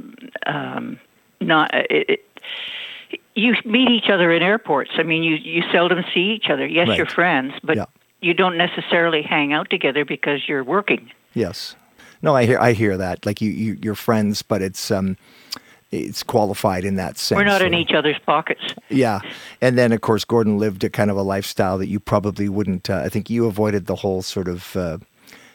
um, 0.47 0.99
not 1.41 1.71
it, 1.75 2.11
it, 2.11 3.21
you 3.35 3.55
meet 3.65 3.89
each 3.91 4.09
other 4.11 4.33
in 4.33 4.43
airports. 4.43 4.91
I 4.97 5.03
mean, 5.03 5.23
you 5.23 5.37
you 5.37 5.63
seldom 5.73 6.05
see 6.15 6.33
each 6.33 6.49
other. 6.51 6.67
Yes, 6.67 6.89
Right. 6.89 6.97
you're 6.99 7.07
friends, 7.07 7.55
but 7.63 7.77
Yeah. 7.77 7.85
you 8.21 8.35
don't 8.35 8.57
necessarily 8.57 9.23
hang 9.23 9.53
out 9.53 9.69
together 9.71 10.05
because 10.05 10.49
you're 10.49 10.65
working. 10.65 11.11
Yes. 11.35 11.77
No, 12.23 12.35
I 12.35 12.47
hear 12.47 12.59
I 12.59 12.73
hear 12.73 12.97
that. 12.97 13.27
Like 13.27 13.41
you, 13.41 13.51
you 13.51 13.79
you're 13.83 13.95
friends, 13.95 14.43
but 14.43 14.63
it's 14.63 14.91
um 14.91 15.17
it's 15.93 16.23
qualified 16.25 16.85
in 16.85 16.97
that 16.97 17.17
sense. 17.19 17.37
We're 17.37 17.45
not 17.45 17.63
in 17.63 17.73
so- 17.73 17.79
each 17.79 17.93
other's 17.93 18.19
pockets. 18.25 18.63
Yeah, 18.89 19.21
and 19.61 19.77
then 19.79 19.93
of 19.93 20.01
course 20.01 20.25
Gordon 20.25 20.59
lived 20.59 20.83
a 20.85 20.91
kind 20.91 21.11
of 21.11 21.17
a 21.17 21.23
lifestyle 21.23 21.79
that 21.79 21.89
you 21.89 22.01
probably 22.01 22.49
wouldn't. 22.49 22.89
Uh, 22.91 23.03
I 23.05 23.09
think 23.09 23.29
you 23.31 23.47
avoided 23.47 23.87
the 23.87 23.97
whole 23.97 24.23
sort 24.23 24.49
of 24.49 24.75
uh, 24.77 24.99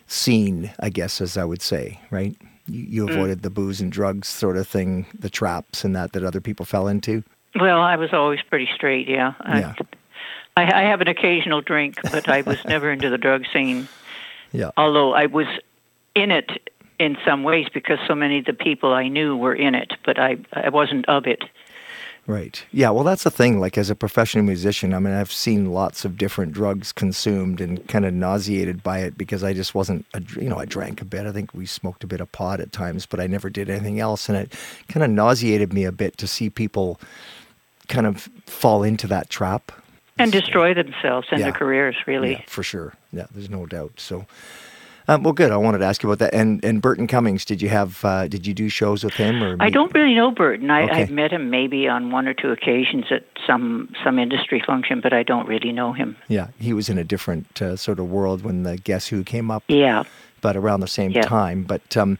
scene, 0.07 0.71
I 0.79 0.89
guess, 0.89 1.19
as 1.19 1.35
I 1.37 1.43
would 1.45 1.61
say, 1.61 1.99
right? 2.11 2.35
You, 2.71 3.05
Mm. 3.05 3.11
avoided 3.11 3.41
the 3.41 3.49
booze 3.49 3.81
and 3.81 3.91
drugs 3.91 4.27
sort 4.27 4.57
of 4.57 4.67
thing, 4.67 5.05
the 5.17 5.29
traps 5.29 5.83
and 5.83 5.95
that 5.95 6.13
that 6.13 6.23
other 6.23 6.41
people 6.41 6.65
fell 6.65 6.87
into. 6.87 7.23
Well, 7.59 7.81
I 7.81 7.95
was 7.97 8.13
always 8.13 8.39
pretty 8.49 8.69
straight. 8.73 9.07
Yeah. 9.09 9.33
I- 9.41 9.59
Yeah. 9.59 9.73
I, 10.57 10.63
I 10.63 10.81
have 10.83 10.99
an 11.01 11.07
occasional 11.07 11.61
drink, 11.61 11.95
but 12.11 12.27
I 12.27 12.41
was 12.41 12.63
never 12.65 12.91
into 12.91 13.09
the 13.09 13.17
drug 13.17 13.45
scene. 13.53 13.87
Yeah, 14.51 14.71
although 14.75 15.13
I 15.13 15.27
was 15.27 15.47
in 16.13 16.29
it 16.31 16.69
in 16.99 17.17
some 17.25 17.43
ways 17.43 17.67
because 17.73 17.99
so 18.05 18.13
many 18.15 18.39
of 18.39 18.45
the 18.45 18.53
people 18.53 18.93
I 18.93 19.07
knew 19.07 19.35
were 19.37 19.55
in 19.55 19.75
it, 19.75 19.93
but 20.05 20.19
I 20.19 20.37
I 20.53 20.67
wasn't 20.69 21.07
of 21.07 21.25
it. 21.25 21.43
Right. 22.27 22.63
Yeah, 22.71 22.89
well, 22.91 23.03
that's 23.03 23.23
the 23.23 23.31
thing. 23.31 23.59
Like 23.59 23.77
as 23.77 23.89
a 23.89 23.95
professional 23.95 24.43
musician, 24.43 24.93
I 24.93 24.99
mean, 24.99 25.13
I've 25.13 25.31
seen 25.31 25.71
lots 25.71 26.05
of 26.05 26.17
different 26.17 26.53
drugs 26.53 26.91
consumed 26.91 27.59
and 27.61 27.85
kind 27.87 28.05
of 28.05 28.13
nauseated 28.13 28.83
by 28.83 28.99
it 28.99 29.17
because 29.17 29.43
I 29.43 29.53
just 29.53 29.73
wasn't. 29.75 30.05
A, 30.13 30.21
you 30.35 30.49
know, 30.49 30.57
I 30.57 30.65
drank 30.65 31.01
a 31.01 31.05
bit. 31.05 31.25
I 31.25 31.31
think 31.31 31.53
we 31.53 31.65
smoked 31.65 32.03
a 32.03 32.07
bit 32.07 32.21
of 32.21 32.31
pot 32.31 32.59
at 32.59 32.71
times, 32.71 33.05
but 33.05 33.19
I 33.19 33.27
never 33.27 33.49
did 33.49 33.69
anything 33.69 33.99
else, 33.99 34.29
and 34.29 34.37
it 34.37 34.53
kind 34.87 35.03
of 35.03 35.09
nauseated 35.09 35.73
me 35.73 35.83
a 35.83 35.91
bit 35.91 36.17
to 36.17 36.27
see 36.27 36.49
people 36.49 36.99
kind 37.87 38.07
of 38.07 38.29
fall 38.45 38.83
into 38.83 39.07
that 39.07 39.29
trap. 39.29 39.71
And 40.17 40.31
destroy 40.31 40.73
themselves 40.73 41.27
and 41.31 41.39
Yeah. 41.39 41.47
their 41.47 41.53
careers, 41.53 41.95
really. 42.05 42.33
Yeah, 42.33 42.41
for 42.47 42.63
sure. 42.63 42.93
Yeah, 43.11 43.25
there's 43.33 43.49
no 43.49 43.65
doubt. 43.65 43.93
So, 43.97 44.25
um, 45.15 45.23
well, 45.23 45.33
good. 45.33 45.51
I 45.51 45.57
wanted 45.57 45.79
to 45.79 45.85
ask 45.85 46.01
you 46.03 46.09
about 46.11 46.19
that. 46.19 46.33
And 46.33 46.63
and 46.63 46.81
Burton 46.81 47.07
Cummings, 47.07 47.45
did 47.45 47.61
you 47.61 47.69
have? 47.69 48.03
Uh, 48.03 48.27
did 48.27 48.45
you 48.47 48.53
do 48.53 48.69
shows 48.69 49.03
with 49.03 49.13
him? 49.13 49.43
Or 49.43 49.55
I 49.59 49.65
meet- 49.65 49.73
don't 49.73 49.93
really 49.93 50.15
know 50.15 50.31
Burton. 50.31 50.69
I, 50.69 50.83
Okay. 50.83 51.01
I've 51.01 51.11
met 51.11 51.31
him 51.31 51.49
maybe 51.49 51.87
on 51.87 52.11
one 52.11 52.27
or 52.27 52.33
two 52.33 52.49
occasions 52.51 53.05
at 53.11 53.25
some 53.47 53.93
some 54.03 54.17
industry 54.19 54.61
function, 54.65 55.01
but 55.01 55.13
I 55.13 55.23
don't 55.23 55.47
really 55.47 55.71
know 55.71 55.93
him. 55.93 56.15
Yeah, 56.27 56.47
he 56.59 56.73
was 56.73 56.89
in 56.89 56.97
a 56.97 57.03
different 57.03 57.61
uh, 57.61 57.75
sort 57.75 57.99
of 57.99 58.09
world 58.09 58.43
when 58.43 58.63
the 58.63 58.77
Guess 58.77 59.07
Who 59.07 59.23
came 59.23 59.51
up, 59.51 59.63
Yeah. 59.67 60.03
but 60.41 60.55
around 60.55 60.79
the 60.81 60.87
same 60.87 61.11
Yeah. 61.11 61.21
time. 61.23 61.63
But 61.63 61.95
um, 61.97 62.17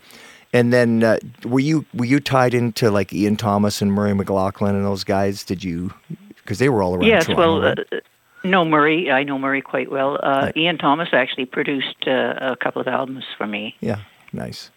and 0.54 0.73
then 0.73 1.04
uh, 1.04 1.17
were 1.45 1.60
you 1.62 1.86
were 1.93 2.06
you 2.06 2.19
tied 2.19 2.54
into 2.54 2.91
like 2.91 3.13
Ian 3.13 3.38
Thomas 3.38 3.82
and 3.82 3.91
Murray 3.93 4.13
McLauchlan 4.13 4.71
and 4.71 4.86
those 4.86 5.04
guys? 5.04 5.43
Did 5.43 5.63
you? 5.63 5.93
Because 6.38 6.60
they 6.60 6.69
were 6.69 6.82
all 6.84 6.95
around. 6.95 7.06
Yes. 7.08 7.25
Toronto, 7.27 7.41
Well, 7.41 7.62
right? 7.62 7.80
uh, 7.93 7.97
no 8.43 8.65
Murray. 8.65 9.12
I 9.12 9.23
know 9.23 9.38
Murray 9.38 9.62
quite 9.62 9.91
well. 9.91 10.15
Uh, 10.21 10.41
Right. 10.45 10.58
Ian 10.58 10.77
Thomas 10.77 11.10
actually 11.13 11.45
produced 11.45 12.08
uh, 12.08 12.34
a 12.41 12.56
couple 12.62 12.82
of 12.82 12.88
albums 12.88 13.23
for 13.38 13.45
me. 13.47 13.75
Yeah, 13.80 13.99
nice. 14.34 14.71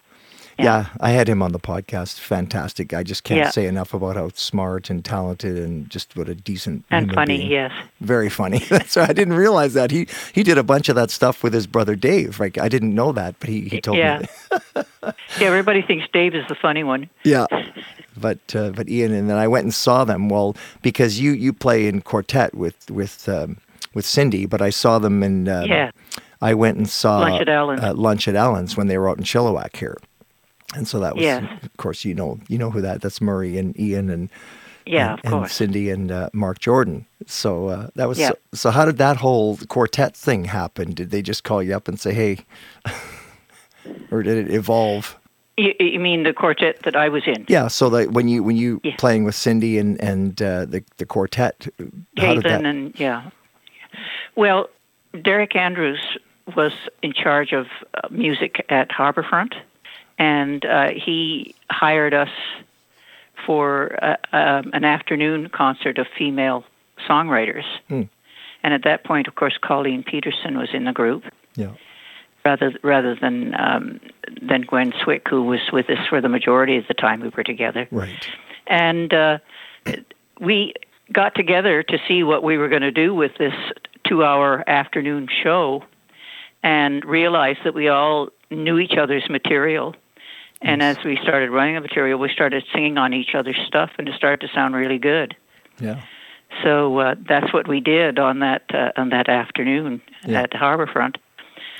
Yeah. 0.58 0.64
Yeah. 0.64 0.86
I 1.00 1.10
had 1.10 1.28
him 1.28 1.42
on 1.42 1.52
the 1.52 1.58
podcast. 1.58 2.18
Fantastic. 2.20 2.92
I 2.94 3.02
just 3.02 3.24
can't 3.24 3.38
Yeah. 3.38 3.50
say 3.50 3.66
enough 3.66 3.92
about 3.94 4.16
how 4.16 4.30
smart 4.34 4.90
and 4.90 5.04
talented 5.04 5.56
and 5.58 5.88
just 5.90 6.16
what 6.16 6.28
a 6.28 6.34
decent 6.34 6.84
And 6.90 7.12
funny, 7.12 7.38
being. 7.38 7.50
yes. 7.50 7.72
Very 8.00 8.28
funny. 8.30 8.58
That's 8.68 8.96
right. 8.96 9.10
I 9.10 9.12
didn't 9.12 9.34
realize 9.34 9.74
that 9.74 9.90
he 9.90 10.06
he 10.32 10.42
did 10.42 10.58
a 10.58 10.62
bunch 10.62 10.88
of 10.88 10.94
that 10.96 11.10
stuff 11.10 11.42
with 11.42 11.52
his 11.54 11.66
brother 11.66 11.96
Dave. 11.96 12.38
Like 12.40 12.58
I 12.58 12.68
didn't 12.68 12.94
know 12.94 13.12
that, 13.12 13.34
but 13.40 13.48
he, 13.48 13.62
he 13.68 13.80
told 13.80 13.98
Yeah. 13.98 14.18
me. 14.20 14.26
Yeah, 15.38 15.48
everybody 15.48 15.82
thinks 15.82 16.06
Dave 16.12 16.34
is 16.34 16.46
the 16.48 16.54
funny 16.54 16.82
one. 16.82 17.10
Yeah. 17.24 17.46
But 18.16 18.38
uh, 18.56 18.70
but 18.70 18.88
Ian 18.88 19.12
and 19.12 19.28
then 19.28 19.36
I 19.36 19.46
went 19.48 19.64
and 19.64 19.74
saw 19.74 20.04
them. 20.04 20.28
Well, 20.28 20.56
because 20.82 21.20
you 21.20 21.32
you 21.32 21.52
play 21.52 21.86
in 21.86 22.00
Quartette 22.00 22.54
with 22.54 22.90
with 22.90 23.28
um, 23.28 23.58
with 23.92 24.06
Cindy, 24.06 24.46
but 24.46 24.62
I 24.62 24.70
saw 24.70 24.98
them 24.98 25.22
in. 25.22 25.48
Um, 25.48 25.64
Yeah. 25.66 25.90
I 26.40 26.54
went 26.54 26.76
and 26.76 26.88
saw 26.88 27.20
Lunch 27.20 27.40
at 27.40 27.48
Allen's. 27.48 27.82
Uh, 27.82 27.94
lunch 27.94 28.28
at 28.28 28.34
Allen's 28.34 28.76
when 28.76 28.86
they 28.86 28.98
were 28.98 29.08
out 29.08 29.16
in 29.18 29.24
Chilliwack 29.24 29.76
here, 29.76 29.96
and 30.74 30.86
so 30.88 31.00
that 31.00 31.16
was. 31.16 31.24
Of 31.26 31.76
course, 31.76 32.04
you 32.04 32.14
know 32.14 32.38
you 32.48 32.58
know 32.58 32.70
who 32.70 32.80
that. 32.80 33.00
That's 33.02 33.20
Murray 33.20 33.58
and 33.58 33.78
Ian 33.78 34.10
and. 34.10 34.28
Yeah, 34.86 35.12
and, 35.12 35.18
of 35.18 35.24
and 35.24 35.32
course. 35.32 35.54
Cindy 35.54 35.88
and 35.88 36.12
uh, 36.12 36.28
Marc 36.34 36.58
Jordan. 36.58 37.06
So 37.26 37.68
uh, 37.68 37.88
that 37.94 38.06
was 38.06 38.18
Yeah. 38.18 38.28
so, 38.28 38.34
so. 38.52 38.70
How 38.70 38.84
did 38.84 38.98
that 38.98 39.16
whole 39.16 39.56
quartet 39.68 40.14
thing 40.14 40.44
happen? 40.44 40.92
Did 40.92 41.10
they 41.10 41.22
just 41.22 41.42
call 41.42 41.62
you 41.62 41.74
up 41.74 41.88
and 41.88 41.98
say, 41.98 42.12
"Hey," 42.12 42.40
or 44.10 44.22
did 44.22 44.36
it 44.36 44.54
evolve? 44.54 45.18
You, 45.56 45.72
you 45.78 46.00
mean 46.00 46.24
the 46.24 46.32
quartet 46.32 46.82
that 46.82 46.96
I 46.96 47.08
was 47.08 47.22
in? 47.26 47.46
Yeah. 47.48 47.68
So 47.68 47.88
that 47.90 48.10
when 48.12 48.28
you 48.28 48.42
when 48.42 48.56
you 48.56 48.80
Yeah. 48.84 48.96
playing 48.98 49.24
with 49.24 49.34
Cindy 49.34 49.78
and 49.78 49.98
and 50.00 50.40
uh, 50.42 50.64
the 50.66 50.84
the 50.98 51.06
quartet, 51.06 51.60
did 52.16 52.42
that? 52.42 52.64
And 52.64 52.92
yeah. 52.98 53.30
Well, 54.36 54.68
Derek 55.22 55.54
Andrews 55.54 56.18
was 56.56 56.72
in 57.02 57.12
charge 57.12 57.52
of 57.52 57.66
uh, 57.94 58.08
music 58.10 58.66
at 58.68 58.90
Harbourfront, 58.90 59.54
and 60.18 60.64
uh, 60.64 60.90
he 60.90 61.54
hired 61.70 62.14
us 62.14 62.30
for 63.46 63.98
uh, 64.02 64.16
um, 64.32 64.70
an 64.72 64.84
afternoon 64.84 65.48
concert 65.48 65.98
of 65.98 66.06
female 66.16 66.64
songwriters. 67.08 67.64
Hmm. 67.88 68.02
And 68.62 68.72
at 68.72 68.84
that 68.84 69.04
point, 69.04 69.28
of 69.28 69.34
course, 69.34 69.58
Colleen 69.60 70.02
Peterson 70.02 70.56
was 70.56 70.70
in 70.72 70.84
the 70.84 70.92
group 70.92 71.24
yeah. 71.54 71.72
rather 72.44 72.72
rather 72.82 73.14
than 73.14 73.54
um, 73.54 74.00
than 74.40 74.62
Gwen 74.62 74.92
Swick, 75.02 75.28
who 75.28 75.42
was 75.42 75.60
with 75.72 75.90
us 75.90 76.06
for 76.08 76.20
the 76.20 76.30
majority 76.30 76.76
of 76.78 76.86
the 76.88 76.94
time 76.94 77.20
we 77.20 77.28
were 77.28 77.42
together 77.42 77.86
Right. 77.90 78.26
and 78.66 79.12
uh, 79.12 79.38
we 80.40 80.72
got 81.12 81.34
together 81.34 81.82
to 81.82 81.98
see 82.08 82.22
what 82.22 82.42
we 82.42 82.56
were 82.56 82.68
going 82.68 82.82
to 82.82 82.90
do 82.90 83.14
with 83.14 83.32
this 83.38 83.54
two-hour 84.08 84.64
afternoon 84.66 85.28
show, 85.42 85.82
and 86.62 87.04
realized 87.04 87.60
that 87.64 87.74
we 87.74 87.88
all 87.88 88.28
knew 88.50 88.78
each 88.78 88.96
other's 88.98 89.28
material. 89.28 89.94
And 90.64 90.82
as 90.82 90.96
we 91.04 91.18
started 91.22 91.50
running 91.50 91.74
the 91.74 91.80
material, 91.82 92.18
we 92.18 92.30
started 92.30 92.64
singing 92.72 92.96
on 92.98 93.12
each 93.12 93.34
other's 93.34 93.58
stuff, 93.66 93.90
and 93.98 94.08
it 94.08 94.14
started 94.16 94.40
to 94.46 94.52
sound 94.54 94.74
really 94.74 94.98
good. 94.98 95.36
Yeah. 95.78 96.00
So 96.62 96.98
uh, 96.98 97.14
that's 97.28 97.52
what 97.52 97.68
we 97.68 97.80
did 97.80 98.18
on 98.18 98.38
that 98.38 98.62
uh, 98.72 98.92
on 98.96 99.10
that 99.10 99.28
afternoon 99.28 100.00
Yeah. 100.26 100.42
at 100.42 100.52
Harbourfront. 100.52 101.16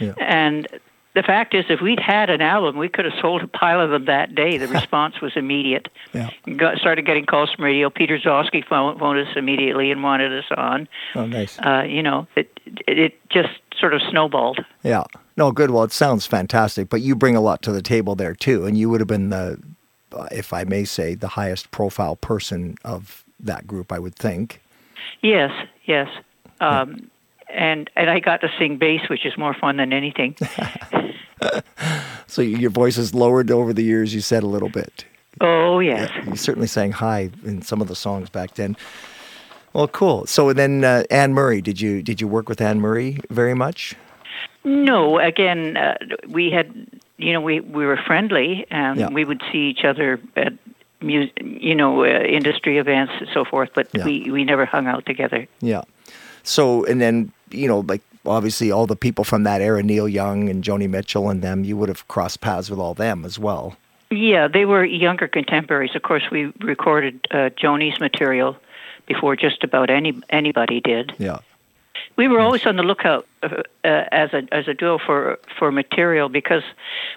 Yeah. 0.01 0.15
And 0.21 0.67
the 1.15 1.23
fact 1.23 1.55
is, 1.55 1.65
if 1.69 1.81
we'd 1.81 2.01
had 2.01 2.29
an 2.29 2.41
album, 2.41 2.77
we 2.77 2.89
could 2.89 3.05
have 3.05 3.15
sold 3.21 3.43
a 3.43 3.47
pile 3.47 3.81
of 3.81 3.91
them 3.91 4.07
that 4.07 4.35
day. 4.35 4.59
The 4.59 4.69
response 4.81 5.21
was 5.21 5.33
immediate. 5.37 5.89
Yeah. 6.13 6.31
Got, 6.57 6.79
started 6.79 7.07
getting 7.07 7.25
calls 7.25 7.53
from 7.53 7.65
radio. 7.65 7.89
Peter 7.89 8.19
Gzowski 8.19 8.65
phoned, 8.67 8.99
phoned 8.99 9.27
us 9.27 9.37
immediately 9.37 9.91
and 9.91 10.03
wanted 10.03 10.33
us 10.33 10.45
on. 10.57 10.89
Oh, 11.15 11.27
nice. 11.27 11.59
Uh, 11.59 11.85
you 11.87 12.03
know, 12.03 12.27
it, 12.37 12.59
it 12.87 12.99
it 12.99 13.31
just 13.31 13.61
sort 13.79 13.95
of 13.95 14.03
snowballed. 14.11 14.65
Yeah. 14.83 15.05
No, 15.37 15.53
good. 15.53 15.71
Well, 15.71 15.85
it 15.85 15.93
sounds 15.93 16.27
fantastic, 16.27 16.89
but 16.89 17.01
you 17.01 17.15
bring 17.15 17.37
a 17.37 17.41
lot 17.41 17.63
to 17.63 17.73
the 17.73 17.83
table 17.83 18.15
there 18.15 18.35
too, 18.35 18.67
and 18.67 18.77
you 18.77 18.91
would 18.91 19.01
have 19.01 19.09
been 19.09 19.31
the, 19.31 19.61
uh, 20.13 20.29
if 20.31 20.53
I 20.53 20.65
may 20.65 20.85
say, 20.85 21.15
the 21.15 21.29
highest 21.29 21.71
profile 21.71 22.17
person 22.17 22.77
of 22.85 23.25
that 23.41 23.67
group, 23.67 23.93
I 23.93 23.99
would 23.99 24.15
think. 24.15 24.61
Yes, 25.23 25.51
yes. 25.87 26.09
Um, 26.61 27.11
and 27.55 27.89
and 27.97 28.11
I 28.11 28.21
got 28.21 28.41
to 28.43 28.51
sing 28.59 28.77
bass, 28.79 29.09
which 29.09 29.25
is 29.27 29.37
more 29.39 29.55
fun 29.55 29.77
than 29.77 29.93
anything. 29.93 30.37
So 32.27 32.43
your 32.43 32.71
voice 32.71 32.97
has 32.97 33.15
lowered 33.15 33.51
over 33.51 33.73
the 33.73 33.83
years. 33.83 34.15
You 34.15 34.21
said 34.21 34.43
a 34.43 34.47
little 34.47 34.71
bit. 34.71 35.05
oh 35.41 35.79
yes. 35.79 36.11
You 36.27 36.37
certainly 36.37 36.67
sang 36.69 36.93
high 36.93 37.31
in 37.45 37.63
some 37.63 37.81
of 37.83 37.89
the 37.89 37.95
songs 37.95 38.31
back 38.31 38.55
then. 38.55 38.77
Well, 39.73 39.89
cool. 39.89 40.27
So 40.27 40.53
then, 40.53 40.85
uh, 40.85 41.03
Anne 41.11 41.35
Murray, 41.35 41.61
did 41.61 41.81
you 41.81 42.03
did 42.03 42.21
you 42.21 42.29
work 42.29 42.49
with 42.49 42.61
Anne 42.61 42.81
Murray 42.81 43.19
very 43.31 43.55
much? 43.55 43.95
No, 44.65 45.19
again, 45.19 45.77
uh, 45.77 45.97
we 46.29 46.51
had, 46.51 46.73
you 47.19 47.33
know, 47.33 47.41
we 47.41 47.61
we 47.61 47.85
were 47.85 47.99
friendly, 47.99 48.67
and 48.71 48.99
Yeah. 48.99 49.09
we 49.11 49.25
would 49.25 49.43
see 49.53 49.69
each 49.69 49.85
other 49.85 50.19
at 50.37 50.55
mu- 51.03 51.29
you 51.43 51.75
know, 51.75 52.05
uh, 52.05 52.07
industry 52.39 52.79
events 52.79 53.13
and 53.21 53.29
so 53.35 53.45
forth. 53.45 53.71
But 53.75 53.89
Yeah. 53.93 54.05
we 54.07 54.31
we 54.31 54.45
never 54.45 54.65
hung 54.65 54.87
out 54.87 55.05
together. 55.05 55.47
Yeah. 55.61 55.83
So, 56.43 56.85
and 56.85 57.01
then, 57.01 57.33
you 57.55 57.69
know, 57.69 57.81
like 57.81 58.03
obviously 58.27 58.71
all 58.71 58.87
the 58.87 58.97
people 58.97 59.25
from 59.25 59.45
that 59.45 59.61
era, 59.61 59.83
Neil 59.83 60.09
Young 60.09 60.49
and 60.49 60.63
Joni 60.63 60.89
Mitchell 60.89 61.29
and 61.31 61.43
them, 61.43 61.65
you 61.65 61.77
would 61.77 61.89
have 61.89 62.07
crossed 62.09 62.41
paths 62.41 62.71
with 62.71 62.79
all 62.79 62.95
them 62.95 63.25
as 63.25 63.39
well. 63.39 63.77
Yeah, 64.11 64.49
they 64.49 64.65
were 64.65 64.85
younger 64.85 65.29
contemporaries. 65.29 65.95
Of 65.95 66.03
course, 66.03 66.25
we 66.31 66.53
recorded 66.61 67.27
uh, 67.31 67.51
Joni's 67.51 67.99
material 68.01 68.57
before 69.07 69.37
just 69.37 69.65
about 69.65 69.91
any 69.91 70.21
anybody 70.31 70.81
did. 70.81 71.15
Yeah. 71.19 71.39
We 72.17 72.29
were 72.29 72.41
always 72.41 72.65
on 72.67 72.77
the 72.77 72.83
lookout 72.83 73.27
uh, 73.43 73.63
uh, 73.85 74.05
as 74.13 74.33
a 74.33 74.43
as 74.53 74.69
a 74.69 74.75
duo 74.75 74.99
for 74.99 75.39
for 75.59 75.73
material 75.73 76.29
because 76.29 76.63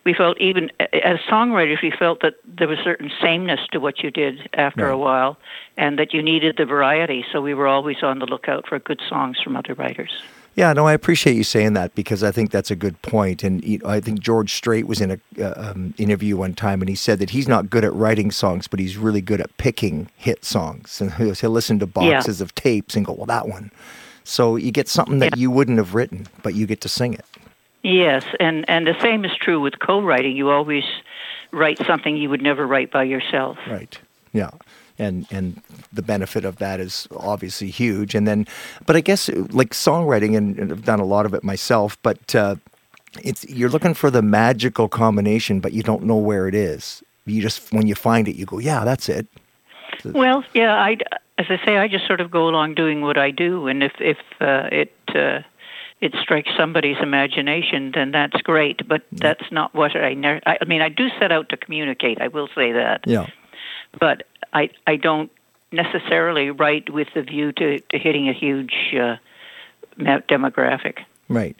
we 0.05 0.13
felt 0.13 0.39
even 0.39 0.71
as 0.80 1.19
songwriters 1.30 1.82
we 1.82 1.91
felt 1.91 2.21
that 2.21 2.36
there 2.45 2.67
was 2.67 2.80
certain 2.84 3.11
sameness 3.21 3.59
to 3.71 3.80
what 3.80 4.03
you 4.03 4.11
did 4.11 4.49
after 4.53 4.86
Right. 4.86 4.93
a 4.93 4.97
while, 4.97 5.38
and 5.78 5.97
that 5.99 6.13
you 6.13 6.21
needed 6.21 6.57
the 6.57 6.65
variety. 6.65 7.25
So 7.32 7.41
we 7.41 7.53
were 7.53 7.67
always 7.67 8.03
on 8.03 8.19
the 8.19 8.25
lookout 8.25 8.67
for 8.67 8.80
good 8.80 9.01
songs 9.07 9.39
from 9.43 9.55
other 9.55 9.73
writers. 9.73 10.11
Yeah, 10.55 10.73
no, 10.73 10.88
I 10.88 10.93
appreciate 10.93 11.36
you 11.36 11.43
saying 11.43 11.73
that 11.73 11.93
because 11.93 12.23
I 12.23 12.32
think 12.32 12.49
that's 12.49 12.71
a 12.71 12.75
good 12.75 12.99
point. 13.03 13.43
And 13.43 13.63
you 13.63 13.78
know, 13.78 13.89
I 13.89 14.01
think 14.01 14.19
George 14.19 14.55
Strait 14.55 14.88
was 14.88 14.99
in 14.99 15.11
a 15.11 15.19
uh, 15.39 15.53
um, 15.55 15.93
interview 15.99 16.36
one 16.38 16.55
time, 16.55 16.82
and 16.82 16.89
he 16.89 16.95
said 16.95 17.19
that 17.19 17.30
he's 17.30 17.47
not 17.47 17.69
good 17.69 17.84
at 17.86 17.93
writing 17.93 18.32
songs, 18.32 18.67
but 18.67 18.80
he's 18.80 18.97
really 18.97 19.21
good 19.21 19.39
at 19.39 19.55
picking 19.57 20.09
hit 20.17 20.43
songs. 20.43 20.99
And 20.99 21.13
he'll, 21.13 21.36
he'll 21.36 21.51
listen 21.51 21.78
to 21.78 21.86
boxes 21.86 22.41
of 22.41 22.55
tapes 22.55 22.95
and 22.95 23.05
go, 23.05 23.13
"Well, 23.13 23.28
that 23.28 23.47
one." 23.47 23.69
So 24.28 24.57
you 24.57 24.71
get 24.71 24.89
something 24.89 25.19
that 25.19 25.38
you 25.38 25.49
wouldn't 25.49 25.78
have 25.78 25.95
written, 25.95 26.28
but 26.43 26.53
you 26.53 26.67
get 26.67 26.82
to 26.82 26.89
sing 26.89 27.13
it. 27.13 27.25
Yes, 27.82 28.25
and 28.41 28.69
and 28.69 28.86
the 28.86 28.99
same 29.01 29.23
is 29.23 29.32
true 29.39 29.61
with 29.61 29.80
co-writing. 29.80 30.36
You 30.36 30.49
always 30.49 30.84
write 31.51 31.78
something 31.86 32.17
you 32.17 32.30
would 32.30 32.41
never 32.41 32.67
write 32.67 32.91
by 32.91 33.03
yourself. 33.03 33.57
Right. 33.69 33.97
Yeah. 34.34 34.51
And 34.99 35.28
and 35.32 35.61
the 35.93 36.01
benefit 36.01 36.43
of 36.43 36.57
that 36.57 36.82
is 36.82 37.07
obviously 37.15 37.69
huge. 37.69 38.15
And 38.15 38.28
then, 38.28 38.47
but 38.86 38.97
I 38.97 39.01
guess 39.01 39.30
like 39.30 39.69
songwriting, 39.69 40.36
and, 40.36 40.59
and 40.59 40.71
I've 40.73 40.84
done 40.84 40.99
a 40.99 41.05
lot 41.05 41.25
of 41.25 41.34
it 41.34 41.43
myself. 41.43 41.97
But 42.01 42.36
uh, 42.36 42.55
it's 43.23 43.47
you're 43.47 43.69
looking 43.69 43.93
for 43.93 44.11
the 44.11 44.21
magical 44.21 44.89
combination, 44.89 45.61
but 45.61 45.71
you 45.71 45.84
don't 45.84 46.03
know 46.03 46.17
where 46.17 46.49
it 46.49 46.55
is. 46.55 47.01
You 47.25 47.41
just 47.41 47.71
when 47.71 47.88
you 47.88 47.95
find 47.95 48.28
it, 48.28 48.36
you 48.36 48.45
go, 48.45 48.59
yeah, 48.59 48.84
that's 48.84 49.07
it. 49.07 49.28
Well, 50.05 50.43
yeah, 50.53 50.73
I 50.75 50.97
as 51.37 51.45
I 51.49 51.63
say, 51.65 51.77
I 51.77 51.87
just 51.87 52.07
sort 52.07 52.21
of 52.21 52.31
go 52.31 52.47
along 52.49 52.75
doing 52.75 53.01
what 53.01 53.17
I 53.17 53.31
do, 53.31 53.67
and 53.67 53.83
if 53.83 53.93
if 53.99 54.17
uh, 54.41 54.69
it 54.71 54.93
uh, 55.13 55.39
it 56.01 56.13
strikes 56.21 56.49
somebody's 56.57 56.97
imagination, 57.01 57.91
then 57.93 58.11
that's 58.11 58.41
great. 58.41 58.87
But 58.87 59.03
that's 59.11 59.51
not 59.51 59.73
what 59.73 59.95
I. 59.95 60.13
Ne- 60.13 60.41
I 60.45 60.57
I 60.61 60.65
mean, 60.65 60.81
I 60.81 60.89
do 60.89 61.09
set 61.19 61.31
out 61.31 61.49
to 61.49 61.57
communicate. 61.57 62.21
I 62.21 62.27
will 62.27 62.49
say 62.55 62.71
that, 62.73 63.01
Yeah. 63.05 63.27
but 63.99 64.23
I 64.53 64.69
I 64.85 64.95
don't 64.95 65.31
necessarily 65.71 66.49
write 66.51 66.89
with 66.89 67.07
the 67.13 67.21
view 67.21 67.51
to 67.53 67.79
to 67.79 67.97
hitting 67.97 68.29
a 68.29 68.33
huge 68.33 68.73
uh, 68.95 69.17
demographic. 69.99 70.99
Right. 71.29 71.55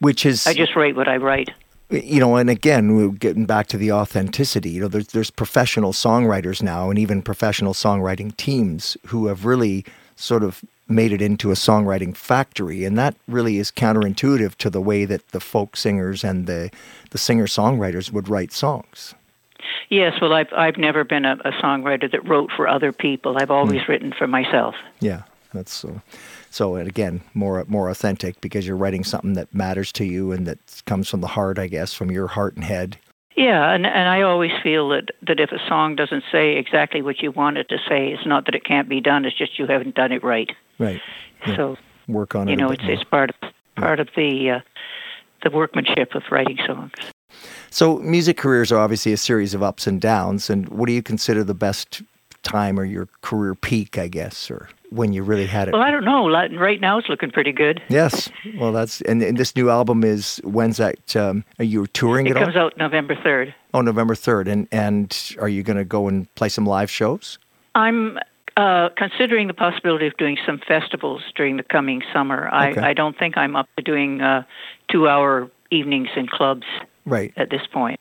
Which 0.00 0.24
is 0.26 0.46
I 0.46 0.54
just 0.54 0.76
write 0.76 0.96
what 0.96 1.08
I 1.08 1.16
write. 1.16 1.50
You 1.90 2.20
know, 2.20 2.36
and 2.36 2.48
again, 2.48 2.94
we're 2.94 3.08
getting 3.08 3.46
back 3.46 3.66
to 3.68 3.76
the 3.76 3.92
authenticity. 3.92 4.70
You 4.70 4.82
know, 4.82 4.88
there's 4.88 5.08
there's 5.08 5.30
professional 5.30 5.92
songwriters 5.92 6.62
now, 6.62 6.88
and 6.88 6.98
even 6.98 7.22
professional 7.22 7.74
songwriting 7.74 8.36
teams 8.36 8.96
who 9.06 9.26
have 9.26 9.44
really 9.44 9.84
sort 10.16 10.42
of 10.42 10.62
made 10.88 11.12
it 11.12 11.22
into 11.22 11.50
a 11.50 11.54
songwriting 11.54 12.16
factory, 12.16 12.84
and 12.84 12.96
that 12.98 13.16
really 13.26 13.58
is 13.58 13.70
counterintuitive 13.70 14.54
to 14.56 14.70
the 14.70 14.80
way 14.80 15.04
that 15.04 15.28
the 15.28 15.40
folk 15.40 15.76
singers 15.76 16.22
and 16.22 16.46
the 16.46 16.70
the 17.10 17.18
singer 17.18 17.46
songwriters 17.46 18.12
would 18.12 18.28
write 18.28 18.52
songs. 18.52 19.14
Yes, 19.88 20.14
well, 20.20 20.32
I've 20.32 20.52
I've 20.56 20.76
never 20.76 21.02
been 21.02 21.24
a, 21.24 21.36
a 21.44 21.50
songwriter 21.52 22.10
that 22.10 22.26
wrote 22.28 22.50
for 22.56 22.68
other 22.68 22.92
people. 22.92 23.36
I've 23.36 23.48
hmm. 23.48 23.54
always 23.54 23.88
written 23.88 24.12
for 24.16 24.28
myself. 24.28 24.76
Yeah, 25.00 25.22
that's 25.52 25.72
so. 25.72 26.00
So, 26.50 26.76
again, 26.76 27.22
more 27.32 27.64
more 27.68 27.88
authentic 27.88 28.40
because 28.40 28.66
you're 28.66 28.76
writing 28.76 29.04
something 29.04 29.34
that 29.34 29.54
matters 29.54 29.92
to 29.92 30.04
you 30.04 30.32
and 30.32 30.46
that 30.46 30.82
comes 30.86 31.08
from 31.08 31.20
the 31.20 31.28
heart, 31.28 31.58
I 31.58 31.68
guess, 31.68 31.94
from 31.94 32.10
your 32.10 32.26
heart 32.26 32.56
and 32.56 32.64
head. 32.64 32.98
Yeah, 33.36 33.70
and 33.72 33.86
and 33.86 34.08
I 34.08 34.22
always 34.22 34.50
feel 34.62 34.88
that 34.90 35.10
that 35.26 35.38
if 35.40 35.52
a 35.52 35.58
song 35.68 35.96
doesn't 35.96 36.24
say 36.32 36.56
exactly 36.56 37.02
what 37.02 37.22
you 37.22 37.30
want 37.30 37.56
it 37.58 37.68
to 37.68 37.78
say, 37.88 38.08
it's 38.12 38.26
not 38.26 38.46
that 38.46 38.54
it 38.54 38.64
can't 38.64 38.88
be 38.88 39.00
done. 39.00 39.24
It's 39.24 39.36
just 39.38 39.58
you 39.58 39.66
haven't 39.66 39.94
done 39.94 40.12
it 40.12 40.24
right. 40.24 40.50
Right. 40.78 41.00
Yeah. 41.46 41.56
So 41.56 41.76
Work 42.08 42.34
on 42.34 42.48
it. 42.48 42.50
you 42.50 42.56
know, 42.56 42.70
it's 42.70 42.82
more. 42.82 42.92
it's 42.92 43.04
part 43.04 43.30
of 43.30 43.36
part 43.76 44.00
of 44.00 44.08
the 44.16 44.50
uh, 44.50 44.60
the 45.44 45.50
workmanship 45.50 46.14
of 46.14 46.24
writing 46.30 46.58
songs. 46.66 46.92
So, 47.70 47.98
music 47.98 48.36
careers 48.36 48.72
are 48.72 48.78
obviously 48.78 49.12
a 49.12 49.16
series 49.16 49.54
of 49.54 49.62
ups 49.62 49.86
and 49.86 50.00
downs. 50.00 50.50
And 50.50 50.68
what 50.68 50.86
do 50.86 50.92
you 50.92 51.02
consider 51.02 51.44
the 51.44 51.54
best 51.54 52.02
time 52.42 52.78
or 52.78 52.84
your 52.84 53.08
career 53.22 53.54
peak, 53.54 53.96
I 53.96 54.08
guess, 54.08 54.50
or 54.50 54.68
when 54.90 55.12
you 55.12 55.22
really 55.22 55.46
had 55.46 55.68
it? 55.68 55.72
Well, 55.72 55.82
I 55.82 55.90
don't 55.90 56.04
know. 56.04 56.28
Right 56.28 56.80
now, 56.80 56.98
it's 56.98 57.08
looking 57.08 57.30
pretty 57.30 57.52
good. 57.52 57.80
yes. 57.88 58.28
Well, 58.58 58.72
that's 58.72 59.00
and, 59.02 59.22
and 59.22 59.36
this 59.38 59.54
new 59.56 59.70
album 59.70 60.04
is 60.04 60.40
when's 60.44 60.76
that? 60.78 61.16
Um, 61.16 61.44
are 61.58 61.64
you 61.64 61.86
touring 61.88 62.26
It 62.26 62.32
it, 62.36 62.40
comes 62.40 62.56
all? 62.56 62.66
out 62.66 62.76
November 62.76 63.16
third. 63.22 63.54
Oh, 63.72 63.80
November 63.80 64.14
third. 64.14 64.48
And 64.48 64.68
and 64.72 65.36
are 65.40 65.48
you 65.48 65.62
going 65.62 65.76
to 65.76 65.84
go 65.84 66.08
and 66.08 66.32
play 66.34 66.48
some 66.48 66.66
live 66.66 66.90
shows? 66.90 67.38
I'm 67.74 68.18
uh, 68.56 68.88
considering 68.96 69.46
the 69.46 69.54
possibility 69.54 70.06
of 70.06 70.16
doing 70.16 70.36
some 70.44 70.60
festivals 70.66 71.22
during 71.36 71.56
the 71.56 71.62
coming 71.62 72.02
summer. 72.12 72.48
Okay. 72.48 72.80
I, 72.80 72.90
I 72.90 72.94
don't 72.94 73.16
think 73.18 73.36
I'm 73.36 73.54
up 73.56 73.68
to 73.76 73.82
doing 73.82 74.20
uh, 74.20 74.42
two-hour 74.90 75.50
evenings 75.70 76.08
in 76.16 76.26
clubs 76.26 76.66
Right. 77.06 77.32
at 77.36 77.48
this 77.50 77.62
point. 77.72 77.98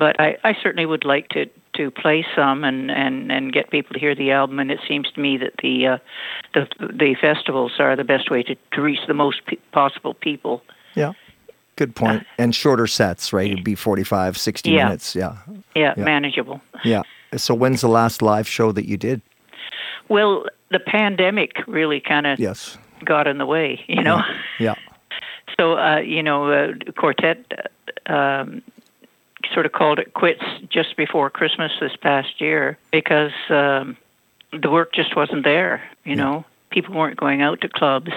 Yeah. 0.00 0.06
but 0.12 0.20
I, 0.20 0.36
I 0.44 0.54
certainly 0.62 0.86
would 0.86 1.04
like 1.04 1.28
to 1.30 1.46
to 1.74 1.90
play 1.90 2.26
some 2.34 2.64
and, 2.64 2.90
and, 2.90 3.30
and 3.30 3.52
get 3.52 3.70
people 3.70 3.94
to 3.94 4.00
hear 4.00 4.14
the 4.14 4.32
album. 4.32 4.58
And 4.58 4.70
it 4.72 4.80
seems 4.88 5.08
to 5.12 5.20
me 5.20 5.38
that 5.38 5.52
the 5.62 5.86
uh, 5.86 5.98
the 6.54 6.66
the 6.80 7.14
festivals 7.20 7.72
are 7.78 7.94
the 7.96 8.04
best 8.04 8.30
way 8.30 8.42
to, 8.42 8.54
to 8.72 8.82
reach 8.82 8.98
the 9.06 9.14
most 9.14 9.40
possible 9.72 10.14
people. 10.14 10.62
Yeah. 10.94 11.12
Good 11.76 11.94
point. 11.94 12.26
And 12.38 12.54
shorter 12.54 12.86
sets, 12.86 13.32
right? 13.32 13.50
It'd 13.50 13.64
be 13.64 13.74
45, 13.74 14.36
60 14.36 14.70
Yeah. 14.70 14.84
minutes. 14.84 15.14
Yeah. 15.14 15.36
Yeah, 15.74 15.94
Yeah. 15.96 16.04
manageable. 16.04 16.60
Yeah. 16.84 17.02
So 17.36 17.54
when's 17.54 17.80
the 17.80 17.88
last 17.88 18.20
live 18.20 18.46
show 18.48 18.72
that 18.72 18.86
you 18.86 18.96
did? 18.98 19.22
Well, 20.08 20.44
the 20.70 20.80
pandemic 20.80 21.52
really 21.66 22.00
kind 22.00 22.26
of 22.26 22.38
Yes. 22.38 22.76
got 23.04 23.26
in 23.26 23.38
the 23.38 23.46
way, 23.46 23.82
you 23.86 24.02
know. 24.02 24.20
Yeah. 24.58 24.74
So 25.58 25.76
uh, 25.78 25.98
you 25.98 26.22
know, 26.22 26.50
uh, 26.50 26.72
Quartette 26.96 27.44
uh, 28.08 28.12
um, 28.12 28.62
sort 29.52 29.66
of 29.66 29.72
called 29.72 29.98
it 29.98 30.14
quits 30.14 30.42
just 30.68 30.96
before 30.96 31.30
Christmas 31.30 31.72
this 31.80 31.96
past 31.96 32.40
year 32.40 32.78
because 32.92 33.32
um, 33.48 33.96
the 34.52 34.70
work 34.70 34.92
just 34.92 35.16
wasn't 35.16 35.44
there. 35.44 35.82
You 36.04 36.16
know, 36.16 36.44
people 36.70 36.94
weren't 36.94 37.18
going 37.18 37.42
out 37.42 37.60
to 37.62 37.68
clubs, 37.68 38.10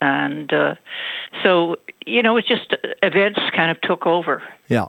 and 0.00 0.52
uh, 0.52 0.74
so 1.42 1.76
you 2.06 2.22
know, 2.22 2.36
it's 2.36 2.48
just 2.48 2.72
uh, 2.72 2.88
events 3.02 3.40
kind 3.54 3.70
of 3.70 3.80
took 3.80 4.06
over. 4.06 4.42
Yeah. 4.68 4.86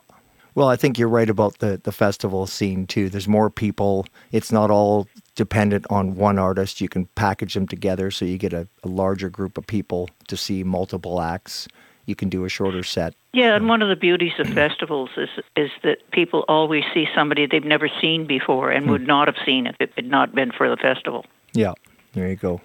Well, 0.54 0.68
I 0.68 0.76
think 0.76 0.98
you're 0.98 1.08
right 1.08 1.28
about 1.28 1.58
the, 1.58 1.80
the 1.82 1.90
festival 1.90 2.46
scene 2.46 2.86
too. 2.86 3.08
There's 3.08 3.26
more 3.26 3.50
people. 3.50 4.06
It's 4.30 4.52
not 4.52 4.70
all 4.70 5.08
dependent 5.34 5.84
on 5.90 6.14
one 6.14 6.38
artist. 6.38 6.80
You 6.80 6.88
can 6.88 7.06
package 7.16 7.54
them 7.54 7.66
together 7.66 8.12
so 8.12 8.24
you 8.24 8.38
get 8.38 8.52
a, 8.52 8.68
a 8.84 8.88
larger 8.88 9.28
group 9.28 9.58
of 9.58 9.66
people 9.66 10.08
to 10.28 10.36
see 10.36 10.62
multiple 10.62 11.20
acts. 11.20 11.66
You 12.06 12.14
can 12.14 12.28
do 12.28 12.44
a 12.44 12.48
shorter 12.48 12.82
set. 12.82 13.14
Yeah, 13.32 13.56
and 13.56 13.68
one 13.68 13.82
of 13.82 13.88
the 13.88 13.96
beauties 13.96 14.32
of 14.38 14.48
festivals 14.54 15.10
is 15.16 15.28
is 15.56 15.70
that 15.82 15.98
people 16.12 16.44
always 16.48 16.84
see 16.92 17.06
somebody 17.14 17.46
they've 17.46 17.64
never 17.64 17.88
seen 18.00 18.26
before 18.26 18.70
and 18.70 18.90
would 18.90 19.06
not 19.06 19.28
have 19.28 19.36
seen 19.44 19.66
if 19.66 19.76
it 19.80 19.92
had 19.96 20.06
not 20.06 20.34
been 20.34 20.52
for 20.52 20.68
the 20.68 20.76
festival. 20.76 21.24
Yeah. 21.52 21.72
There 22.12 22.28
you 22.28 22.36
go. 22.36 22.60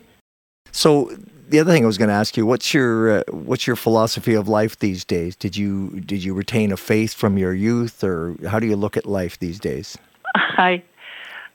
So 0.72 1.12
the 1.50 1.60
other 1.60 1.72
thing 1.72 1.84
I 1.84 1.88
was 1.88 1.98
going 1.98 2.10
to 2.10 2.14
ask 2.14 2.38
you, 2.38 2.46
what's 2.46 2.74
your 2.74 3.20
uh, 3.20 3.24
what's 3.32 3.66
your 3.66 3.76
philosophy 3.76 4.36
of 4.36 4.48
life 4.48 4.78
these 4.80 5.04
days? 5.04 5.36
Did 5.36 5.58
you 5.58 6.00
did 6.02 6.24
you 6.24 6.34
retain 6.34 6.72
a 6.72 6.78
faith 6.78 7.14
from 7.14 7.38
your 7.38 7.54
youth, 7.54 8.04
or 8.04 8.36
how 8.48 8.60
do 8.60 8.68
you 8.68 8.76
look 8.76 8.96
at 8.96 9.06
life 9.06 9.40
these 9.40 9.60
days? 9.60 9.98
I 10.36 10.84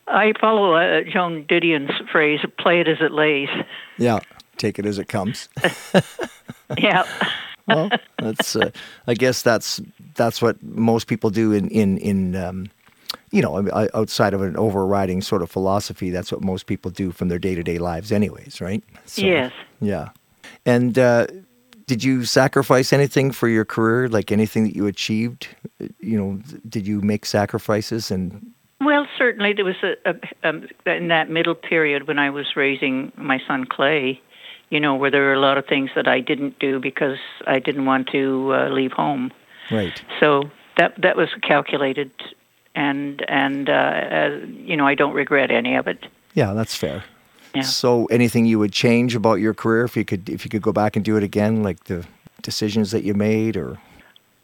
I 0.08 0.32
follow 0.40 0.74
uh, 0.74 1.02
Joan 1.02 1.44
Didion's 1.44 1.92
phrase, 2.10 2.40
"Play 2.58 2.80
it 2.80 2.88
as 2.88 2.98
it 3.00 3.12
lays." 3.12 3.48
Yeah, 3.96 4.20
take 4.56 4.78
it 4.78 4.86
as 4.86 4.98
it 4.98 5.08
comes. 5.08 5.48
Yeah. 6.78 7.04
Well, 7.66 7.90
that's 8.18 8.56
uh, 8.56 8.70
I 9.06 9.14
guess 9.14 9.42
that's 9.42 9.80
that's 10.14 10.40
what 10.42 10.62
most 10.62 11.06
people 11.06 11.30
do 11.30 11.52
in 11.52 11.68
in 11.68 11.98
in 11.98 12.36
um, 12.36 12.70
you 13.30 13.42
know 13.42 13.56
I 13.58 13.60
mean, 13.62 13.72
o- 13.74 13.88
outside 13.94 14.34
of 14.34 14.42
an 14.42 14.56
overriding 14.56 15.22
sort 15.22 15.42
of 15.42 15.50
philosophy. 15.50 16.10
That's 16.10 16.30
what 16.32 16.42
most 16.42 16.66
people 16.66 16.90
do 16.90 17.10
from 17.12 17.28
their 17.28 17.38
day 17.38 17.54
to 17.54 17.62
day 17.62 17.78
lives, 17.78 18.12
anyways, 18.12 18.60
right? 18.60 18.82
So, 19.06 19.22
yes. 19.22 19.52
Yeah. 19.80 20.08
And 20.66 20.98
uh, 20.98 21.26
did 21.86 22.02
you 22.02 22.24
sacrifice 22.24 22.92
anything 22.92 23.30
for 23.32 23.48
your 23.48 23.64
career? 23.64 24.08
Like 24.08 24.32
anything 24.32 24.64
that 24.64 24.74
you 24.74 24.86
achieved? 24.86 25.48
Uh, 25.80 25.88
You 26.00 26.18
know, 26.18 26.40
did 26.68 26.86
you 26.86 27.00
make 27.02 27.26
sacrifices? 27.26 28.10
And 28.10 28.52
Well, 28.80 29.06
certainly 29.18 29.52
there 29.52 29.64
was 29.64 29.76
a, 29.82 29.94
a 30.10 30.48
um, 30.48 30.66
in 30.86 31.08
that 31.08 31.28
middle 31.28 31.54
period 31.54 32.06
when 32.08 32.18
I 32.18 32.30
was 32.30 32.56
raising 32.56 33.12
my 33.16 33.38
son 33.46 33.64
Clay. 33.66 34.20
You 34.70 34.80
know, 34.80 34.94
where 34.94 35.10
there 35.10 35.22
were 35.22 35.34
a 35.34 35.40
lot 35.40 35.58
of 35.58 35.66
things 35.66 35.90
that 35.94 36.08
I 36.08 36.20
didn't 36.20 36.58
do 36.58 36.80
because 36.80 37.18
I 37.46 37.58
didn't 37.60 37.84
want 37.86 38.08
to 38.08 38.52
uh, 38.54 38.68
leave 38.70 38.92
home. 38.92 39.30
right, 39.70 40.02
So 40.20 40.50
that 40.76 40.94
that 41.00 41.16
was 41.16 41.28
calculated 41.42 42.10
and 42.74 43.24
and 43.28 43.68
uh, 43.68 43.72
uh, 43.72 44.40
you 44.70 44.76
know 44.76 44.86
I 44.86 44.94
don't 44.96 45.14
regret 45.14 45.50
any 45.50 45.76
of 45.76 45.86
it. 45.86 46.06
Yeah, 46.34 46.54
that's 46.54 46.74
fair. 46.74 47.04
Yeah. 47.54 47.62
So, 47.62 48.06
anything 48.06 48.46
you 48.46 48.58
would 48.58 48.72
change 48.72 49.14
about 49.14 49.34
your 49.38 49.54
career 49.54 49.84
if 49.84 49.96
you 49.96 50.04
could 50.04 50.28
if 50.28 50.44
you 50.44 50.50
could 50.50 50.62
go 50.62 50.72
back 50.72 50.96
and 50.96 51.04
do 51.04 51.16
it 51.16 51.22
again, 51.22 51.62
like 51.62 51.84
the 51.84 52.04
decisions 52.42 52.90
that 52.90 53.04
you 53.04 53.14
made, 53.14 53.56
or 53.56 53.78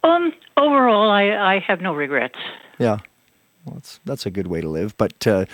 Um, 0.03 0.31
overall, 0.55 1.09
I 1.11 1.55
I 1.55 1.59
have 1.59 1.81
no 1.81 1.93
regrets. 1.93 2.39
yeah, 2.79 2.99
well, 3.65 3.75
that's 3.75 3.99
that's 4.05 4.25
a 4.25 4.31
good 4.31 4.47
way 4.47 4.61
to 4.61 4.69
live. 4.69 4.95
But 4.97 5.27
uh, 5.27 5.45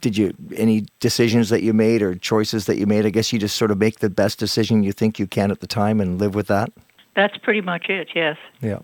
did 0.00 0.16
you 0.16 0.34
any 0.56 0.86
decisions 1.00 1.48
that 1.50 1.62
you 1.62 1.72
made 1.72 2.02
or 2.02 2.14
choices 2.14 2.66
that 2.66 2.76
you 2.76 2.86
made? 2.86 3.06
I 3.06 3.10
guess 3.10 3.32
you 3.32 3.38
just 3.38 3.56
sort 3.56 3.70
of 3.70 3.78
make 3.78 4.00
the 4.00 4.10
best 4.10 4.38
decision 4.38 4.82
you 4.82 4.92
think 4.92 5.18
you 5.18 5.26
can 5.26 5.50
at 5.50 5.60
the 5.60 5.66
time 5.66 6.00
and 6.00 6.18
live 6.18 6.34
with 6.34 6.48
that. 6.48 6.72
That's 7.14 7.36
pretty 7.38 7.62
much 7.62 7.88
it. 7.88 8.08
Yes. 8.14 8.36
Yeah, 8.60 8.80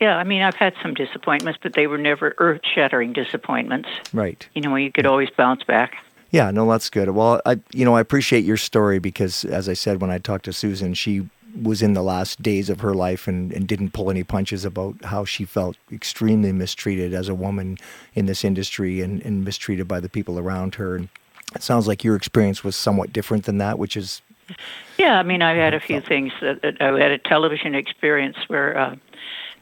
Yeah. 0.00 0.16
I 0.16 0.22
mean, 0.24 0.42
I've 0.42 0.54
had 0.54 0.74
some 0.80 0.94
disappointments, 0.94 1.58
but 1.60 1.72
they 1.74 1.88
were 1.88 1.98
never 1.98 2.34
earth-shattering 2.38 3.14
disappointments. 3.14 3.88
right. 4.12 4.46
You 4.54 4.62
know, 4.62 4.76
you 4.76 4.92
could 4.92 5.06
always 5.06 5.28
bounce 5.30 5.64
back. 5.64 5.96
Yeah, 6.30 6.50
no, 6.52 6.70
that's 6.70 6.88
good. 6.90 7.10
Well, 7.10 7.40
I 7.46 7.60
you 7.72 7.84
know 7.84 7.94
I 7.96 8.00
appreciate 8.00 8.44
your 8.44 8.56
story 8.56 8.98
because, 8.98 9.44
as 9.44 9.68
I 9.68 9.72
said 9.74 10.00
when 10.00 10.10
I 10.10 10.18
talked 10.18 10.44
to 10.46 10.52
Susan, 10.52 10.94
she 10.94 11.28
was 11.62 11.82
in 11.82 11.94
the 11.94 12.02
last 12.02 12.42
days 12.42 12.68
of 12.68 12.80
her 12.80 12.94
life 12.94 13.28
and, 13.28 13.52
and 13.52 13.66
didn't 13.68 13.92
pull 13.92 14.10
any 14.10 14.24
punches 14.24 14.64
about 14.64 14.96
how 15.04 15.24
she 15.24 15.44
felt 15.44 15.76
extremely 15.92 16.52
mistreated 16.52 17.14
as 17.14 17.28
a 17.28 17.34
woman 17.34 17.78
in 18.14 18.26
this 18.26 18.44
industry 18.44 19.00
and, 19.00 19.22
and 19.22 19.44
mistreated 19.44 19.86
by 19.86 20.00
the 20.00 20.08
people 20.08 20.38
around 20.38 20.74
her. 20.76 20.96
And 20.96 21.08
it 21.54 21.62
sounds 21.62 21.86
like 21.86 22.02
your 22.02 22.16
experience 22.16 22.64
was 22.64 22.74
somewhat 22.74 23.12
different 23.12 23.44
than 23.44 23.58
that, 23.58 23.78
which 23.78 23.96
is 23.96 24.20
Yeah, 24.98 25.18
I 25.18 25.22
mean, 25.22 25.42
I 25.42 25.54
had 25.54 25.74
a 25.74 25.80
few 25.80 26.00
things. 26.00 26.32
That, 26.40 26.62
that 26.62 26.80
I 26.80 26.86
had 26.98 27.12
a 27.12 27.18
television 27.18 27.74
experience 27.74 28.36
where 28.48 28.76
uh, 28.76 28.96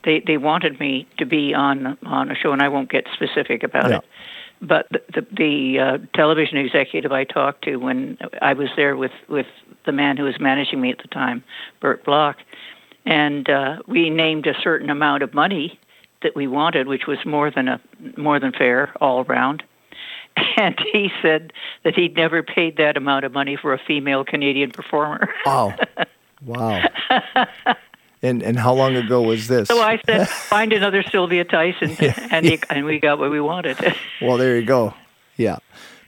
they 0.05 0.21
they 0.27 0.37
wanted 0.39 0.81
me 0.81 1.07
to 1.19 1.27
be 1.27 1.55
on 1.55 1.97
on 2.05 2.31
a 2.31 2.35
show, 2.35 2.53
and 2.53 2.63
I 2.63 2.69
won't 2.69 2.91
get 2.91 3.07
specific 3.13 3.63
about 3.63 3.91
Yeah. 3.91 3.99
it. 3.99 4.05
But 4.63 4.87
the 4.91 5.03
the, 5.13 5.27
the 5.37 5.79
uh, 5.79 5.99
television 6.15 6.57
executive 6.57 7.13
I 7.13 7.25
talked 7.25 7.65
to 7.65 7.77
when 7.77 8.17
I 8.41 8.53
was 8.53 8.69
there 8.77 8.97
with 8.97 9.13
with 9.29 9.47
the 9.85 9.93
man 9.93 10.17
who 10.17 10.25
was 10.25 10.39
managing 10.39 10.81
me 10.81 10.91
at 10.91 10.99
the 10.99 11.09
time, 11.09 11.43
Bert 11.81 12.05
Block, 12.05 12.37
and 13.05 13.49
uh, 13.51 13.79
we 13.87 14.09
named 14.09 14.47
a 14.47 14.55
certain 14.63 14.89
amount 14.89 15.23
of 15.23 15.35
money 15.35 15.79
that 16.23 16.37
we 16.37 16.47
wanted, 16.47 16.87
which 16.87 17.07
was 17.07 17.19
more 17.27 17.51
than 17.51 17.69
a 17.69 17.81
more 18.17 18.39
than 18.39 18.53
fair 18.53 18.93
all 19.01 19.25
around. 19.25 19.63
And 20.57 20.79
he 20.93 21.11
said 21.21 21.53
that 21.85 21.95
he'd 21.95 22.17
never 22.17 22.43
paid 22.43 22.79
that 22.79 22.97
amount 22.97 23.27
of 23.27 23.33
money 23.33 23.55
for 23.55 23.75
a 23.75 23.79
female 23.79 24.25
Canadian 24.25 24.71
performer. 24.71 25.29
wow, 25.45 25.77
wow. 26.45 26.83
And 28.23 28.43
and 28.43 28.59
how 28.59 28.73
long 28.73 28.95
ago 28.95 29.23
was 29.23 29.49
this? 29.49 29.69
So 29.69 29.81
I 29.81 30.01
said, 30.07 30.29
find 30.29 30.73
another 30.73 31.03
Sylvia 31.03 31.45
Tyson, 31.45 31.97
and 32.31 32.47
he, 32.47 32.61
and 32.71 32.85
we 32.85 33.01
got 33.01 33.19
what 33.19 33.31
we 33.31 33.41
wanted. 33.41 33.79
Well, 34.21 34.37
there 34.37 34.57
you 34.57 34.65
go. 34.65 34.95
Yeah, 35.37 35.59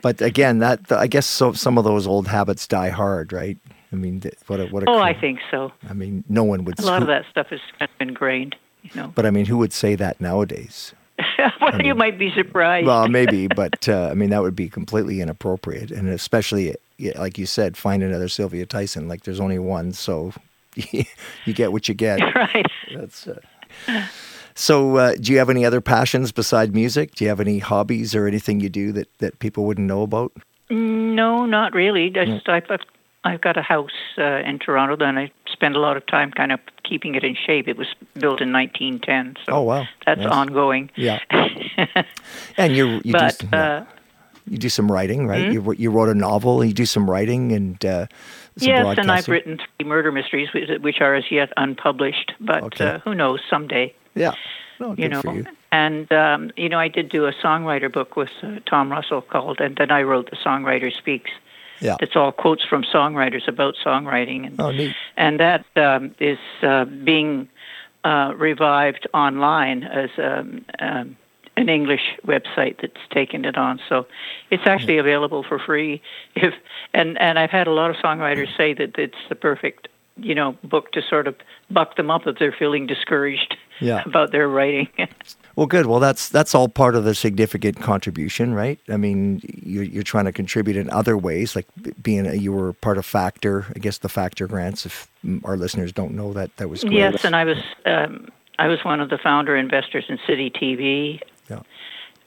but 0.01 0.23
again, 0.23 0.61
that 0.61 0.93
I 0.93 1.09
guess 1.09 1.27
so. 1.27 1.53
Some 1.53 1.79
of 1.79 1.85
those 1.85 2.07
old 2.07 2.29
habits 2.29 2.69
die 2.69 2.91
hard, 2.91 3.33
right? 3.33 3.59
I 3.91 3.97
mean, 3.97 4.23
what 4.47 4.61
a, 4.61 4.67
what 4.67 4.83
a 4.85 4.91
oh, 4.91 4.99
I 4.99 5.19
think 5.19 5.41
so. 5.51 5.73
I 5.89 5.95
mean, 5.95 6.23
no 6.29 6.45
one 6.45 6.65
would. 6.65 6.79
A 6.79 6.83
lot 6.83 7.03
of 7.03 7.09
that 7.09 7.25
stuff 7.31 7.49
is 7.51 7.61
kind 7.79 7.91
of 7.91 8.09
ingrained, 8.09 8.55
you 8.83 8.91
know. 8.95 9.13
But 9.15 9.27
I 9.27 9.31
mean, 9.31 9.47
who 9.47 9.59
would 9.59 9.73
say 9.73 9.97
that 9.97 10.21
nowadays? 10.21 10.95
well, 11.61 11.81
you 11.81 11.95
might 11.95 12.19
be 12.19 12.31
surprised. 12.35 12.87
Well, 12.87 13.09
maybe, 13.09 13.47
but 13.47 13.89
uh, 13.89 14.09
I 14.11 14.15
mean, 14.15 14.31
that 14.31 14.43
would 14.43 14.57
be 14.57 14.69
completely 14.69 15.21
inappropriate, 15.21 15.91
and 15.91 16.09
especially, 16.09 16.75
like 17.17 17.39
you 17.39 17.47
said, 17.47 17.77
find 17.77 18.03
another 18.03 18.29
Sylvia 18.29 18.67
Tyson. 18.67 19.09
Like, 19.09 19.25
there's 19.25 19.41
only 19.41 19.59
one, 19.59 19.93
so 19.93 20.33
you 21.45 21.53
get 21.55 21.73
what 21.73 21.89
you 21.89 21.95
get. 21.95 22.21
right. 22.35 22.67
That's. 22.95 23.27
Uh... 23.27 23.39
So, 24.55 24.97
uh, 24.97 25.15
do 25.21 25.33
you 25.33 25.39
have 25.39 25.51
any 25.51 25.65
other 25.65 25.81
passions 25.81 26.31
beside 26.31 26.75
music? 26.75 27.15
Do 27.17 27.25
you 27.25 27.29
have 27.29 27.41
any 27.41 27.59
hobbies 27.59 28.15
or 28.15 28.27
anything 28.27 28.61
you 28.61 28.69
do 28.69 28.93
that, 28.93 29.09
that 29.19 29.39
people 29.41 29.65
wouldn't 29.65 29.87
know 29.89 30.03
about? 30.03 30.33
No, 30.71 31.45
not 31.45 31.75
really. 31.75 32.09
Just 32.11 32.49
I've, 32.49 32.71
I've 32.71 32.81
I've 33.25 33.41
got 33.41 33.57
a 33.57 33.63
house 33.63 33.91
uh, 34.19 34.43
in 34.45 34.59
Toronto, 34.59 35.03
and 35.05 35.19
I 35.19 35.31
spend 35.51 35.77
a 35.77 35.79
lot 35.79 35.97
of 35.97 36.07
time 36.07 36.31
kind 36.31 36.53
of 36.53 36.61
keeping 36.85 37.15
it 37.15 37.25
in 37.25 37.35
shape. 37.35 37.67
It 37.69 37.77
was 37.77 37.89
built 38.15 38.41
in 38.41 38.53
1910, 38.53 39.37
so 39.47 39.53
Oh, 39.53 39.63
wow. 39.63 39.87
that's 40.07 40.21
Nice. 40.21 40.31
ongoing. 40.33 40.91
Yeah. 40.95 41.21
And 42.57 42.77
you 42.77 43.01
you 43.05 43.13
but 43.13 43.39
do 43.39 43.47
some, 43.47 43.55
uh? 43.55 43.85
You 44.49 44.59
do 44.59 44.69
some 44.69 44.91
writing, 44.91 45.27
right? 45.27 45.53
You 45.53 45.61
wr- 45.61 45.75
you 45.75 45.91
wrote 45.91 46.09
a 46.09 46.15
novel. 46.15 46.61
and 46.61 46.69
You 46.71 46.75
do 46.75 46.87
some 46.87 47.11
writing 47.11 47.53
and 47.53 47.83
uh, 47.85 48.07
some 48.59 48.69
yes, 48.69 48.99
and 48.99 49.11
I've 49.11 49.29
written 49.29 49.59
three 49.59 49.87
murder 49.89 50.13
mysteries, 50.13 50.49
which, 50.53 51.01
are 51.01 51.15
as 51.15 51.31
yet 51.31 51.53
unpublished. 51.57 52.33
But 52.41 52.63
Okay. 52.65 52.87
uh, 52.87 52.99
who 53.01 53.15
knows? 53.15 53.41
Someday. 53.49 53.95
Yeah. 54.15 54.35
No, 54.81 54.91
you 54.91 54.97
good 54.97 55.11
know. 55.13 55.23
for 55.23 55.35
you. 55.35 55.47
And 55.73 56.13
um, 56.13 56.51
you 56.57 56.69
know, 56.69 56.79
I 56.79 56.89
did 56.89 57.09
do 57.09 57.27
a 57.27 57.33
songwriter 57.33 57.91
book 57.93 58.17
with 58.17 58.31
uh, 58.43 58.59
Tom 58.67 58.91
Russell 58.93 59.23
called, 59.23 59.61
and 59.61 59.77
then 59.77 59.91
I 59.91 60.03
wrote 60.03 60.31
the 60.31 60.37
Songwriter 60.37 60.93
Speaks. 60.95 61.31
Yeah. 61.81 61.97
It's 62.01 62.15
all 62.17 62.31
quotes 62.33 62.65
from 62.65 62.85
songwriters 62.85 63.49
about 63.49 63.75
songwriting, 63.85 64.47
and 64.47 64.61
Oh, 64.61 64.71
neat. 64.71 64.95
and 65.17 65.41
that 65.41 65.65
um, 65.77 66.15
is 66.21 66.39
uh, 66.63 66.85
being 66.85 67.49
uh, 68.05 68.33
revived 68.37 69.07
online 69.15 69.83
as 69.85 70.11
um, 70.19 70.65
um, 70.79 71.17
an 71.57 71.69
English 71.69 72.01
website 72.27 72.81
that's 72.81 73.01
taken 73.13 73.45
it 73.45 73.57
on. 73.57 73.81
So 73.89 74.07
it's 74.51 74.67
actually 74.67 74.99
available 74.99 75.43
for 75.43 75.59
free. 75.59 76.01
If 76.35 76.55
and 76.93 77.17
and 77.19 77.39
I've 77.39 77.51
had 77.51 77.67
a 77.67 77.73
lot 77.73 77.91
of 77.91 77.97
songwriters 77.97 78.55
say 78.57 78.75
that 78.75 78.99
it's 78.99 79.19
the 79.29 79.35
perfect 79.35 79.89
you 80.17 80.35
know 80.35 80.57
book 80.63 80.93
to 80.93 81.03
sort 81.03 81.27
of 81.27 81.35
buck 81.71 81.97
them 81.97 82.11
up 82.11 82.27
if 82.27 82.39
they're 82.39 82.55
feeling 82.57 82.87
discouraged 82.87 83.57
Yeah. 83.81 84.03
about 84.07 84.31
their 84.33 84.49
writing. 84.49 84.89
Well, 85.57 85.67
good. 85.69 85.87
Well, 85.87 86.01
that's 86.01 86.29
that's 86.31 86.53
all 86.53 86.69
part 86.69 86.97
of 86.97 87.05
the 87.05 87.15
significant 87.15 87.81
contribution, 87.81 88.55
right? 88.55 88.81
I 88.89 88.97
mean, 88.97 89.41
you're, 89.45 89.85
you're 89.85 90.03
trying 90.03 90.25
to 90.25 90.33
contribute 90.33 90.77
in 90.77 90.91
other 90.91 91.17
ways, 91.17 91.55
like 91.55 91.67
being 92.03 92.27
a, 92.27 92.35
you 92.35 92.51
were 92.53 92.73
part 92.73 92.99
of 92.99 93.07
Factor. 93.07 93.65
I 93.77 93.79
guess 93.79 93.99
the 93.99 94.09
Factor 94.09 94.49
grants. 94.49 94.85
If 94.85 95.09
our 95.45 95.57
listeners 95.57 95.93
don't 95.93 96.15
know 96.15 96.33
that, 96.33 96.57
that 96.57 96.69
was 96.69 96.83
great. 96.83 96.95
yes, 96.95 97.25
and 97.25 97.37
I 97.37 97.45
was 97.45 97.59
um, 97.87 98.27
I 98.59 98.67
was 98.67 98.85
one 98.85 98.99
of 99.01 99.11
the 99.11 99.19
founder 99.19 99.55
investors 99.57 100.07
in 100.09 100.19
City 100.27 100.51
TV, 100.51 101.21
Yeah. 101.49 101.61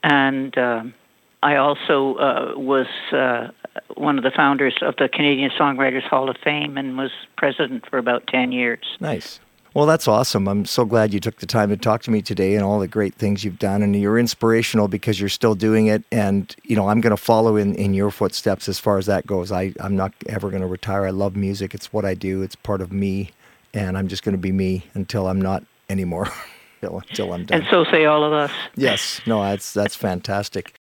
and 0.02 0.56
um, 0.58 0.94
I 1.42 1.56
also 1.56 2.14
uh, 2.16 2.52
was 2.56 2.86
uh, 3.12 3.48
one 3.94 4.18
of 4.18 4.24
the 4.24 4.30
founders 4.30 4.76
of 4.82 4.96
the 4.96 5.08
Canadian 5.08 5.50
Songwriters 5.50 6.02
Hall 6.02 6.28
of 6.28 6.36
Fame 6.42 6.76
and 6.76 6.96
was 6.96 7.10
president 7.36 7.88
for 7.88 7.98
about 7.98 8.26
10 8.26 8.52
years. 8.52 8.84
Nice. 9.00 9.40
Well, 9.74 9.86
that's 9.86 10.08
awesome. 10.08 10.48
I'm 10.48 10.64
so 10.64 10.84
glad 10.84 11.12
you 11.12 11.20
took 11.20 11.36
the 11.36 11.46
time 11.46 11.68
to 11.68 11.76
talk 11.76 12.02
to 12.02 12.10
me 12.10 12.22
today 12.22 12.54
and 12.54 12.64
all 12.64 12.80
the 12.80 12.88
great 12.88 13.14
things 13.14 13.44
you've 13.44 13.58
done. 13.58 13.82
And 13.82 13.94
you're 13.94 14.18
inspirational 14.18 14.88
because 14.88 15.20
you're 15.20 15.28
still 15.28 15.54
doing 15.54 15.86
it. 15.86 16.02
And, 16.10 16.54
you 16.64 16.74
know, 16.74 16.88
I'm 16.88 17.00
going 17.00 17.12
to 17.12 17.22
follow 17.22 17.56
in, 17.56 17.74
in 17.74 17.94
your 17.94 18.10
footsteps 18.10 18.68
as 18.68 18.78
far 18.78 18.98
as 18.98 19.06
that 19.06 19.26
goes. 19.26 19.52
I, 19.52 19.74
I'm 19.78 19.94
not 19.94 20.14
ever 20.26 20.50
going 20.50 20.62
to 20.62 20.66
retire. 20.66 21.06
I 21.06 21.10
love 21.10 21.36
music. 21.36 21.74
It's 21.74 21.92
what 21.92 22.04
I 22.04 22.14
do, 22.14 22.42
it's 22.42 22.56
part 22.56 22.80
of 22.80 22.90
me. 22.90 23.30
And 23.74 23.98
I'm 23.98 24.08
just 24.08 24.24
going 24.24 24.32
to 24.32 24.40
be 24.40 24.50
me 24.50 24.86
until 24.94 25.28
I'm 25.28 25.40
not 25.40 25.62
anymore, 25.90 26.28
until, 26.80 26.98
until 27.08 27.32
I'm 27.32 27.44
done. 27.44 27.60
And 27.60 27.68
so 27.70 27.84
say 27.84 28.04
all 28.04 28.24
of 28.24 28.32
us. 28.32 28.50
Yes, 28.76 29.20
no, 29.26 29.42
that's 29.42 29.72
that's 29.72 29.96
fantastic. 29.96 30.74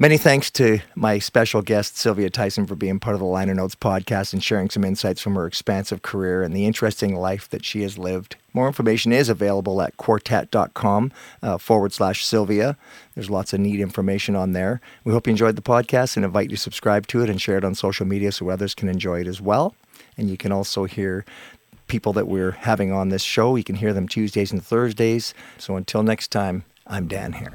Many 0.00 0.16
thanks 0.16 0.50
to 0.52 0.78
my 0.94 1.18
special 1.18 1.60
guest 1.60 1.98
Sylvia 1.98 2.30
Tyson 2.30 2.66
for 2.66 2.74
being 2.74 2.98
part 2.98 3.12
of 3.12 3.20
the 3.20 3.26
Liner 3.26 3.52
Notes 3.52 3.74
podcast 3.74 4.32
and 4.32 4.42
sharing 4.42 4.70
some 4.70 4.82
insights 4.82 5.20
from 5.20 5.34
her 5.34 5.46
expansive 5.46 6.00
career 6.00 6.42
and 6.42 6.56
the 6.56 6.64
interesting 6.64 7.16
life 7.16 7.50
that 7.50 7.66
she 7.66 7.82
has 7.82 7.98
lived. 7.98 8.36
More 8.54 8.66
information 8.66 9.12
is 9.12 9.28
available 9.28 9.82
at 9.82 9.98
quartette.com 9.98 11.12
uh, 11.42 11.58
forward 11.58 11.92
slash 11.92 12.24
Sylvia. 12.24 12.78
There's 13.14 13.28
lots 13.28 13.52
of 13.52 13.60
neat 13.60 13.78
information 13.78 14.34
on 14.34 14.54
there. 14.54 14.80
We 15.04 15.12
hope 15.12 15.26
you 15.26 15.32
enjoyed 15.32 15.56
the 15.56 15.60
podcast 15.60 16.16
and 16.16 16.24
invite 16.24 16.48
you 16.48 16.56
to 16.56 16.62
subscribe 16.62 17.06
to 17.08 17.22
it 17.22 17.28
and 17.28 17.38
share 17.38 17.58
it 17.58 17.64
on 17.64 17.74
social 17.74 18.06
media 18.06 18.32
so 18.32 18.48
others 18.48 18.74
can 18.74 18.88
enjoy 18.88 19.20
it 19.20 19.26
as 19.26 19.42
well. 19.42 19.74
And 20.16 20.30
you 20.30 20.38
can 20.38 20.50
also 20.50 20.84
hear 20.84 21.26
people 21.90 22.12
that 22.14 22.28
we're 22.28 22.52
having 22.52 22.92
on 22.92 23.08
this 23.08 23.22
show. 23.22 23.56
You 23.56 23.64
can 23.64 23.74
hear 23.74 23.92
them 23.92 24.08
Tuesdays 24.08 24.52
and 24.52 24.64
Thursdays. 24.64 25.34
So 25.58 25.76
until 25.76 26.02
next 26.02 26.28
time, 26.28 26.64
I'm 26.86 27.08
Dan 27.08 27.32
Hare. 27.32 27.52